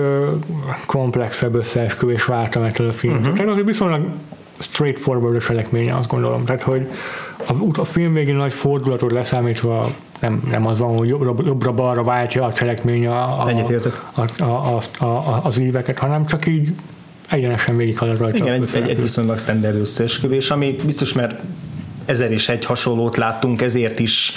[0.86, 3.22] komplexebb összeesküvés vártam ettől a filmtől.
[3.22, 3.38] Uh-huh.
[3.38, 4.06] Tehát azért viszonylag
[4.60, 6.46] straightforward a cselekménye, azt gondolom.
[6.46, 6.88] Tehát, hogy
[7.48, 9.90] a, a film végén nagy fordulatot leszámítva
[10.24, 13.50] nem, nem az van, hogy jobbra-balra váltja a cselekmény a, a,
[14.14, 16.74] a, a, a, a, az éveket, hanem csak így
[17.30, 18.38] egyenesen végig halad rajta.
[18.38, 21.42] Igen, egy, egy, egy viszonylag standard összeesküvés, ami biztos, mert
[22.06, 24.32] ezer és egy hasonlót láttunk, ezért is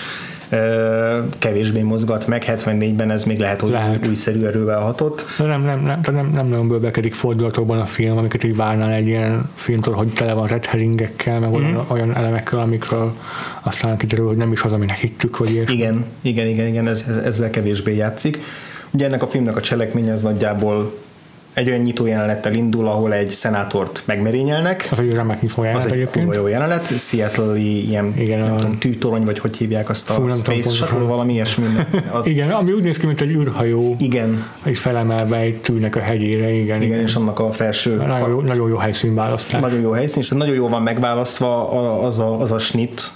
[1.38, 4.06] kevésbé mozgat meg, 74-ben ez még lehet, hogy lehet.
[4.06, 5.24] újszerű erővel hatott.
[5.38, 9.06] De nem, nem, nem, nem, nem nagyon bővekedik fordulatokban a film, amiket így várnál egy
[9.06, 11.58] ilyen filmtől, hogy tele van red herringekkel, meg mm-hmm.
[11.58, 11.92] olyan, mhm.
[11.92, 13.12] olyan elemekkel, amikről
[13.62, 15.74] aztán kiderül, hogy nem is az, aminek hittük, vagy ilyesmi.
[15.74, 18.38] Igen, igen, igen, igen ez, ezzel kevésbé játszik.
[18.90, 20.92] Ugye ennek a filmnek a cselekménye az nagyjából
[21.56, 24.88] egy olyan nyitó jelenettel indul, ahol egy szenátort megmerényelnek.
[24.90, 26.98] Az egy remek nyitó jelenet az egy jó jelenet.
[26.98, 31.32] Seattle-i ilyen Igen, nem tudom, tűtorony, vagy hogy hívják azt a Fú, Space Shuttle, valami
[31.32, 31.66] ilyesmi.
[32.12, 32.26] Az...
[32.32, 33.96] igen, ami úgy néz ki, mint egy űrhajó.
[33.98, 34.46] Igen.
[34.62, 36.50] Egy felemelve egy tűnek a hegyére.
[36.50, 37.00] Igen, igen, igen.
[37.00, 37.96] és annak a felső...
[37.96, 39.60] Nagyon jó, nagyon jó helyszín választás.
[39.60, 43.10] Nagyon jó helyszín, és nagyon jó van megválasztva az a, az a snit,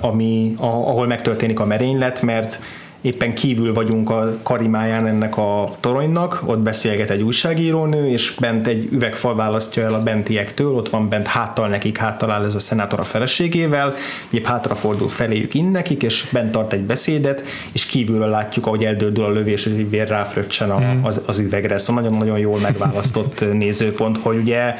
[0.00, 2.58] ami, ahol megtörténik a merénylet, mert
[3.04, 8.88] éppen kívül vagyunk a karimáján ennek a toronynak, ott beszélget egy újságírónő, és bent egy
[8.92, 13.00] üvegfal választja el a bentiektől, ott van bent háttal nekik, háttal áll ez a szenátor
[13.00, 13.94] a feleségével,
[14.30, 19.24] épp hátrafordul feléjük in nekik, és bent tart egy beszédet, és kívülről látjuk, ahogy eldődül
[19.24, 21.04] a lövés, és egy vér ráfröccsen mm.
[21.04, 21.78] az, az üvegre.
[21.78, 24.74] Szóval nagyon-nagyon jól megválasztott nézőpont, hogy ugye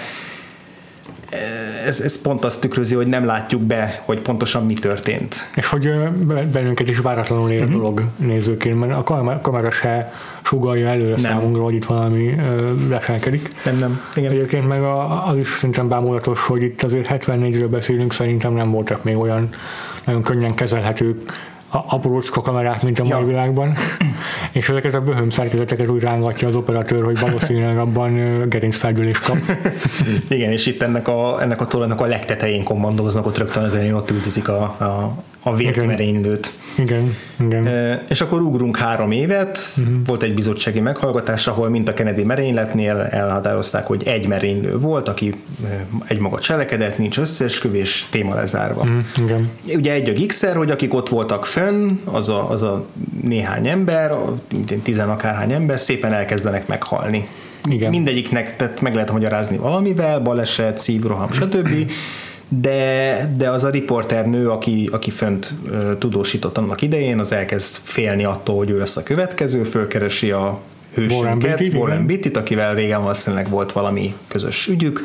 [1.86, 5.50] ez, ez pont azt tükrözi, hogy nem látjuk be, hogy pontosan mi történt.
[5.54, 5.90] És hogy
[6.52, 7.76] bennünket is váratlanul ér a uh-huh.
[7.76, 10.12] dolog nézőként, mert a kamera, kamera se
[10.42, 11.18] sugalja előre nem.
[11.18, 12.34] számunkra, hogy itt valami
[12.88, 13.52] leselkedik.
[13.64, 14.00] Nem, nem.
[14.14, 14.32] Igen.
[14.32, 19.04] Egyébként meg a, az is szerintem bámulatos, hogy itt azért 74-ről beszélünk, szerintem nem voltak
[19.04, 19.48] még olyan
[20.04, 21.32] nagyon könnyen kezelhetők
[21.78, 23.16] aprócska kamerák, mint a ja.
[23.16, 23.74] mai világban,
[24.52, 29.36] és ezeket a böhöm szerkezeteket úgy rángatja az operatőr, hogy valószínűleg abban gerincfeldülés kap.
[30.28, 33.94] Igen, és itt ennek a, ennek a toronynak a legtetején kommandóznak, ott rögtön az elején
[33.94, 35.14] ott üldözik a, a,
[35.46, 36.52] a vérmerénylőt.
[36.78, 37.66] Igen, igen.
[37.66, 39.94] E, és akkor ugrunk három évet, uh-huh.
[40.06, 45.34] volt egy bizottsági meghallgatás, ahol mint a Kennedy merényletnél elhatározták, hogy egy merénylő volt, aki
[46.06, 48.80] egy maga cselekedett, nincs összeesküvés, téma lezárva.
[48.80, 49.04] Uh-huh.
[49.16, 49.50] Igen.
[49.74, 52.86] Ugye egy a gigszer, hogy akik ott voltak fönn, az a, az a
[53.22, 54.12] néhány ember,
[54.82, 57.28] tizenakárhány ember szépen elkezdenek meghalni.
[57.68, 57.90] Igen.
[57.90, 61.68] Mindegyiknek tehát meg lehet magyarázni valamivel, baleset, szívroham, stb
[62.48, 65.54] de, de az a riporter nő, aki, aki fönt
[65.98, 70.60] tudósított annak idején, az elkezd félni attól, hogy ő lesz a következő, fölkeresi a
[70.94, 75.00] hősünket, Warren Beatty, akivel régen valószínűleg volt valami közös ügyük,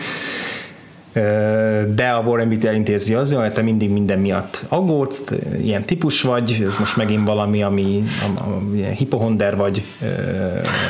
[1.94, 5.32] de a Warren Beatty elintézi az, hogy te mindig minden miatt aggódsz,
[5.62, 8.04] ilyen típus vagy, ez most megint valami, ami,
[8.36, 9.84] ami hipohonder vagy,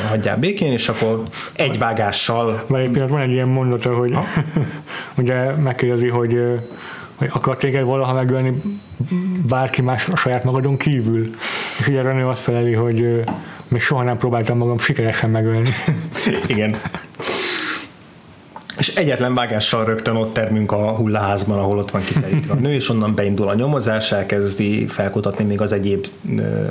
[0.08, 1.22] hagyjál békén, és akkor
[1.56, 2.64] egy vágással...
[2.66, 4.14] Van egy pillanat, van egy ilyen mondata, hogy
[5.18, 6.38] ugye megkérdezi, hogy
[7.14, 8.62] hogy akar téged valaha megölni
[9.48, 11.30] bárki más a saját magadon kívül.
[11.78, 13.22] És ugye René azt feleli, hogy
[13.68, 15.68] még soha nem próbáltam magam sikeresen megölni.
[16.46, 16.76] Igen
[18.80, 22.88] és egyetlen vágással rögtön ott termünk a hullaházban, ahol ott van kiterítve a nő, és
[22.88, 26.06] onnan beindul a nyomozás, elkezdi felkutatni még az egyéb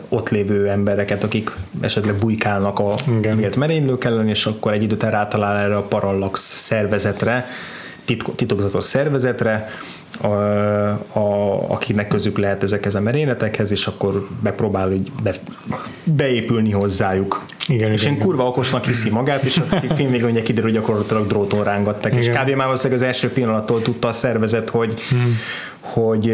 [0.09, 1.51] ott lévő embereket, akik
[1.81, 2.95] esetleg bujkálnak a
[3.35, 7.45] miért merénylők ellen, és akkor egy időt rátalál erre a Parallax szervezetre,
[8.35, 9.67] titokzatos szervezetre,
[10.21, 15.33] a, a, akinek közük lehet ezekhez a merényletekhez, és akkor megpróbál hogy be,
[16.03, 17.45] beépülni hozzájuk.
[17.69, 20.79] Igen, és igen, én kurva okosnak hiszi magát, és a film még ugye kiderül, hogy
[20.79, 22.23] gyakorlatilag dróton rángattak, igen.
[22.23, 22.55] és kb.
[22.55, 25.39] már az első pillanattól tudta a szervezet, hogy, hmm
[25.89, 26.33] hogy,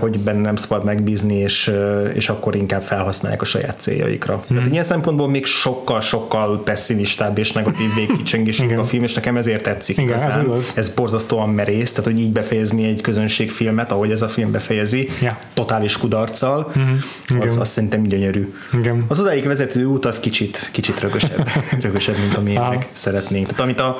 [0.00, 1.72] hogy benne nem szabad megbízni, és,
[2.14, 4.42] és akkor inkább felhasználják a saját céljaikra.
[4.46, 4.56] Hmm.
[4.56, 9.98] Tehát ilyen szempontból még sokkal-sokkal pessimistább és negatív végkicsengésünk a film, és nekem ezért tetszik
[9.98, 10.12] Igen.
[10.12, 15.08] Ez, ez borzasztóan merész, tehát hogy így befejezni egy közönségfilmet, ahogy ez a film befejezi,
[15.20, 15.36] yeah.
[15.54, 17.00] totális kudarccal, hmm.
[17.40, 18.54] az, az szerintem gyönyörű.
[18.72, 19.04] Igen.
[19.08, 21.48] Az odáig vezető út az kicsit, kicsit rögösebb,
[21.82, 23.46] rögösebb mint amilyennek szeretnénk.
[23.46, 23.98] Tehát amit a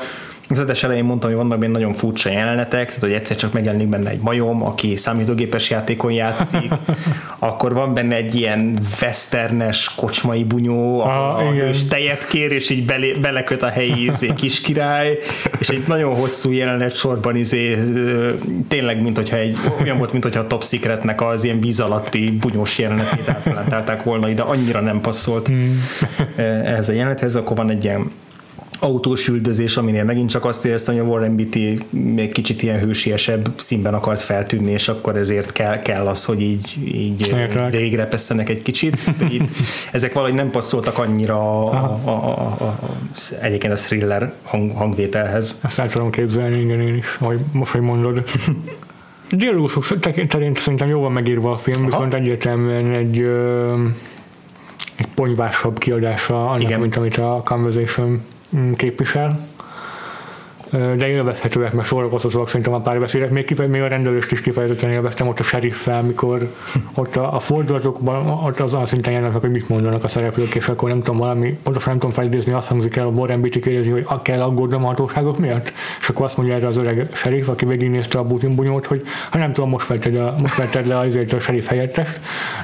[0.49, 3.89] az adás elején mondtam, hogy vannak benne nagyon furcsa jelenetek, tehát hogy egyszer csak megjelenik
[3.89, 6.73] benne egy majom, aki számítógépes játékon játszik,
[7.39, 12.71] akkor van benne egy ilyen westernes kocsmai bunyó, ahol ah, a hős tejet kér, és
[12.71, 15.19] így belé, beleköt a helyi izé, kis király,
[15.59, 17.79] és egy nagyon hosszú jelenet sorban izé,
[18.69, 22.31] tényleg, mint hogyha egy, olyan volt, mint hogyha a Top Secretnek az ilyen víz alatti
[22.31, 25.83] bunyós jelenetét átplantálták volna ide, annyira nem passzolt hmm.
[26.37, 28.11] ehhez a jelenethez, akkor van egy ilyen
[28.79, 33.53] autós üldözés, aminél megint csak azt éreztem, hogy a Warren Beatty még kicsit ilyen hősiesebb
[33.57, 37.35] színben akart feltűnni, és akkor ezért kell, kell az, hogy így, így
[37.71, 39.17] végre pesszenek egy kicsit.
[39.19, 39.49] De itt
[39.93, 41.73] ezek valahogy nem passzoltak annyira a,
[42.05, 42.79] a, a, a, a,
[43.41, 45.61] egyébként a thriller hang, hangvételhez.
[45.65, 48.23] Ezt el tudom képzelni, igen, én is, ahogy most, hogy mondod.
[49.31, 51.87] Dialógusok terén szerintem jó van megírva a film, Aha.
[51.87, 53.19] viszont egyértelműen egy,
[54.97, 56.81] egy ponyvásabb kiadása annak, Igen.
[56.81, 58.21] mint amit a Conversation
[58.77, 59.49] képvisel.
[60.71, 63.31] De élvezhetőek, mert szórakoztatóak szerintem a párbeszédek.
[63.31, 66.53] Még, kifeje, még a rendelőst is kifejezetten élveztem ott a sheriffel, mikor
[66.95, 70.89] ott a, a fordulatokban ott azon szinten jelennek, hogy mit mondanak a szereplők, és akkor
[70.89, 74.07] nem tudom, valami, pontosan nem tudom felidézni, azt hangzik el, a Warren Beatty kérdezi, hogy
[74.23, 78.19] kell aggódnom a hatóságok miatt, és akkor azt mondja erre az öreg sheriff, aki végignézte
[78.19, 81.67] a bunyót, hogy ha nem tudom, most vetted, a, most vetted le azért a sheriff
[81.67, 82.09] helyettes,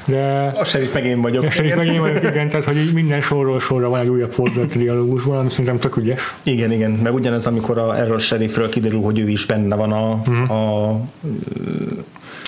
[0.04, 0.52] de...
[0.58, 1.44] A sheriff meg én vagyok.
[1.44, 4.76] A sheriff meg én vagyok, igen, tehát hogy minden sorról sorra van egy újabb fordulat
[4.76, 6.34] dialógus, valami szerintem tök ügyes.
[6.42, 9.92] Igen, igen, meg ugyanez, amikor a, erről a sheriffről kiderül, hogy ő is benne van
[9.92, 10.42] a, mm.
[10.42, 10.90] a,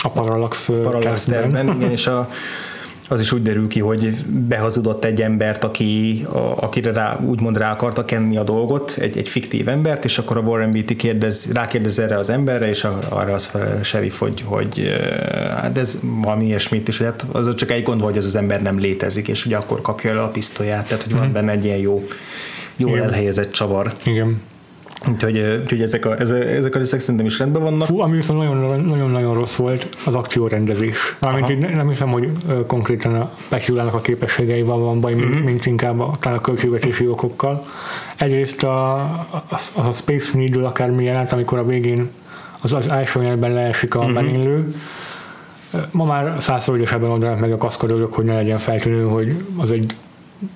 [0.02, 2.28] a Parallax, Parallax tervben, igen, és a,
[3.08, 7.72] az is úgy derül ki, hogy behazudott egy embert, aki, a, akire rá, úgymond rá
[7.72, 11.98] akarta kenni a dolgot, egy, egy fiktív embert, és akkor a Warren Beatty kérdez, rákérdez
[11.98, 14.96] erre az emberre, és arra az a sheriff, hogy, hogy
[15.56, 18.78] hát ez valami ilyesmit is, hát az csak egy gond, hogy ez az ember nem
[18.78, 21.32] létezik, és ugye akkor kapja el a pisztolyát, tehát hogy van mhm.
[21.32, 22.06] benne egy ilyen jó,
[22.76, 23.92] jól elhelyezett csavar.
[24.04, 24.40] Igen.
[25.10, 27.86] Úgyhogy, úgyhogy ezek, a, ezek a részek szerintem is rendben vannak.
[27.86, 31.16] Fú, ami viszont nagyon-nagyon rossz volt, az akciórendezés.
[31.20, 32.30] Mármint így nem hiszem, hogy
[32.66, 35.44] konkrétan a Petyulának a képességeivel van baj, mm-hmm.
[35.44, 37.66] mint inkább a, a költségvetési okokkal.
[38.16, 39.02] Egyrészt a,
[39.48, 42.10] az, az a Space Needle akármilyen át, amikor a végén
[42.60, 44.14] az, az első jelben leesik a mm-hmm.
[44.14, 44.74] benélő,
[45.90, 49.94] Ma már százszor ügyesebben mondanak meg a kaszkadőrök, hogy ne legyen feltűnő, hogy az egy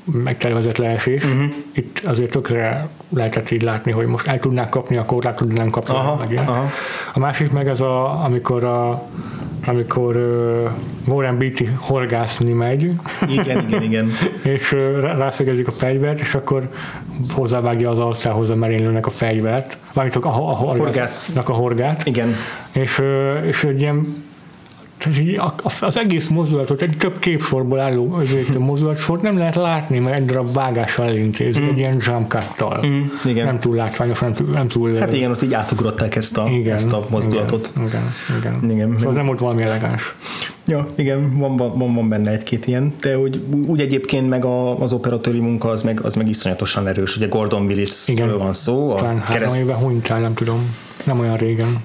[0.04, 1.24] megtervezett leesés.
[1.24, 1.44] Uh-huh.
[1.72, 5.94] Itt azért tökre lehetett így látni, hogy most el tudnák kapni, akkor rá tudnám kapni.
[5.94, 6.66] Aha, meg aha.
[7.14, 9.02] A másik meg ez a, amikor a
[9.66, 10.70] amikor uh,
[11.06, 12.88] Warren Beatty horgászni megy.
[13.28, 14.10] Igen, igen, igen.
[14.54, 16.68] és uh, rászegezik a fegyvert, és akkor
[17.34, 22.06] hozzávágja az arcához a merénylőnek a fegyvert, vagy a, a, a horgásznak a horgát.
[22.06, 22.34] Igen.
[22.72, 24.24] És, uh, és egy ilyen
[25.80, 28.22] az egész mozdulatot, egy több képsorból álló
[28.58, 31.68] mozdulatsort nem lehet látni, mert egy darab vágással elintézik, mm.
[31.68, 32.44] egy ilyen jump
[32.86, 33.46] mm, igen.
[33.46, 34.96] Nem túl látványos, nem túl, nem túl...
[34.96, 37.70] Hát igen, ott így átugrották ezt a, igen, ezt a mozdulatot.
[37.76, 37.88] Igen,
[38.38, 38.58] igen.
[38.62, 38.70] igen.
[38.70, 38.98] igen.
[38.98, 40.14] Szóval nem volt valami elegáns.
[40.66, 44.92] Ja, igen, van, van, van benne egy-két ilyen, de úgy, úgy egyébként meg a, az
[44.92, 47.16] operatőri munka az meg, az meg iszonyatosan erős.
[47.16, 48.90] Ugye Gordon Willis-ről van szó.
[48.90, 49.56] A Talán kereszt...
[49.56, 50.74] éve hunytál, nem tudom.
[51.04, 51.82] Nem olyan régen.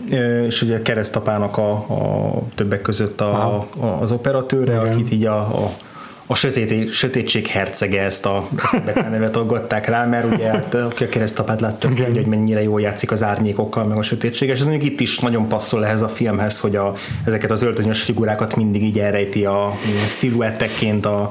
[0.47, 3.67] És ugye keresztapának a, a többek között a, a,
[4.01, 4.93] az operatőre, Igen.
[4.93, 5.71] akit így a, a
[6.27, 11.03] a sötét, sötétség hercege ezt a, ezt a becenevet aggatták rá, mert ugye hát, aki
[11.03, 14.59] a keresztapát látta, azt tudja, hogy mennyire jól játszik az árnyékokkal, meg a sötétség, és
[14.59, 16.93] ez mondjuk itt is nagyon passzol ehhez a filmhez, hogy a,
[17.25, 19.73] ezeket az öltönyös figurákat mindig így elrejti a, a
[20.05, 21.29] sziluetteként a,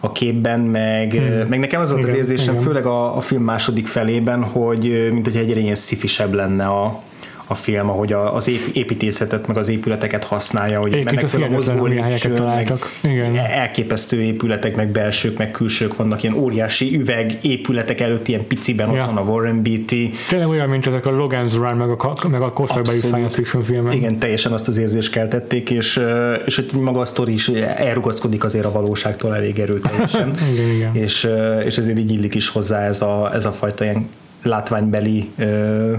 [0.00, 1.48] a képben, meg, hmm.
[1.48, 2.66] meg nekem az volt igen, az érzésem, igen.
[2.66, 7.02] főleg a, a film második felében, hogy mint hogy egyre ilyen szifisebb lenne a,
[7.50, 12.72] a film, ahogy az építészetet, meg az épületeket használja, hogy mennek fel a mozgó meg
[13.02, 13.36] Igen.
[13.36, 19.00] elképesztő épületek, meg belsők, meg külsők vannak, ilyen óriási üveg épületek előtt, ilyen piciben ja.
[19.00, 20.10] ott van a Warren Beatty.
[20.28, 23.94] Tényleg olyan, mint ezek a Logan's Run, meg a, meg a korszakbeli science fiction filmek.
[23.94, 26.00] Igen, teljesen azt az érzést keltették, és,
[26.46, 30.34] és hogy maga a sztori is elrugaszkodik azért a valóságtól elég erőteljesen.
[30.52, 30.94] igen, igen.
[30.94, 31.28] És,
[31.64, 34.08] és ezért így illik is hozzá ez a, ez a fajta ilyen
[34.42, 35.92] látványbeli ö,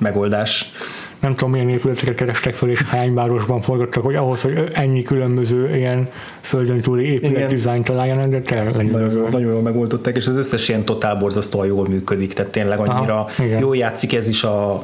[0.00, 0.72] megoldás.
[1.20, 5.76] Nem tudom, milyen épületeket kerestek fel, és hány városban forgattak, hogy ahhoz, hogy ennyi különböző
[5.76, 6.08] ilyen
[6.40, 10.84] földön túli épület dizájn találjanak, de tényleg nagyon, nagyon jól megoldották, és az összes ilyen
[10.84, 14.82] totál borzasztóan jól működik, tehát tényleg annyira Aha, jól játszik ez is a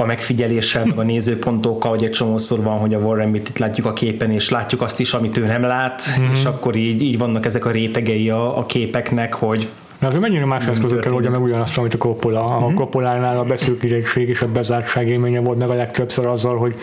[0.00, 3.92] a megfigyeléssel, meg a nézőpontokkal, hogy egy csomószor van, hogy a Warren itt látjuk a
[3.92, 6.32] képen, és látjuk azt is, amit ő nem lát, mm-hmm.
[6.32, 9.68] és akkor így, így vannak ezek a rétegei a, a képeknek, hogy
[9.98, 12.44] de azért mennyire más eszközökkel oldja meg ugyanazt, amit a Coppola.
[12.44, 12.74] A uh-huh.
[12.74, 16.74] Coppolánál a beszűkítettség és a bezártság élménye volt meg a legtöbbször azzal, hogy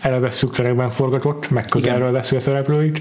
[0.00, 3.00] eleve szűk terekben forgatott, meg közelről veszi a szereplőit,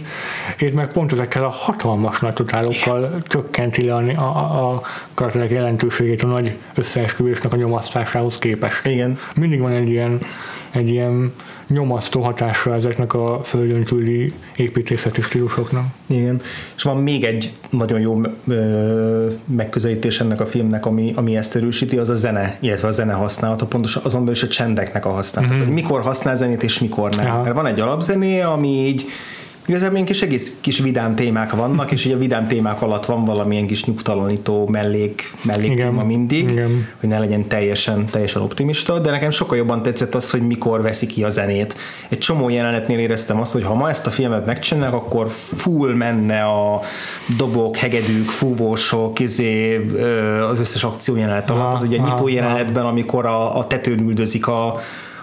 [0.58, 4.82] és meg pont ezekkel a hatalmas nagy totálokkal csökkenti le a, a, a
[5.14, 8.88] karakterek jelentőségét a nagy összeesküvésnek a nyomasztásához képest.
[8.88, 9.18] Igen.
[9.36, 10.20] Mindig van egy ilyen
[10.74, 11.34] egy ilyen
[11.68, 15.86] nyomasztó hatása ezeknek a földön túli építészeti stílusoknak.
[16.06, 16.42] Igen,
[16.76, 18.22] és van még egy nagyon jó
[19.46, 23.66] megközelítés ennek a filmnek, ami, ami ezt erősíti, az a zene, illetve a zene használata,
[23.66, 25.64] pontosan azon belül is a csendeknek a használata, mm-hmm.
[25.64, 27.26] hogy mikor használ zenét és mikor nem.
[27.26, 27.42] Ja.
[27.42, 29.06] Mert van egy alapzené, ami így
[29.66, 33.26] Igazából ilyen kis egész kis vidám témák vannak, és így a vidám témák alatt van
[33.26, 36.88] valamilyen kis nyugtalanító mellék, mellék igen, téma mindig, igen.
[37.00, 41.06] hogy ne legyen teljesen, teljesen optimista, de nekem sokkal jobban tetszett az, hogy mikor veszi
[41.06, 41.76] ki a zenét.
[42.10, 46.44] Egy csomó jelenetnél éreztem azt, hogy ha ma ezt a filmet megcsinálnak, akkor full menne
[46.44, 46.82] a
[47.38, 49.86] dobok, hegedűk, fúvósok, izé,
[50.50, 51.74] az összes akció jelenet alatt.
[51.74, 54.80] Az ugye nyitó jelenetben, amikor a, a tetőn üldözik a,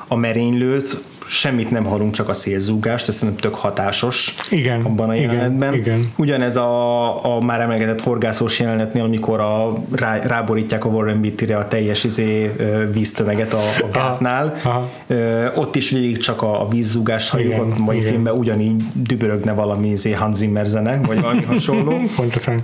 [0.09, 5.15] a merénylőt, semmit nem hallunk, csak a szélzúgást, ez szerintem tök hatásos igen, abban a
[5.15, 5.75] jelenetben.
[5.75, 6.13] Igen, igen.
[6.17, 11.69] Ugyanez a, a már emlegetett horgászós jelenetnél, amikor a, rá, ráborítják a Warren Beatty-re a
[11.69, 12.55] teljes izé,
[12.93, 14.55] víztömeget a, a gátnál.
[14.63, 15.53] Aha, aha.
[15.55, 18.09] Ott is végig csak a, a vízzúgást halljuk, igen, a mai igen.
[18.09, 22.01] filmben ugyanígy dübörögne valami izé Hans Zimmer zene, vagy valami hasonló.
[22.17, 22.63] Pontosan.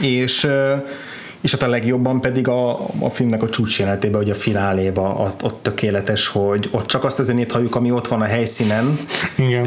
[0.00, 0.46] És
[1.40, 5.62] és ott a legjobban pedig a, a filmnek a csúcsjelenetében, hogy a fináléba ott, ott
[5.62, 8.98] tökéletes, hogy ott csak azt a zenét halljuk, ami ott van a helyszínen,
[9.36, 9.66] Igen.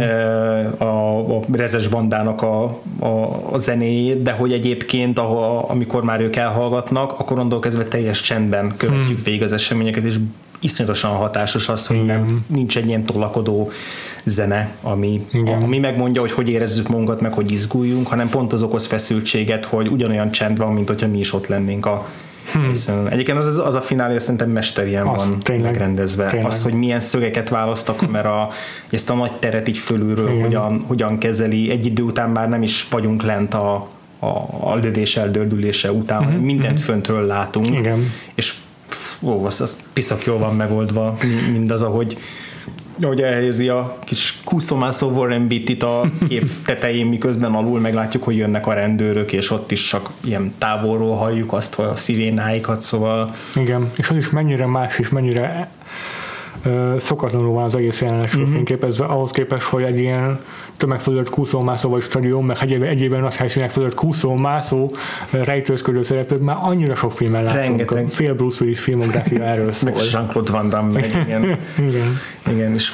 [0.77, 2.63] A, a rezes bandának a,
[2.99, 3.07] a,
[3.51, 8.73] a zenéjét, de hogy egyébként ahol, amikor már ők elhallgatnak, akkor onnantól kezdve teljes csendben
[8.77, 9.23] követjük hmm.
[9.23, 10.15] végig az eseményeket, és
[10.61, 13.71] iszonyatosan hatásos az, hogy nem, nincs egy ilyen tolakodó
[14.25, 15.61] zene, ami, Igen.
[15.61, 19.87] ami megmondja, hogy hogy érezzük magunkat, meg hogy izguljunk, hanem pont az okoz feszültséget, hogy
[19.87, 22.07] ugyanolyan csend van, mint hogyha mi is ott lennénk a
[22.51, 22.67] Hmm.
[22.67, 26.27] Hiszen egyébként az, az a finálé szerintem mesterien az, van tényleg, megrendezve.
[26.27, 26.45] Tényleg.
[26.45, 28.47] Az, hogy milyen szögeket választ a kamera,
[28.89, 31.69] ezt a nagy teret így fölülről hogyan, hogyan kezeli.
[31.69, 33.87] Egy idő után már nem is vagyunk lent a,
[34.19, 34.27] a,
[34.59, 36.39] a lövés eldördülése után, hmm.
[36.39, 36.85] mindent hmm.
[36.85, 37.77] föntről látunk.
[37.77, 38.11] Igen.
[38.35, 38.53] És
[39.21, 41.17] ó, az, az piszak jól van megoldva,
[41.51, 42.17] mindaz, ahogy
[43.03, 48.67] ahogy elhelyezi a kis kúszomászó Warren Beatty-t a kép tetején, miközben alul meglátjuk, hogy jönnek
[48.67, 53.35] a rendőrök, és ott is csak ilyen távolról halljuk azt, hogy a szirénáikat, szóval...
[53.55, 55.69] Igen, és az is mennyire más, és mennyire
[56.97, 58.51] szokatlanul van az egész jelenet uh-huh.
[58.51, 60.39] fényképezve, ahhoz képest, hogy egy ilyen
[60.77, 64.95] tömeg fölött kúszómászó vagy stadion, meg egyébben, egyébben nagy helyszínek fölött kúszómászó
[65.29, 67.65] rejtőzködő szereplők már annyira sok filmen láttunk.
[67.65, 68.09] Rengeteg.
[68.09, 69.91] Fél Bruce Willis filmográfia erről szól.
[69.91, 71.57] meg Jean-Claude Van Damme, meg igen.
[71.77, 72.17] igen.
[72.49, 72.73] igen.
[72.73, 72.91] és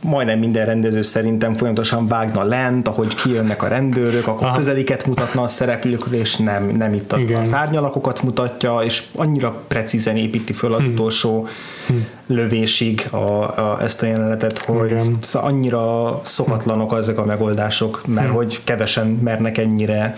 [0.00, 4.56] majdnem minden rendező szerintem folyamatosan vágna lent, ahogy kijönnek a rendőrök, akkor Aha.
[4.56, 10.16] közeliket mutatna a szereplőkről, és nem, nem itt az, az árnyalakokat mutatja, és annyira precízen
[10.16, 10.92] építi föl az hmm.
[10.92, 11.46] utolsó
[11.86, 12.06] hmm.
[12.26, 15.18] lövésig a, a, ezt a jelenetet, hogy Igen.
[15.20, 18.36] Szóval annyira szokatlanok ezek a megoldások, mert hmm.
[18.36, 20.14] hogy kevesen mernek ennyire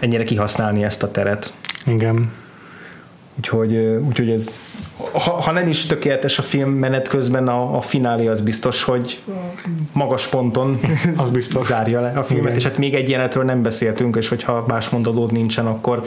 [0.00, 1.52] ennyire kihasználni ezt a teret.
[1.86, 2.30] Igen.
[3.36, 4.54] Úgyhogy, úgyhogy ez
[4.96, 9.20] ha, ha nem is tökéletes a film menet közben, a, a finálé az biztos, hogy
[9.92, 10.80] magas ponton
[11.16, 11.66] az biztos.
[11.66, 12.56] zárja le a filmet, Igen.
[12.56, 16.02] és hát még egy jelenetről nem beszéltünk, és hogyha más mondadód nincsen, akkor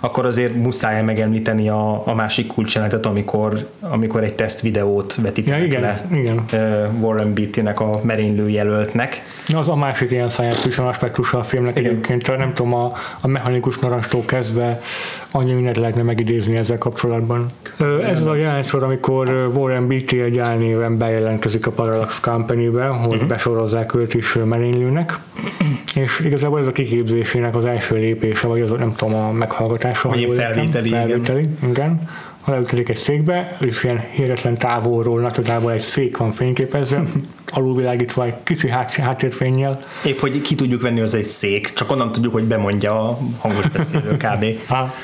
[0.00, 5.66] akkor azért muszáj megemlíteni a, a másik kulcsjelenetet, amikor, amikor egy teszt videót vetítenek ja,
[5.66, 6.44] igen, le igen.
[7.00, 9.22] Warren Beatty-nek a merénylő jelöltnek.
[9.54, 11.90] Az a másik ilyen science fiction aspektusa a filmnek igen.
[11.90, 14.80] egyébként, nem tudom, a, a mechanikus narancstól kezdve
[15.30, 17.52] annyi mindent lehetne megidézni ezzel kapcsolatban.
[18.02, 23.28] Ez az a jelenet amikor Warren Beatty egy álnéven bejelentkezik a Parallax Company-be, hogy uh-huh.
[23.28, 25.18] besorozzák őt is merénylőnek,
[25.94, 29.32] és igazából ez a kiképzésének az első lépése, vagy az nem tudom, a
[29.88, 30.26] meghallgatása.
[30.26, 31.70] Vagy felvételi, felvételi, igen.
[31.70, 32.08] igen
[32.48, 37.02] ha leütelik egy székbe, és ilyen hihetetlen távolról, nagyotából egy szék van fényképezve,
[37.50, 39.80] alulvilágítva egy kicsi hát, háttérfényjel.
[40.04, 43.68] Épp, hogy ki tudjuk venni, az egy szék, csak onnan tudjuk, hogy bemondja a hangos
[43.68, 44.44] beszélő kb.
[44.68, 44.94] ha.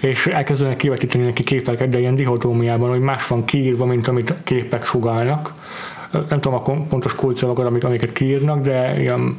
[0.00, 4.84] És elkezdenek kivetíteni neki képeket, de ilyen dihotómiában, hogy más van kiírva, mint amit képek
[4.84, 5.54] sugálnak.
[6.10, 9.36] Nem tudom a pontos kulcsszavakat, amiket kiírnak, de ilyen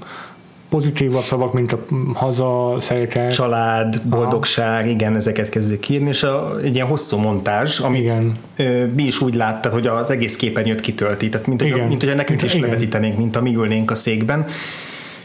[0.70, 3.34] pozitívabb szavak, mint a haza, szeretet.
[3.34, 4.90] Család, boldogság, Aha.
[4.90, 8.38] igen, ezeket kezdik írni, és a, egy ilyen hosszú montázs, amit igen.
[8.96, 12.44] mi is úgy láttad, hogy az egész képernyőt kitölti, tehát mint, hogy, mint hogy nekünk
[12.44, 14.46] is levetítenénk, mint a mi ülnénk a székben,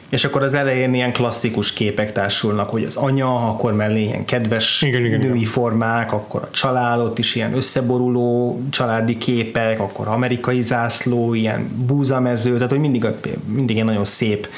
[0.09, 4.83] és akkor az elején ilyen klasszikus képek társulnak, hogy az anya, akkor mellé ilyen kedves
[4.83, 5.51] igen, igen, női igen.
[5.51, 12.71] formák, akkor a családot is ilyen összeboruló családi képek, akkor amerikai zászló, ilyen búzamező, tehát
[12.71, 13.07] hogy mindig,
[13.47, 14.49] mindig ilyen nagyon szép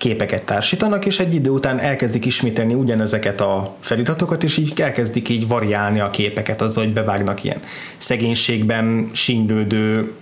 [0.00, 5.48] képeket társítanak, és egy idő után elkezdik ismételni ugyanezeket a feliratokat, és így elkezdik így
[5.48, 7.62] variálni a képeket azzal, hogy bevágnak ilyen
[7.98, 10.12] szegénységben sínylődő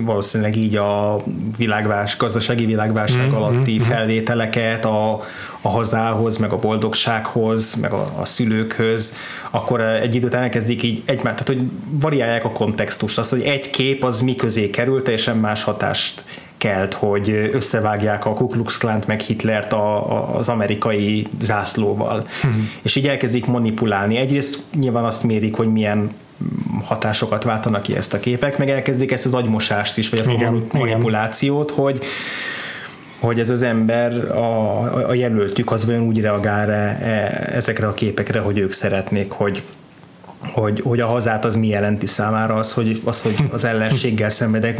[0.00, 1.22] valószínűleg így a
[1.56, 3.34] világvás, gazdasági világválság mm-hmm.
[3.34, 3.84] alatti mhm.
[3.84, 5.20] felvételeket a,
[5.60, 9.16] a hazához, meg a boldogsághoz, meg a, a szülőkhöz,
[9.50, 13.70] akkor egy idő után elkezdik így egymát, tehát hogy variálják a kontextust, az, hogy egy
[13.70, 16.24] kép az mi közé kerül, teljesen más hatást
[16.64, 22.26] kelt, hogy összevágják a Ku Klux Klant meg Hitlert a, a, az amerikai zászlóval.
[22.42, 22.70] Hmm.
[22.82, 24.16] És így elkezdik manipulálni.
[24.16, 26.10] Egyrészt nyilván azt mérik, hogy milyen
[26.82, 30.54] hatásokat váltanak ki ezt a képek, meg elkezdik ezt az agymosást is, vagy ezt igen,
[30.54, 31.82] a manipulációt, igen.
[31.82, 32.02] hogy
[33.20, 37.94] hogy ez az ember, a, a jelöltjük az olyan úgy reagál -e, e, ezekre a
[37.94, 39.62] képekre, hogy ők szeretnék, hogy
[40.52, 44.78] hogy, hogy a hazát az mi jelenti számára az, hogy, az, hogy az ellenséggel szenvedek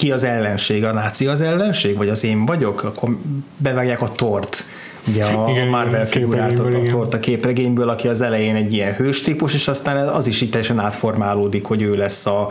[0.00, 3.16] ki az ellenség, a náci az ellenség, vagy az én vagyok, akkor
[3.56, 4.64] bevágják a tort,
[5.08, 9.22] ugye a igen, Marvel figurát a, tort a képregényből, aki az elején egy ilyen hős
[9.22, 12.48] típus, és aztán az is itt teljesen átformálódik, hogy ő lesz a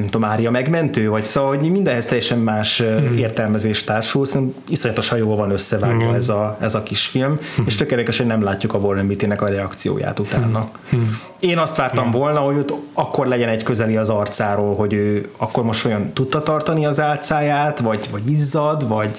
[0.00, 3.18] nem tudom, Mária megmentő, vagy szóval, hogy mindenhez teljesen más hmm.
[3.18, 6.14] értelmezés társul, szerintem iszonyatosan jól van összevágva hmm.
[6.14, 7.64] ez, a, ez a kis film, hmm.
[7.66, 10.70] és tökéletes, hogy nem látjuk a Warren Beatty-nek a reakcióját utána.
[10.90, 11.20] Hmm.
[11.40, 12.20] Én azt vártam hmm.
[12.20, 16.42] volna, hogy ott akkor legyen egy közeli az arcáról, hogy ő akkor most olyan tudta
[16.42, 19.18] tartani az álcáját, vagy, vagy izzad, vagy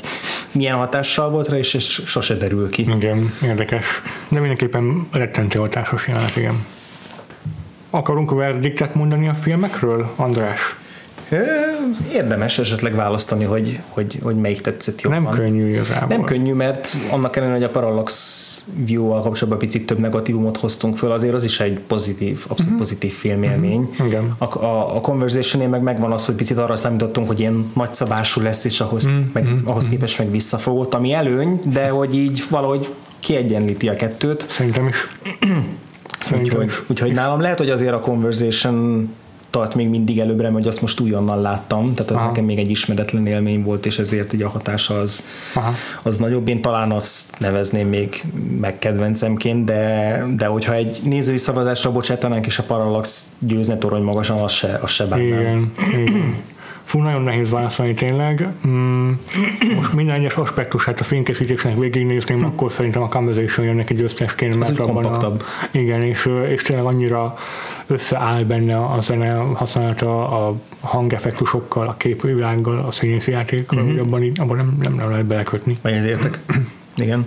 [0.51, 2.81] milyen hatással volt rá, és, és sose derül ki.
[2.81, 3.85] Igen, érdekes.
[4.29, 6.65] De mindenképpen rettentő hatásos jelenet, igen.
[7.93, 10.75] Akarunk verdiktet mondani a filmekről, András?
[12.13, 15.21] Érdemes esetleg választani, hogy, hogy, hogy melyik tetszett jobban.
[15.21, 16.17] Nem könnyű igazából.
[16.17, 21.11] Nem könnyű, mert annak ellenére, hogy a Parallax View-val kapcsolatban picit több negatívumot hoztunk föl,
[21.11, 22.77] azért az is egy pozitív, abszolút uh-huh.
[22.77, 23.81] pozitív filmélmény.
[23.81, 24.07] Uh-huh.
[24.07, 24.35] Igen.
[24.37, 28.63] A, a, a conversation meg megvan az, hogy picit arra számítottunk, hogy ilyen nagyszabású lesz,
[28.63, 29.23] és ahhoz, uh-huh.
[29.33, 34.45] meg, ahhoz képest meg visszafogott, ami előny, de hogy így valahogy kiegyenlíti a kettőt.
[34.49, 34.95] Szerintem is.
[36.31, 39.09] Szerintem úgyhogy, úgyhogy nálam lehet, hogy azért a Conversation
[39.51, 42.25] tart még mindig előbbre, hogy azt most újonnan láttam, tehát az Aha.
[42.25, 45.23] nekem még egy ismeretlen élmény volt, és ezért így a hatása az,
[45.53, 45.73] Aha.
[46.03, 46.47] az nagyobb.
[46.47, 48.23] Én talán azt nevezném még
[48.59, 54.37] meg kedvencemként, de, de hogyha egy nézői szavazásra bocsátanánk, és a Parallax győzne torony magasan,
[54.37, 55.27] az se, az se bánnám.
[55.27, 56.35] Igen, igen.
[56.91, 58.47] Fú, nagyon nehéz válaszolni tényleg.
[58.67, 59.11] Mm,
[59.75, 64.79] most minden egyes aspektusát a fénykészítésnek végignézném, akkor szerintem a Conversation jön neki győztesként, mert
[64.79, 65.31] abban a,
[65.71, 67.35] igen, és, és tényleg annyira
[67.87, 73.93] összeáll benne a zene használata a hangeffektusokkal, a képvilággal, a színészi játékkal, uh-huh.
[73.93, 75.77] hogy abban, abban nem, nem, nem lehet belekötni.
[75.81, 76.39] Vagy értek.
[76.95, 77.25] Igen.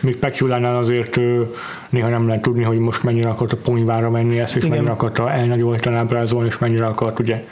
[0.00, 1.20] Míg Pekulánál azért
[1.88, 4.76] néha nem lehet tudni, hogy most mennyire akart a ponyvára menni ezt, és Igen.
[4.76, 7.44] mennyire akart elnagyoltan ábrázolni, és mennyire akart ugye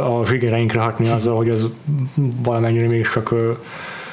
[0.00, 1.68] a zsigereinkre hatni azzal, hogy az
[2.42, 3.34] valamennyire még csak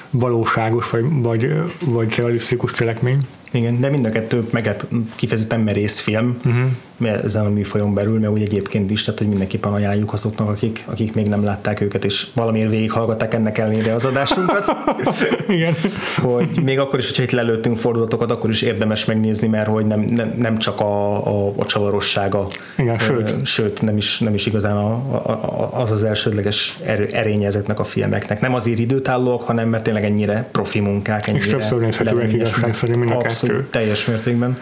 [0.09, 1.53] valóságos, vagy, vagy,
[1.85, 3.27] vagy realisztikus cselekmény.
[3.51, 4.75] Igen, de mind a kettő meg
[5.15, 6.71] kifejezetten merész film, uh-huh
[7.03, 11.13] ezen a műfajon belül, mert úgy egyébként is, tehát hogy mindenképpen ajánljuk azoknak, akik, akik
[11.13, 14.65] még nem látták őket, és valamiért végighallgatták ennek ellenére az adásunkat.
[15.47, 15.73] Igen.
[16.21, 19.99] hogy még akkor is, hogyha itt lelőttünk fordulatokat, akkor is érdemes megnézni, mert hogy nem,
[19.99, 23.45] nem, nem csak a, a, a csavarossága, Igen, sőt.
[23.45, 27.83] sőt nem, is, nem is igazán a, a, az az elsődleges er, erénye ezeknek a
[27.83, 28.41] filmeknek.
[28.41, 33.11] Nem azért időtállóak, hanem mert tényleg ennyire profi munkák, ennyire és többször nézhetőek igazság mind
[33.11, 34.57] a Abszolút, teljes mértékben.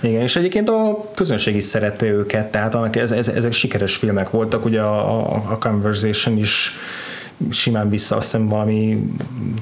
[0.00, 4.30] Igen, és egyébként a közönség is szerette őket, tehát annak ez, ez, ezek sikeres filmek
[4.30, 6.76] voltak, ugye a, a, a Conversation is
[7.50, 9.10] simán vissza, azt hiszem valami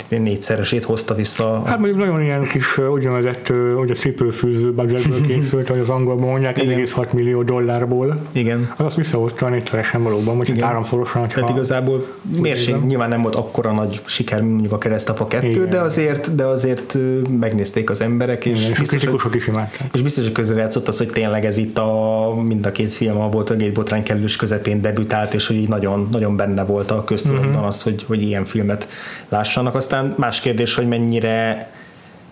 [0.09, 1.63] négyszeresét hozta vissza.
[1.65, 7.11] Hát mondjuk nagyon ilyen kis úgynevezett ugye cipőfűző budgetből készült, hogy az angolban mondják, 1,6
[7.13, 8.21] millió dollárból.
[8.33, 8.73] Igen.
[8.77, 11.29] Az azt visszahozta négyszeresen valóban, vagy háromszorosan.
[11.29, 12.07] Tehát igazából
[12.41, 16.45] mérség nyilván nem volt akkora nagy siker, mint mondjuk a keresztapa 2, de azért, de
[16.45, 16.97] azért
[17.31, 19.89] megnézték az emberek, és, Igen, és biztos, kritikusok is imádták.
[19.93, 23.29] És biztos, hogy közrejátszott az, hogy tényleg ez itt a mind a két film a
[23.29, 27.49] volt a botrány kellős közepén debütált, és hogy így nagyon, nagyon benne volt a köztudatban
[27.49, 28.89] uh-huh az, hogy, hogy ilyen filmet
[29.29, 29.75] lássanak.
[29.75, 31.71] Aztán más kérdés, hogy mennyire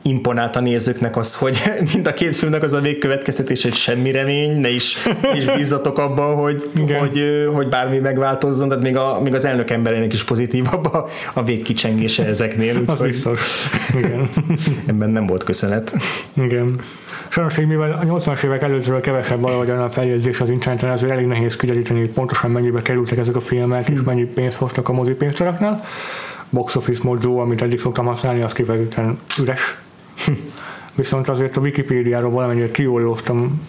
[0.07, 4.61] imponált a nézőknek az, hogy mind a két filmnek az a végkövetkeztetés, hogy semmi remény,
[4.61, 4.97] ne is,
[5.35, 10.13] is bízzatok abban, hogy, hogy, hogy bármi megváltozzon, tehát még, a, még az elnök emberének
[10.13, 12.83] is pozitívabb a, a végkicsengése ezeknél.
[12.87, 13.69] Az biztos.
[13.97, 14.29] Igen.
[14.87, 15.95] Ebben nem volt köszönet.
[16.35, 16.81] Igen.
[17.29, 21.27] Sajnos, hogy mivel a 80-as évek előttről kevesebb valahogyan a feljegyzés az interneten, ezért elég
[21.27, 25.83] nehéz kideríteni, hogy pontosan mennyibe kerültek ezek a filmek, és mennyi pénzt hoztak a mozipénztaraknál.
[26.51, 29.77] Box Office Mojo, amit eddig szoktam használni, az kifejezetten üres.
[30.95, 33.63] Viszont azért a Wikipédiáról valamennyire kiollóztam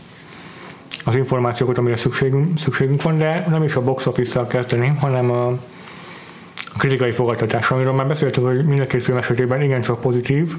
[1.06, 5.58] az információkat, amire szükségünk, szükségünk van, de nem is a box office-szal kezdeném, hanem a
[6.78, 10.54] kritikai fogadtatás, amiről már beszéltük, hogy mind a két film esetében igencsak pozitív,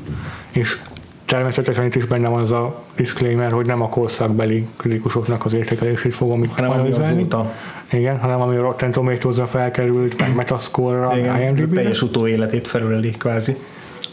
[0.51, 0.81] és
[1.25, 6.15] természetesen itt is benne van az a disclaimer, hogy nem a korszakbeli kritikusoknak az értékelését
[6.15, 7.19] fogom itt hanem analizálni.
[7.19, 7.53] Azóta.
[7.93, 11.81] Igen, hanem ami a Rotten tomatoes felkerült, meg Metascore-ra, Igen, IMDb-re.
[11.81, 13.57] teljes utóéletét felüleli kvázi.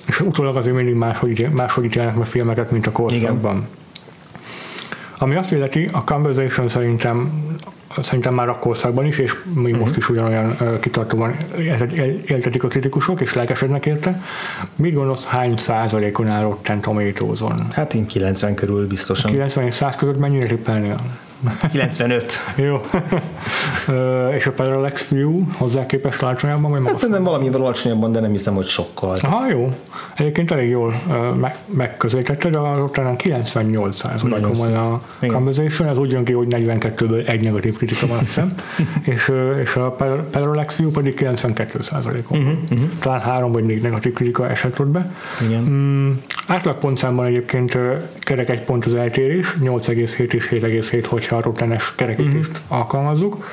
[0.05, 3.55] És utólag azért mindig máshogy, máshogy ítélnek meg filmeket, mint a korszakban.
[3.55, 3.67] Igen.
[5.17, 7.31] Ami azt illeti, a Conversation szerintem
[8.01, 9.79] szerintem már a korszakban is, és még uh-huh.
[9.79, 11.35] most is ugyanolyan kitartóan
[12.25, 14.21] éltetik a kritikusok, és lelkesednek érte.
[14.75, 17.67] Mit gondolsz, hány százalékon áll Rotten Tomatoes-on?
[17.71, 19.31] Hát én 90 körül biztosan.
[19.31, 20.99] 90 és 100 között mennyire tippelnél?
[21.71, 22.33] 95.
[22.55, 22.79] Jó.
[24.35, 26.71] és a Parallax View hozzá képest alacsonyabban?
[26.71, 29.17] Vagy hát szerintem valamivel alacsonyabban, de nem hiszem, hogy sokkal.
[29.21, 29.69] Aha, jó.
[30.15, 31.01] Egyébként elég jól
[31.39, 35.35] meg, megközelítetted, a Rotterdam 98 százalékon van a Igen.
[35.35, 38.55] Conversation, ez úgy jön ki, hogy 42-ből egy negatív kritika van, hiszem,
[39.13, 39.31] és,
[39.61, 39.95] és a
[40.31, 42.37] Parallax View pedig 92 százalékon.
[42.37, 42.89] Uh-huh, uh-huh.
[42.99, 45.11] Talán három vagy négy negatív kritika esett ott be.
[45.41, 45.61] Igen.
[45.61, 46.11] Mm,
[46.47, 47.77] átlagpontszámban egyébként
[48.19, 52.77] kerek egy pont az eltérés, 8,7 és 7,7, hogyha a rottenes kerekítést uh-huh.
[52.77, 53.45] alkalmazzuk.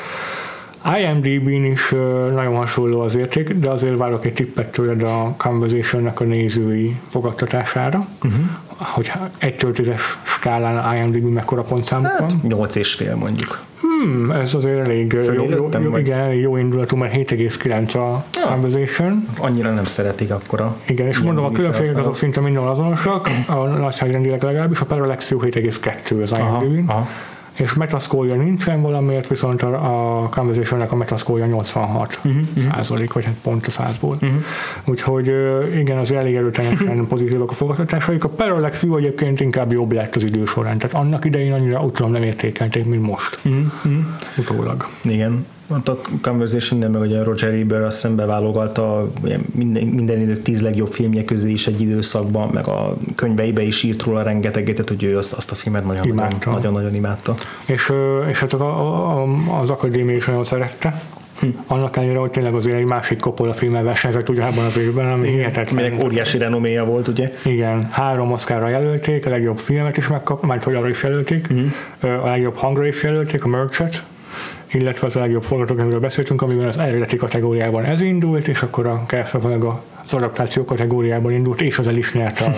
[0.99, 1.91] IMDb-n is
[2.31, 8.07] nagyon hasonló az érték, de azért várok egy tippet tőled a conversation a nézői fogadtatására,
[8.25, 8.41] uh-huh.
[8.77, 12.41] hogy egy töltéses skálán IMDb mekkora pontszámuk hát, van.
[12.43, 13.69] 8 és fél mondjuk.
[13.81, 19.27] Hmm, ez azért elég jó, jó, jó, igen, jó indulatú, mert 7,9 a ja, Conversation.
[19.39, 20.77] Annyira nem szeretik akkora.
[20.87, 23.55] Igen, és mondom, a különbségek azok szinte minden azonosak, a
[23.87, 26.91] nagyságrendileg legalábbis, a Parallax 7,2 az IMDb.
[27.61, 32.73] És metascore nincsen valamiért, viszont a, a Conversation-nek a metascore 86 uh-huh, uh-huh.
[32.73, 34.15] százalék, vagy hát pont a százból.
[34.21, 34.43] Uh-huh.
[34.85, 35.33] Úgyhogy
[35.77, 38.25] igen, az elég erőteljesen pozitívak a fogadtatásaik.
[38.25, 42.13] A Parallax View egyébként inkább jobb lett az idő során, tehát annak idején annyira utólag
[42.13, 43.39] nem értékelték, mint most.
[43.45, 44.05] Uh-huh.
[44.39, 44.87] Utólag.
[45.03, 49.11] Igen ott a Conversation meg ugye Roger Ebert azt szembe válogatta
[49.55, 54.03] minden, minden idők tíz legjobb filmje közé is egy időszakban, meg a könyveibe is írt
[54.03, 55.85] róla rengeteget, tehát hogy ő azt, azt a filmet
[56.45, 57.35] nagyon-nagyon imádta.
[57.67, 57.93] És,
[58.29, 59.27] és hát a, a,
[59.61, 61.01] az akadémia is nagyon szerette.
[61.41, 61.49] Hm.
[61.67, 65.85] Annak ellenére, hogy tényleg azért egy másik Coppola filmmel versenyzett ugyanabban az évben, ami hihetetlen.
[65.85, 67.31] Minek óriási renoméja volt, ugye?
[67.45, 71.59] Igen, három Oscarra jelölték, a legjobb filmet is megkap, majd hogy arra is jelölték, hm.
[72.01, 74.05] a legjobb hangra is jelölték, a Merchet,
[74.73, 79.05] illetve az a legjobb forgatókönyvről beszéltünk, amiben az eredeti kategóriában ez indult, és akkor a
[79.43, 79.65] meg
[80.05, 82.55] az adaptáció kategóriában indult, és az el is nyerte a,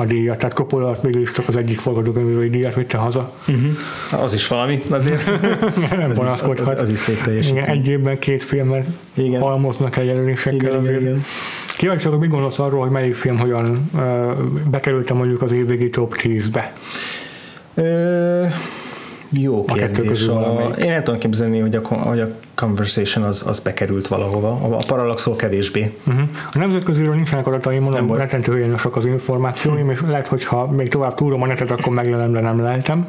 [0.00, 0.38] a díjat.
[0.38, 3.34] Tehát Coppola végül is csak az egyik forgatókönyvről díjat vitte haza.
[3.48, 4.22] Uh-huh.
[4.22, 5.26] Az is valami azért.
[5.96, 6.60] nem panaszkodhat.
[6.60, 7.62] Az, az, az, is szép teljesítmény.
[7.62, 9.40] Igen, egy évben két filmet igen.
[9.40, 10.68] halmoznak el jelölésekkel.
[10.68, 11.24] Igen, igen, igen.
[11.76, 14.02] Kíváncsi mit gondolsz arról, hogy melyik film hogyan uh,
[14.70, 16.72] bekerült mondjuk az évvégi top 10-be?
[17.74, 18.52] Uh
[19.32, 20.26] jó kérdés.
[20.26, 24.74] A, én el tudom képzelni, hogy a, hogy a Conversation az, az bekerült valahova, a,
[24.74, 25.92] a Parallaxol kevésbé.
[26.06, 26.22] Uh-huh.
[26.52, 31.42] A nemzetköziről nincsenek adataim, mondom, rettentő hiányosak az információim, és lehet, hogyha még tovább túrom
[31.42, 33.06] a netet, akkor meglelemre nem lehetem.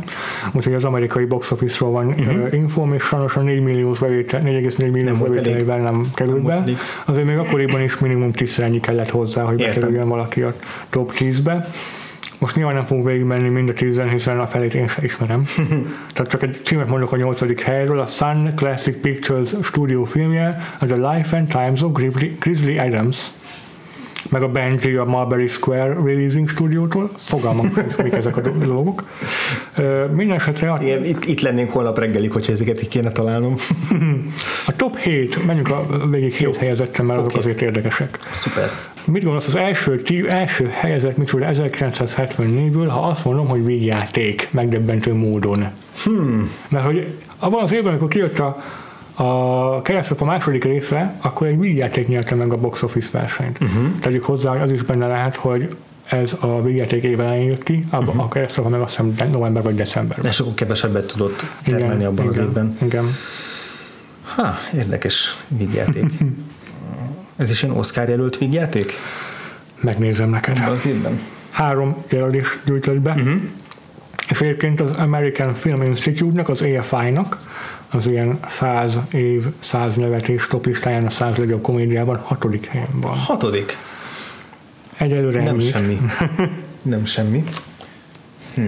[0.52, 2.54] Úgyhogy az amerikai box office-ról van uh-huh.
[2.54, 6.72] infóm, és sajnos a 4 milliós bevétel, 4,4 milliós bevételével nem került nem be.
[7.06, 9.74] Azért még akkoriban is minimum 10 ennyi kellett hozzá, hogy Értem.
[9.74, 10.54] bekerüljön valaki a
[10.90, 11.68] top 10-be.
[12.38, 15.46] Most nyilván nem fogunk végigmenni mind a tízen, hiszen a felét én sem ismerem.
[16.14, 20.92] Tehát csak egy címet mondok a nyolcadik helyről, a Sun Classic Pictures stúdió filmje, az
[20.92, 21.92] a Life and Times of
[22.40, 23.32] Grizzly Adams
[24.30, 29.04] meg a Benji a Marbury Square Releasing Studiótól, fogalmam mik ezek a dolgok.
[30.16, 30.72] Minden esetre...
[30.72, 30.80] A...
[30.82, 33.56] Igen, itt, itt lennénk holnap reggelig, hogyha ezeket így kéne találnom.
[34.68, 37.42] a top 7, menjünk a végig 7 helyezettem, mert azok okay.
[37.42, 38.18] azért érdekesek.
[38.32, 38.70] Szuper.
[39.06, 45.14] Mit gondolsz, az első, tí, első helyezett micsoda 1974-ből, ha azt mondom, hogy végjáték megdöbbentő
[45.14, 45.66] módon.
[46.04, 46.52] Hmm.
[46.70, 47.08] Mert hogy
[47.40, 48.64] abban az évben, amikor kijött a,
[49.14, 53.59] a keresztül a második része, akkor egy vígjáték nyerte meg a box office versenyt.
[53.61, 53.99] Uh-huh.
[53.99, 58.24] Tegyük hozzá, az is benne lehet, hogy ez a vígjáték éven jött ki, a, uh-huh.
[58.24, 60.18] a keresztül meg azt hiszem november vagy december.
[60.24, 62.78] És akkor kevesebbet tudott termelni igen, abban igen, az évben.
[62.82, 63.05] Igen.
[64.24, 66.05] Ha, érdekes vígjáték.
[67.36, 68.93] Ez is ilyen Oscar jelölt vígjáték?
[69.80, 70.64] Megnézem neked.
[70.68, 71.20] Az évben.
[71.49, 73.11] Három jelölés gyűjtött be.
[73.11, 73.41] Uh-huh.
[74.30, 77.38] És egyébként az American Film Institute-nak, az AFI-nak,
[77.94, 83.18] az ilyen 100 év, 100 nevetés topistáján a 100 legjobb komédiában hatodik helyen van.
[83.18, 83.78] Hatodik?
[84.98, 85.72] Egyelőre Nem ennyit.
[85.72, 86.00] semmi.
[86.82, 87.44] Nem semmi.
[88.54, 88.62] Hm.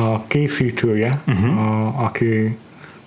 [0.00, 1.58] A készítője, uh-huh.
[1.58, 2.56] a, aki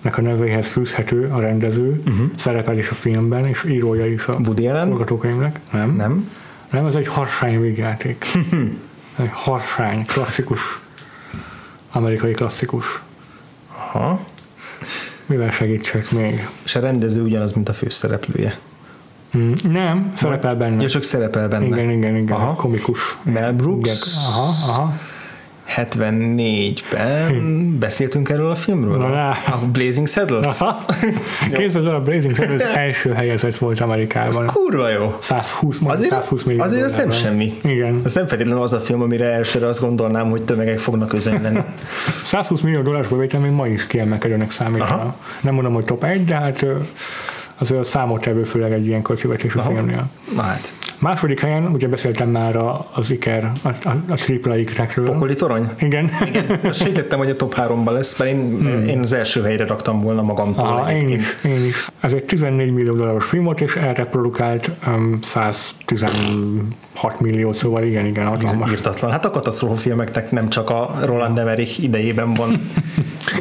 [0.00, 2.26] nek a nevéhez fűzhető a rendező, uh-huh.
[2.36, 4.88] szerepel is a filmben, és írója is a Woody Allen?
[4.88, 5.60] forgatókönyvnek.
[5.72, 5.96] Nem.
[5.96, 6.30] Nem.
[6.70, 8.26] Nem, ez egy harsány végjáték.
[9.16, 10.80] egy harsány, klasszikus,
[11.92, 13.02] amerikai klasszikus.
[13.68, 14.20] Aha.
[15.26, 16.48] Mivel segítsek még?
[16.64, 18.58] És a rendező ugyanaz, mint a főszereplője.
[19.36, 20.82] Mm, nem, szerepel benne.
[20.82, 21.66] Ja, csak szerepel benne.
[21.66, 22.36] Igen, igen, igen.
[22.36, 22.54] Aha.
[22.54, 23.18] Komikus.
[23.22, 23.88] Mel Brooks.
[23.88, 23.96] Igen.
[24.26, 24.92] Aha, aha.
[25.76, 27.78] 74-ben hm.
[27.78, 28.96] beszéltünk erről a filmről?
[28.96, 30.58] Na, a Blazing Saddles?
[31.56, 34.44] Képzeld el, a Blazing Saddles első helyezett volt Amerikában.
[34.44, 35.16] Ez kurva jó.
[35.20, 37.58] 120, azért, 120 millió Azért ez nem semmi.
[37.62, 38.00] Igen.
[38.04, 41.58] Ez nem feltétlenül az a film, amire elsőre azt gondolnám, hogy tömegek fognak üzenni.
[42.24, 44.84] 120 millió dollárs bevétel még ma is kiemelkedőnek számít.
[45.40, 46.66] Nem mondom, hogy top 1, de hát
[47.58, 50.04] azért a számottevő főleg egy ilyen költségvetésű filmnél.
[50.34, 50.72] Na hát.
[51.04, 52.56] Második helyen, ugye beszéltem már
[52.92, 55.04] az Iker, a, a, a tripla ikrekről.
[55.04, 55.70] Pokoli torony?
[55.78, 56.10] Igen.
[56.26, 56.72] Igen.
[56.72, 58.88] Sejtettem, hogy a top 3-ban lesz, mert én, hmm.
[58.88, 60.66] én az első helyre raktam volna magamtól.
[60.66, 61.90] Ah, én is, én is.
[62.00, 68.06] Ez egy 14 millió dolláros film volt, és erre produkált um, 116 millió, szóval igen,
[68.06, 68.70] igen, hatalmas.
[68.70, 69.10] Írtatlan.
[69.10, 72.60] Hát a katasztrófa filmeknek nem csak a Roland Emmerich idejében van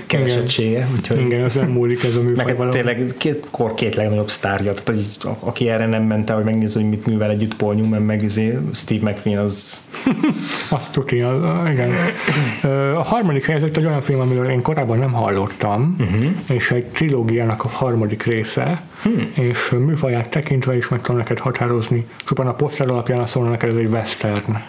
[0.08, 0.88] keresettsége.
[0.96, 1.20] Úgyhogy...
[1.20, 5.02] Igen, az nem múlik ez a műfaj Meg tényleg két, kor két legnagyobb sztárja, tehát
[5.40, 8.58] aki erre nem ment el, hogy megnézze, hogy mit művel együtt Paul Newman, meg izé
[8.74, 9.90] Steve McQueen, az...
[10.70, 11.92] Azt tuti, az, igen.
[12.96, 16.26] A harmadik helyzet egy olyan film, amiről én korábban nem hallottam, uh-huh.
[16.50, 19.32] és egy trilógiának a harmadik része, hmm.
[19.34, 23.70] és műfaját tekintve is meg tudom neked határozni, csupán a poszter alapján azt mondom neked,
[23.70, 24.58] ez egy western.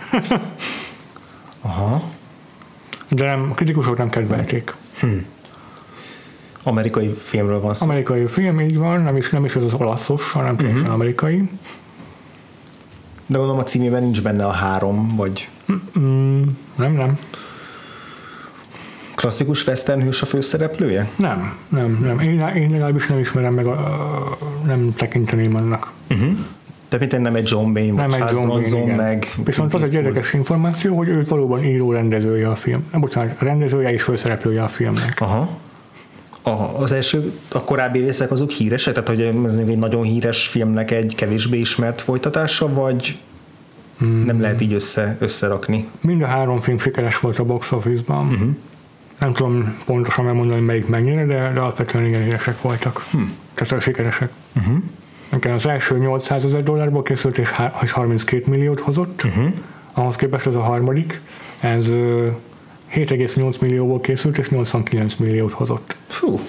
[1.60, 2.02] Aha.
[3.08, 4.74] De nem, a kritikusok nem kedvelték.
[5.00, 5.26] Hmm.
[6.62, 7.86] Amerikai filmről van szó.
[7.86, 10.94] Amerikai film, így van, nem is, nem is ez az olaszos, hanem teljesen uh-huh.
[10.94, 11.48] amerikai.
[13.26, 15.48] De gondolom a címében nincs benne a három, vagy...
[15.98, 16.42] Mm,
[16.76, 17.18] nem, nem.
[19.14, 21.10] Klasszikus western hős a főszereplője?
[21.16, 22.18] Nem, nem, nem.
[22.18, 25.92] Én, én legalábbis nem ismerem meg, a, nem tekinteném annak.
[26.10, 26.36] Uh-huh.
[26.88, 29.26] Tehát mint nem egy John Bain, nem egy John Bain, meg...
[29.44, 32.84] Viszont az egy érdekes információ, hogy ő valóban író rendezője a film.
[32.92, 35.20] Bocsánat, rendezője és főszereplője a filmnek.
[35.20, 35.48] Aha.
[36.46, 36.50] A,
[36.80, 38.94] az első, a korábbi részek azok híresek?
[38.94, 43.18] Tehát, hogy ez még egy nagyon híres filmnek egy kevésbé ismert folytatása, vagy
[43.98, 44.20] hmm.
[44.24, 45.88] nem lehet így össze, összerakni?
[46.00, 48.26] Mind a három film sikeres volt a box office-ban.
[48.26, 48.48] Uh-huh.
[49.20, 53.04] Nem tudom pontosan megmondani, melyik mennyire, de, de alapvetően igen híresek voltak.
[53.10, 53.32] Hmm.
[53.54, 54.30] Tehát sikeresek.
[54.56, 54.76] Uh-huh.
[55.36, 57.38] Igen, az első 800 ezer dollárból készült,
[57.82, 59.24] és 32 milliót hozott.
[59.24, 59.52] Uh-huh.
[59.92, 61.20] Ahhoz képest ez a harmadik,
[61.60, 61.92] ez
[62.94, 65.96] 7,8 millióból készült, és 89 milliót hozott.
[66.06, 66.40] Fú,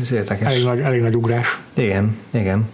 [0.00, 0.52] ez érdekes.
[0.52, 1.58] Elég nagy, elég nagy ugrás.
[1.74, 2.68] Igen, igen.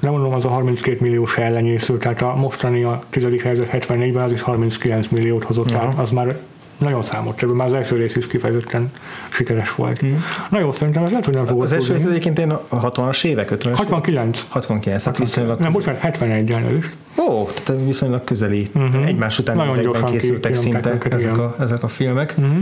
[0.00, 4.22] De mondom, az a 32 millió se ellenyészült, tehát a mostani a tizedik helyzet 74-ben
[4.22, 5.80] az is 39 milliót hozott, uh-huh.
[5.80, 6.38] tehát az már
[6.78, 8.92] nagyon számot ebből már az első rész is kifejezetten
[9.28, 10.04] sikeres volt.
[10.04, 10.14] Mm.
[10.50, 13.24] Na jó, szerintem ez lehet, hogy nem fogod Az első rész egyébként én a 60-as
[13.24, 14.44] évek, 50-es 69.
[14.48, 15.58] 69, tehát viszonylag...
[15.58, 16.90] Nem, bocsánat, 71 is.
[17.18, 18.68] Ó, tehát viszonylag közeli.
[18.74, 19.06] Uh-huh.
[19.06, 22.34] Egymás után nagyon készültek szinte ezek a, ezek a filmek.
[22.38, 22.56] Uh-huh.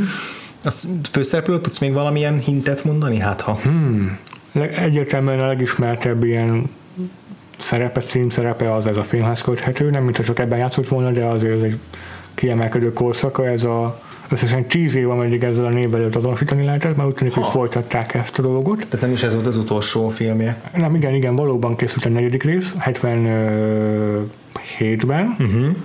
[0.64, 3.18] Az főszereplő, tudsz még valamilyen hintet mondani?
[3.18, 3.58] Hát ha.
[3.62, 4.18] Hmm.
[4.76, 6.70] Egyértelműen a legismertebb ilyen
[7.58, 11.56] szerepe, címszerepe az ez a filmhez köthető, nem mint csak ebben játszott volna, de azért
[11.56, 11.78] ez egy
[12.34, 17.08] kiemelkedő korszaka, ez a összesen tíz év, ameddig ezzel a névvel előtt azonosítani lehetett, mert
[17.08, 18.76] úgy tűnik, hogy folytatták ezt a dolgot.
[18.76, 20.60] Tehát nem is ez volt az utolsó filmje?
[20.76, 25.36] Nem, igen, igen, valóban készült a negyedik rész, 77-ben.
[25.38, 25.76] Uh-huh.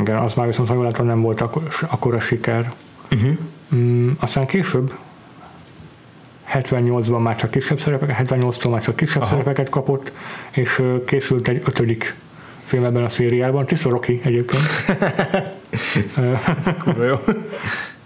[0.00, 2.72] Igen, az már viszont, ha jól látom, nem volt akkor, akkora siker.
[3.12, 3.36] Uh-huh.
[3.74, 4.92] Mm, aztán később
[6.52, 9.30] 78-ban már csak kisebb szerepeket, 78-tól már csak kisebb Aha.
[9.30, 10.12] szerepeket kapott,
[10.50, 12.14] és készült egy ötödik
[12.64, 13.66] film ebben a szériában.
[13.66, 14.62] Tiszta Rocky egyébként.
[16.84, 17.16] Kurva jó.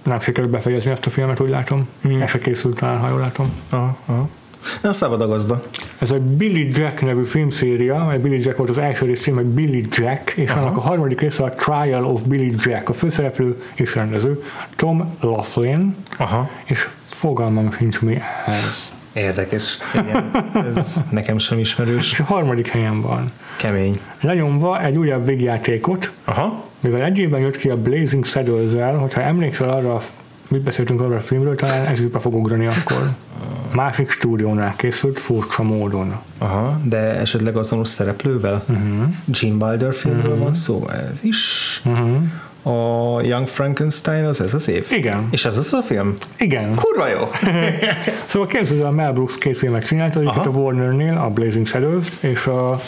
[0.02, 1.88] Nem sikerült befejezni ezt a filmet, úgy látom.
[2.02, 2.22] Hmm.
[2.22, 3.52] Ez se készült talán, ha jól látom.
[3.70, 4.28] Aha, aha.
[4.82, 5.62] Nem szabad a gazda.
[5.98, 9.86] Ez egy Billy Jack nevű filmszéria, mert Billy Jack volt az első rész cím, Billy
[9.90, 10.60] Jack, és Aha.
[10.60, 12.88] annak a harmadik része a Trial of Billy Jack.
[12.88, 14.42] A főszereplő és rendező
[14.76, 16.50] Tom Laughlin, Aha.
[16.64, 18.96] és fogalmam sincs mi ez.
[19.12, 19.78] Érdekes.
[19.94, 20.30] Igen,
[20.74, 22.12] ez nekem sem ismerős.
[22.12, 23.32] És a harmadik helyen van.
[23.56, 24.00] Kemény.
[24.20, 26.67] Lenyomva egy újabb végjátékot, Aha.
[26.80, 30.00] Mivel egy évben jött ki a Blazing Saddles-el, hogyha emlékszel arra,
[30.48, 33.10] mit beszéltünk arra a filmről, talán ezügybe fog ugrani akkor.
[33.74, 36.14] Másik stúdiónál készült furcsa módon.
[36.38, 38.64] Aha, de esetleg azonos szereplővel?
[38.68, 39.08] Uh-huh.
[39.26, 40.42] Jim Wilder filmről uh-huh.
[40.42, 40.88] van szó?
[40.88, 41.82] Ez is?
[41.84, 42.16] Uh-huh
[42.62, 44.86] a Young Frankenstein az ez az év?
[44.90, 45.28] Igen.
[45.30, 46.16] És ez az a film?
[46.38, 46.74] Igen.
[46.74, 47.30] Kurva jó!
[48.26, 52.46] szóval képzeld, a Mel Brooks két filmet csinált, egyiket a Warner-nél, a Blazing Shadows, és
[52.46, 52.80] a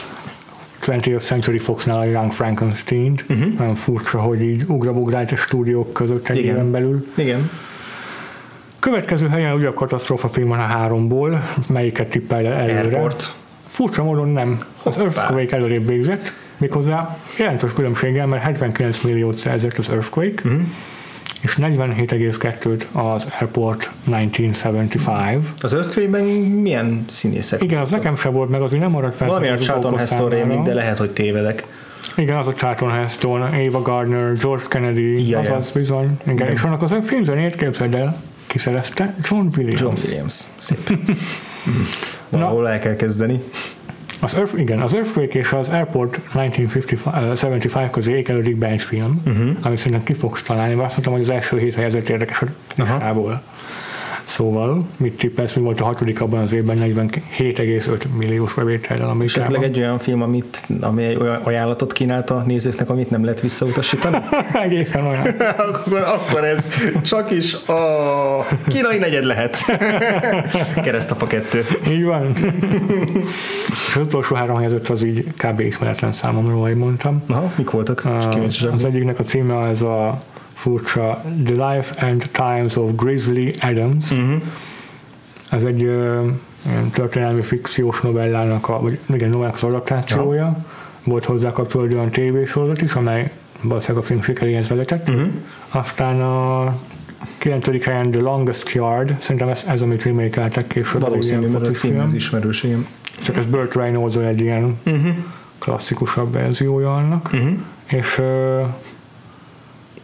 [0.87, 3.21] 20th Century Fox-nál a Young Frankenstein.
[3.29, 3.59] Uh-huh.
[3.59, 6.55] Nagyon furcsa, hogy így ugrabugrált a stúdiók között egy Igen.
[6.55, 7.07] éven belül.
[7.15, 7.51] Igen.
[8.79, 12.79] Következő helyen újabb katasztrófa film van a háromból, melyiket tippel előre.
[12.79, 13.35] Airport.
[13.67, 14.59] Furcsa módon nem.
[14.83, 20.61] Az Earthquake előrébb végzett, méghozzá jelentős különbséggel, mert 79 milliót szerzett az Earthquake, uh-huh.
[21.41, 25.43] És 47,2-t az Airport 1975.
[25.61, 27.63] Az Earthquake-ben milyen színészek?
[27.63, 29.29] Igen, az nekem sem volt meg, azért nem maradt fel.
[29.29, 31.65] Valami a Charlton Heston rémlik, de lehet, hogy tévedek.
[32.17, 35.73] Igen, az a Charlton Heston, Ava Gardner, George Kennedy, ja, azaz ja.
[35.81, 36.17] bizony.
[36.23, 36.35] Igen.
[36.35, 36.51] Igen.
[36.51, 39.81] És annak az filmzenét képzeld el, kiszerezte John Williams.
[39.81, 40.91] John Williams, szép.
[42.29, 43.43] Valahol el kell kezdeni.
[44.21, 49.57] Az Earth, igen, az Earthquake és az Airport 1975 közé ékelődik be egy film, uh-huh.
[49.61, 52.47] amit szerintem ki fogsz találni, mert azt mondtam, hogy az első hét helyezett érdekes a
[52.77, 53.43] listából.
[54.41, 59.51] Szóval, mit tippelsz, mi volt a hatodik abban az évben 47,5 milliós bevétellel Amerikában?
[59.51, 63.41] Esetleg egy olyan film, amit, ami egy olyan ajánlatot kínált a nézőknek, amit nem lehet
[63.41, 64.17] visszautasítani?
[64.65, 65.27] Egészen olyan.
[65.69, 69.59] akkor, akkor ez csak is a kínai negyed lehet.
[70.85, 71.65] Keresztapa kettő.
[71.89, 72.35] Így van.
[73.69, 75.61] És az utolsó három helyezett az így kb.
[75.61, 77.23] ismeretlen számomra, ahogy mondtam.
[77.29, 78.09] Aha, mik voltak?
[78.73, 80.23] az egyiknek a címe ez a
[80.61, 84.11] furcsa The Life and Times of Grizzly Adams.
[84.11, 84.43] Uh-huh.
[85.51, 86.31] Ez egy uh,
[86.93, 90.43] történelmi fikciós novellának, a, vagy igen, novellának az adaptációja.
[90.43, 90.65] Ja.
[91.05, 95.09] Volt hozzá kapcsolódó olyan tévésorozat is, amely valószínűleg a film sikeréhez vezetett.
[95.09, 95.29] Uh-huh.
[95.69, 96.75] Aztán a
[97.39, 97.85] 9.
[97.85, 101.01] helyen The Longest Yard, szerintem ez, ez amit remake-eltek később.
[101.01, 102.87] Valószínű, mert a cím az ismerős, igen.
[103.23, 105.15] Csak ez Burt Reynolds egy ilyen uh-huh.
[105.59, 107.31] klasszikusabb verziója annak.
[107.33, 107.51] Uh-huh.
[107.87, 108.23] És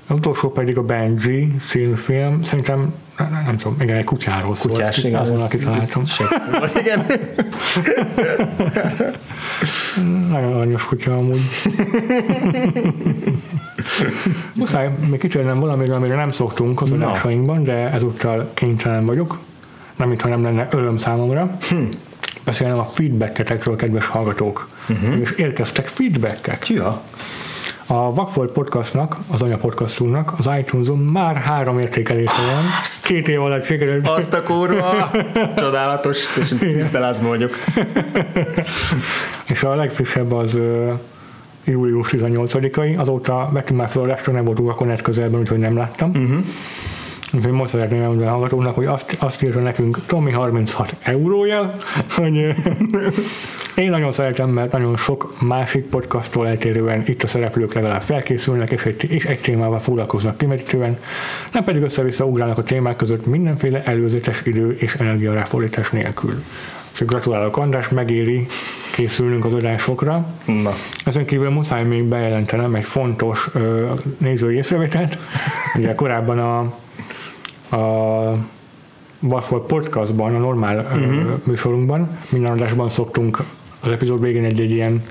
[0.07, 4.73] az utolsó pedig a Benji című film, szerintem nem, nem tudom, igen, egy kutyáról szól.
[4.73, 5.21] Kutyás, igen.
[5.21, 6.03] Azon, akit találtam.
[6.79, 7.07] igen.
[10.31, 11.41] Nagyon aranyos kutya amúgy.
[14.55, 19.39] Muszáj még kicserélnem valamire, amire nem szoktunk az adásainkban, de ezúttal kénytelen vagyok.
[19.97, 21.57] Nem, mintha nem lenne öröm számomra.
[21.69, 21.77] Hm.
[22.45, 24.69] Beszélnem a feedbacketekről, kedves hallgatók.
[24.89, 25.21] Uh-huh.
[25.21, 26.69] És érkeztek feedbackek.
[26.69, 27.03] Ja.
[27.89, 32.65] A Vakfolt podcastnak, az anya podcastunknak az iTunes-on már három értékelése van.
[33.03, 34.09] Két év alatt sikerült.
[34.09, 35.11] Azt a kurva!
[35.57, 37.51] Csodálatos, és tisztelázma vagyok.
[39.53, 40.59] és a legfrissebb az
[41.65, 46.11] július 18-ai, azóta vettünk már fel a nem voltunk a közelben, úgyhogy nem láttam.
[46.11, 46.45] Uh-huh.
[47.37, 51.75] Úgyhogy most szeretném elmondani a hallgatónak, hogy azt, azt írta nekünk Tomi 36 eurója,
[52.09, 52.35] hogy
[53.77, 58.85] én nagyon szeretem, mert nagyon sok másik podcasttól eltérően itt a szereplők legalább felkészülnek, és
[58.85, 60.99] egy, és egy témával foglalkoznak kimerítően,
[61.53, 66.43] nem pedig össze-vissza ugrálnak a témák között mindenféle előzetes idő és energiaráfordítás nélkül.
[66.93, 68.47] Csak gratulálok András, megéri
[68.95, 70.27] készülnünk az adásokra.
[70.63, 70.73] Na.
[71.05, 75.19] Ezen kívül muszáj még bejelentenem egy fontos ö, nézői észrevételt.
[75.75, 76.75] Ugye korábban a,
[77.71, 77.77] a
[79.21, 81.41] Warford podcastban, a normál uh-huh.
[81.45, 83.39] műsorunkban, minden adásban szoktunk
[83.81, 85.03] az epizód végén egy, egy ilyen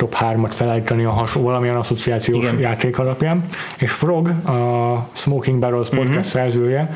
[0.00, 2.58] top 3-at felállítani a has, valamilyen asszociációs Igen.
[2.58, 3.44] játék alapján,
[3.78, 6.24] és Frog, a Smoking Barrels podcast uh-huh.
[6.24, 6.90] szerzője,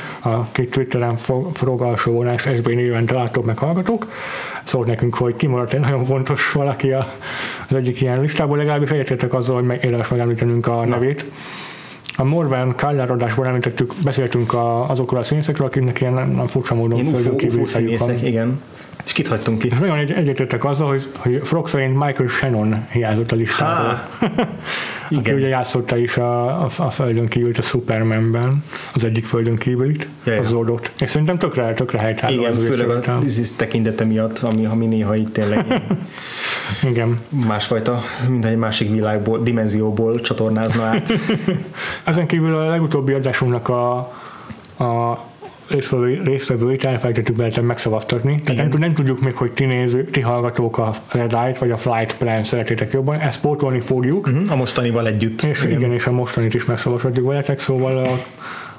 [0.52, 1.16] két Twitteren
[1.52, 4.08] Frog alsó vonás SB néven találtok meg hallgatók,
[4.62, 7.06] szólt nekünk, hogy kimaradt egy nagyon fontos valaki az
[7.74, 11.24] egyik ilyen listából, legalábbis egyetértek azzal, hogy érdemes megemlítenünk a nevét.
[12.16, 16.74] A Morven Kaller adásban említettük, beszéltünk a, azokról a színészekről, akiknek ilyen nem, nem furcsa
[16.74, 17.66] módon földön kívül
[18.22, 18.60] igen.
[19.04, 19.68] És kit hagytunk ki?
[19.72, 24.08] És nagyon egy, egyetértek azzal, hogy, hogy Frog szerint Michael Shannon hiányzott a listáról.
[25.08, 25.22] Igen.
[25.22, 28.64] Aki ugye játszotta is a, a, a földön kívült a Supermanben,
[28.94, 30.92] az egyik földön kívülit, ja, az Zordot.
[30.98, 32.34] És szerintem tökre, tökre helytálló.
[32.40, 35.64] Igen, az főleg a This tekintete miatt, ami, ami néha itt tényleg
[36.90, 37.18] Igen.
[37.28, 41.12] másfajta, mint egy másik világból, dimenzióból csatornázna át.
[42.04, 43.96] Ezen kívül a legutóbbi adásunknak a,
[44.84, 45.20] a
[46.24, 48.40] résztvevőit elfelejtettük bele megszavaztatni.
[48.40, 51.76] Tehát nem, nem, tudjuk még, hogy ti, néző, ti hallgatók a Red Light vagy a
[51.76, 53.18] Flight Plan szeretétek jobban.
[53.18, 54.26] Ezt pótolni fogjuk.
[54.26, 55.42] Uh-huh, a mostanival együtt.
[55.42, 58.18] És igen, igen és a mostanit is megszavaztatjuk veletek, szóval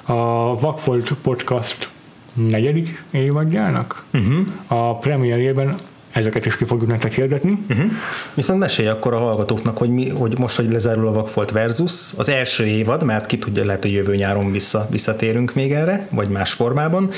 [0.06, 1.90] a, a Vakfolt Podcast
[2.34, 4.46] negyedik évadjának uh-huh.
[4.66, 5.76] a premierjében
[6.16, 7.58] ezeket is ki fogjuk nektek hirdetni.
[7.70, 7.90] Uh-huh.
[8.34, 12.28] Viszont mesélj akkor a hallgatóknak, hogy, mi, hogy most, hogy lezárul a Vakfolt Versus, az
[12.28, 16.52] első évad, mert ki tudja, lehet, hogy jövő nyáron vissza, visszatérünk még erre, vagy más
[16.52, 17.10] formában,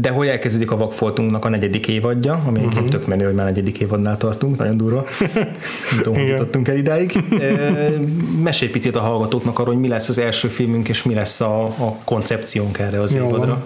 [0.00, 2.88] de hogy elkezdődik a vakfoltunknak a negyedik évadja, ami uh-huh.
[2.88, 5.04] tök menő, hogy már negyedik évadnál tartunk, nagyon durva.
[5.34, 7.24] Nem tudom, hogy jutottunk el idáig.
[8.42, 11.64] Mesélj picit a hallgatóknak arról, hogy mi lesz az első filmünk, és mi lesz a,
[11.64, 13.46] a koncepciónk erre az Jó, évadra.
[13.46, 13.64] Van.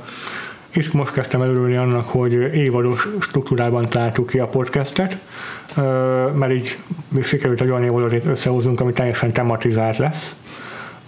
[0.72, 5.18] És most kezdtem előrülni annak, hogy évados struktúrában találtuk ki a podcastet,
[6.34, 6.78] mert így
[7.22, 10.36] sikerült egy olyan évadot összehozunk, ami teljesen tematizált lesz.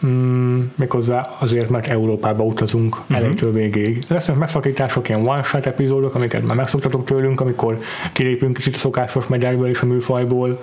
[0.06, 3.16] Mm, méghozzá azért, mert Európába utazunk uh-huh.
[3.16, 4.02] elejétől végéig.
[4.08, 7.78] Lesznek megszakítások, ilyen one-shot epizódok, amiket már megszoktatok tőlünk, amikor
[8.12, 10.62] kilépünk kicsit a szokásos megyekből és a műfajból.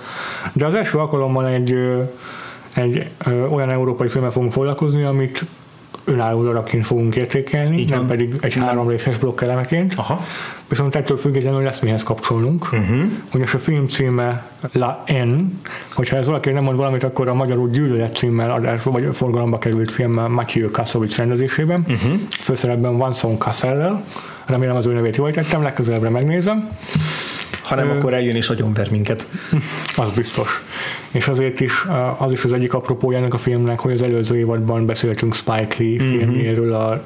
[0.54, 1.76] De az első alkalommal egy,
[2.76, 3.10] egy
[3.52, 5.46] olyan európai filmmel fogunk foglalkozni, amit
[6.12, 8.08] önálló darabként fogunk értékelni, Így nem van.
[8.08, 9.94] pedig egy három részes blokk elemeként.
[9.98, 10.26] Aha.
[10.70, 12.64] Viszont ettől függetlenül lesz mihez kapcsolnunk.
[12.72, 13.00] Uh-huh.
[13.30, 15.60] Ugyanis a film címe La N,
[15.94, 19.92] hogyha ez valaki nem mond valamit, akkor a magyarul gyűlölet címmel adás, vagy forgalomba került
[19.92, 21.80] film Matthew Kassovich rendezésében.
[21.88, 22.12] Uh-huh.
[22.30, 24.04] Főszerepben Vanson Cassellel.
[24.46, 26.70] Remélem az ő nevét jól tettem, legközelebbre megnézem.
[27.62, 27.98] Ha nem, Ö...
[27.98, 29.28] akkor eljön és agyonver minket.
[29.96, 30.62] Az biztos
[31.12, 31.86] és azért is
[32.18, 36.04] az is az egyik apropója ennek a filmnek, hogy az előző évadban beszéltünk Spike Lee
[36.04, 36.18] mm-hmm.
[36.18, 37.02] filmjéről, a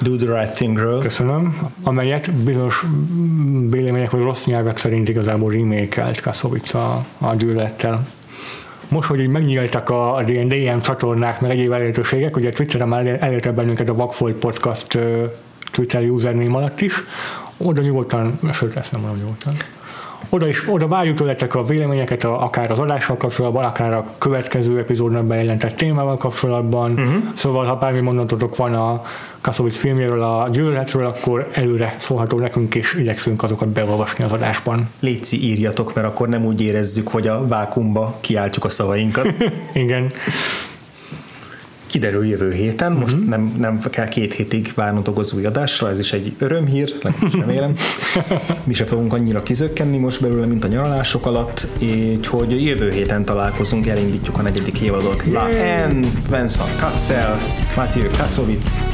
[0.00, 1.00] Do the Right Thingről.
[1.00, 1.70] Köszönöm.
[1.82, 2.84] Amelyet bizonyos
[3.70, 8.06] vélemények vagy rossz nyelvek szerint igazából remake-elt Kassovitz a, a gyűlölettel.
[8.88, 13.52] Most, hogy így megnyíltak a, a DM csatornák, meg egyéb elérhetőségek, ugye Twitteren már elérte
[13.52, 14.98] bennünket a Vagfolt Podcast
[15.72, 16.94] Twitter username alatt is,
[17.56, 19.52] oda nyugodtan, sőt, ezt nem mondom nyugodtan,
[20.28, 24.78] oda, is, oda várjuk tőletek a véleményeket, a, akár az adással kapcsolatban, akár a következő
[24.78, 26.90] epizódnak bejelentett témával kapcsolatban.
[26.90, 27.14] Uh-huh.
[27.34, 29.02] Szóval, ha bármi mondatotok van a
[29.40, 34.88] Kaszovic filmjéről, a gyűlöletről, akkor előre szólható nekünk, és igyekszünk azokat beolvasni az adásban.
[35.00, 39.26] Léci írjatok, mert akkor nem úgy érezzük, hogy a vákumba kiáltjuk a szavainkat.
[39.72, 40.12] Igen
[41.94, 43.28] kiderül jövő héten, most uh-huh.
[43.28, 47.74] nem, nem kell két hétig várnotok az új adásra, ez is egy örömhír, legalábbis remélem.
[48.64, 53.24] Mi se fogunk annyira kizökkenni most belőle, mint a nyaralások alatt, így hogy jövő héten
[53.24, 55.24] találkozunk, elindítjuk a negyedik évadot.
[55.32, 55.48] La
[55.88, 56.00] N,
[56.30, 57.38] Vincent Kassel,
[57.76, 58.84] Mathieu Kassovitz,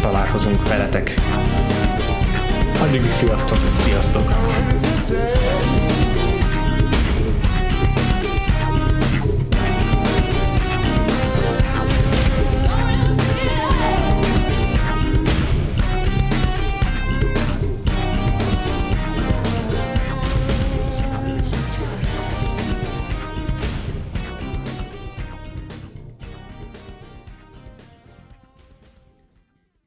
[0.00, 1.14] találkozunk veletek.
[2.82, 3.58] Addig is sziasztok!
[3.76, 5.47] Sziasztok!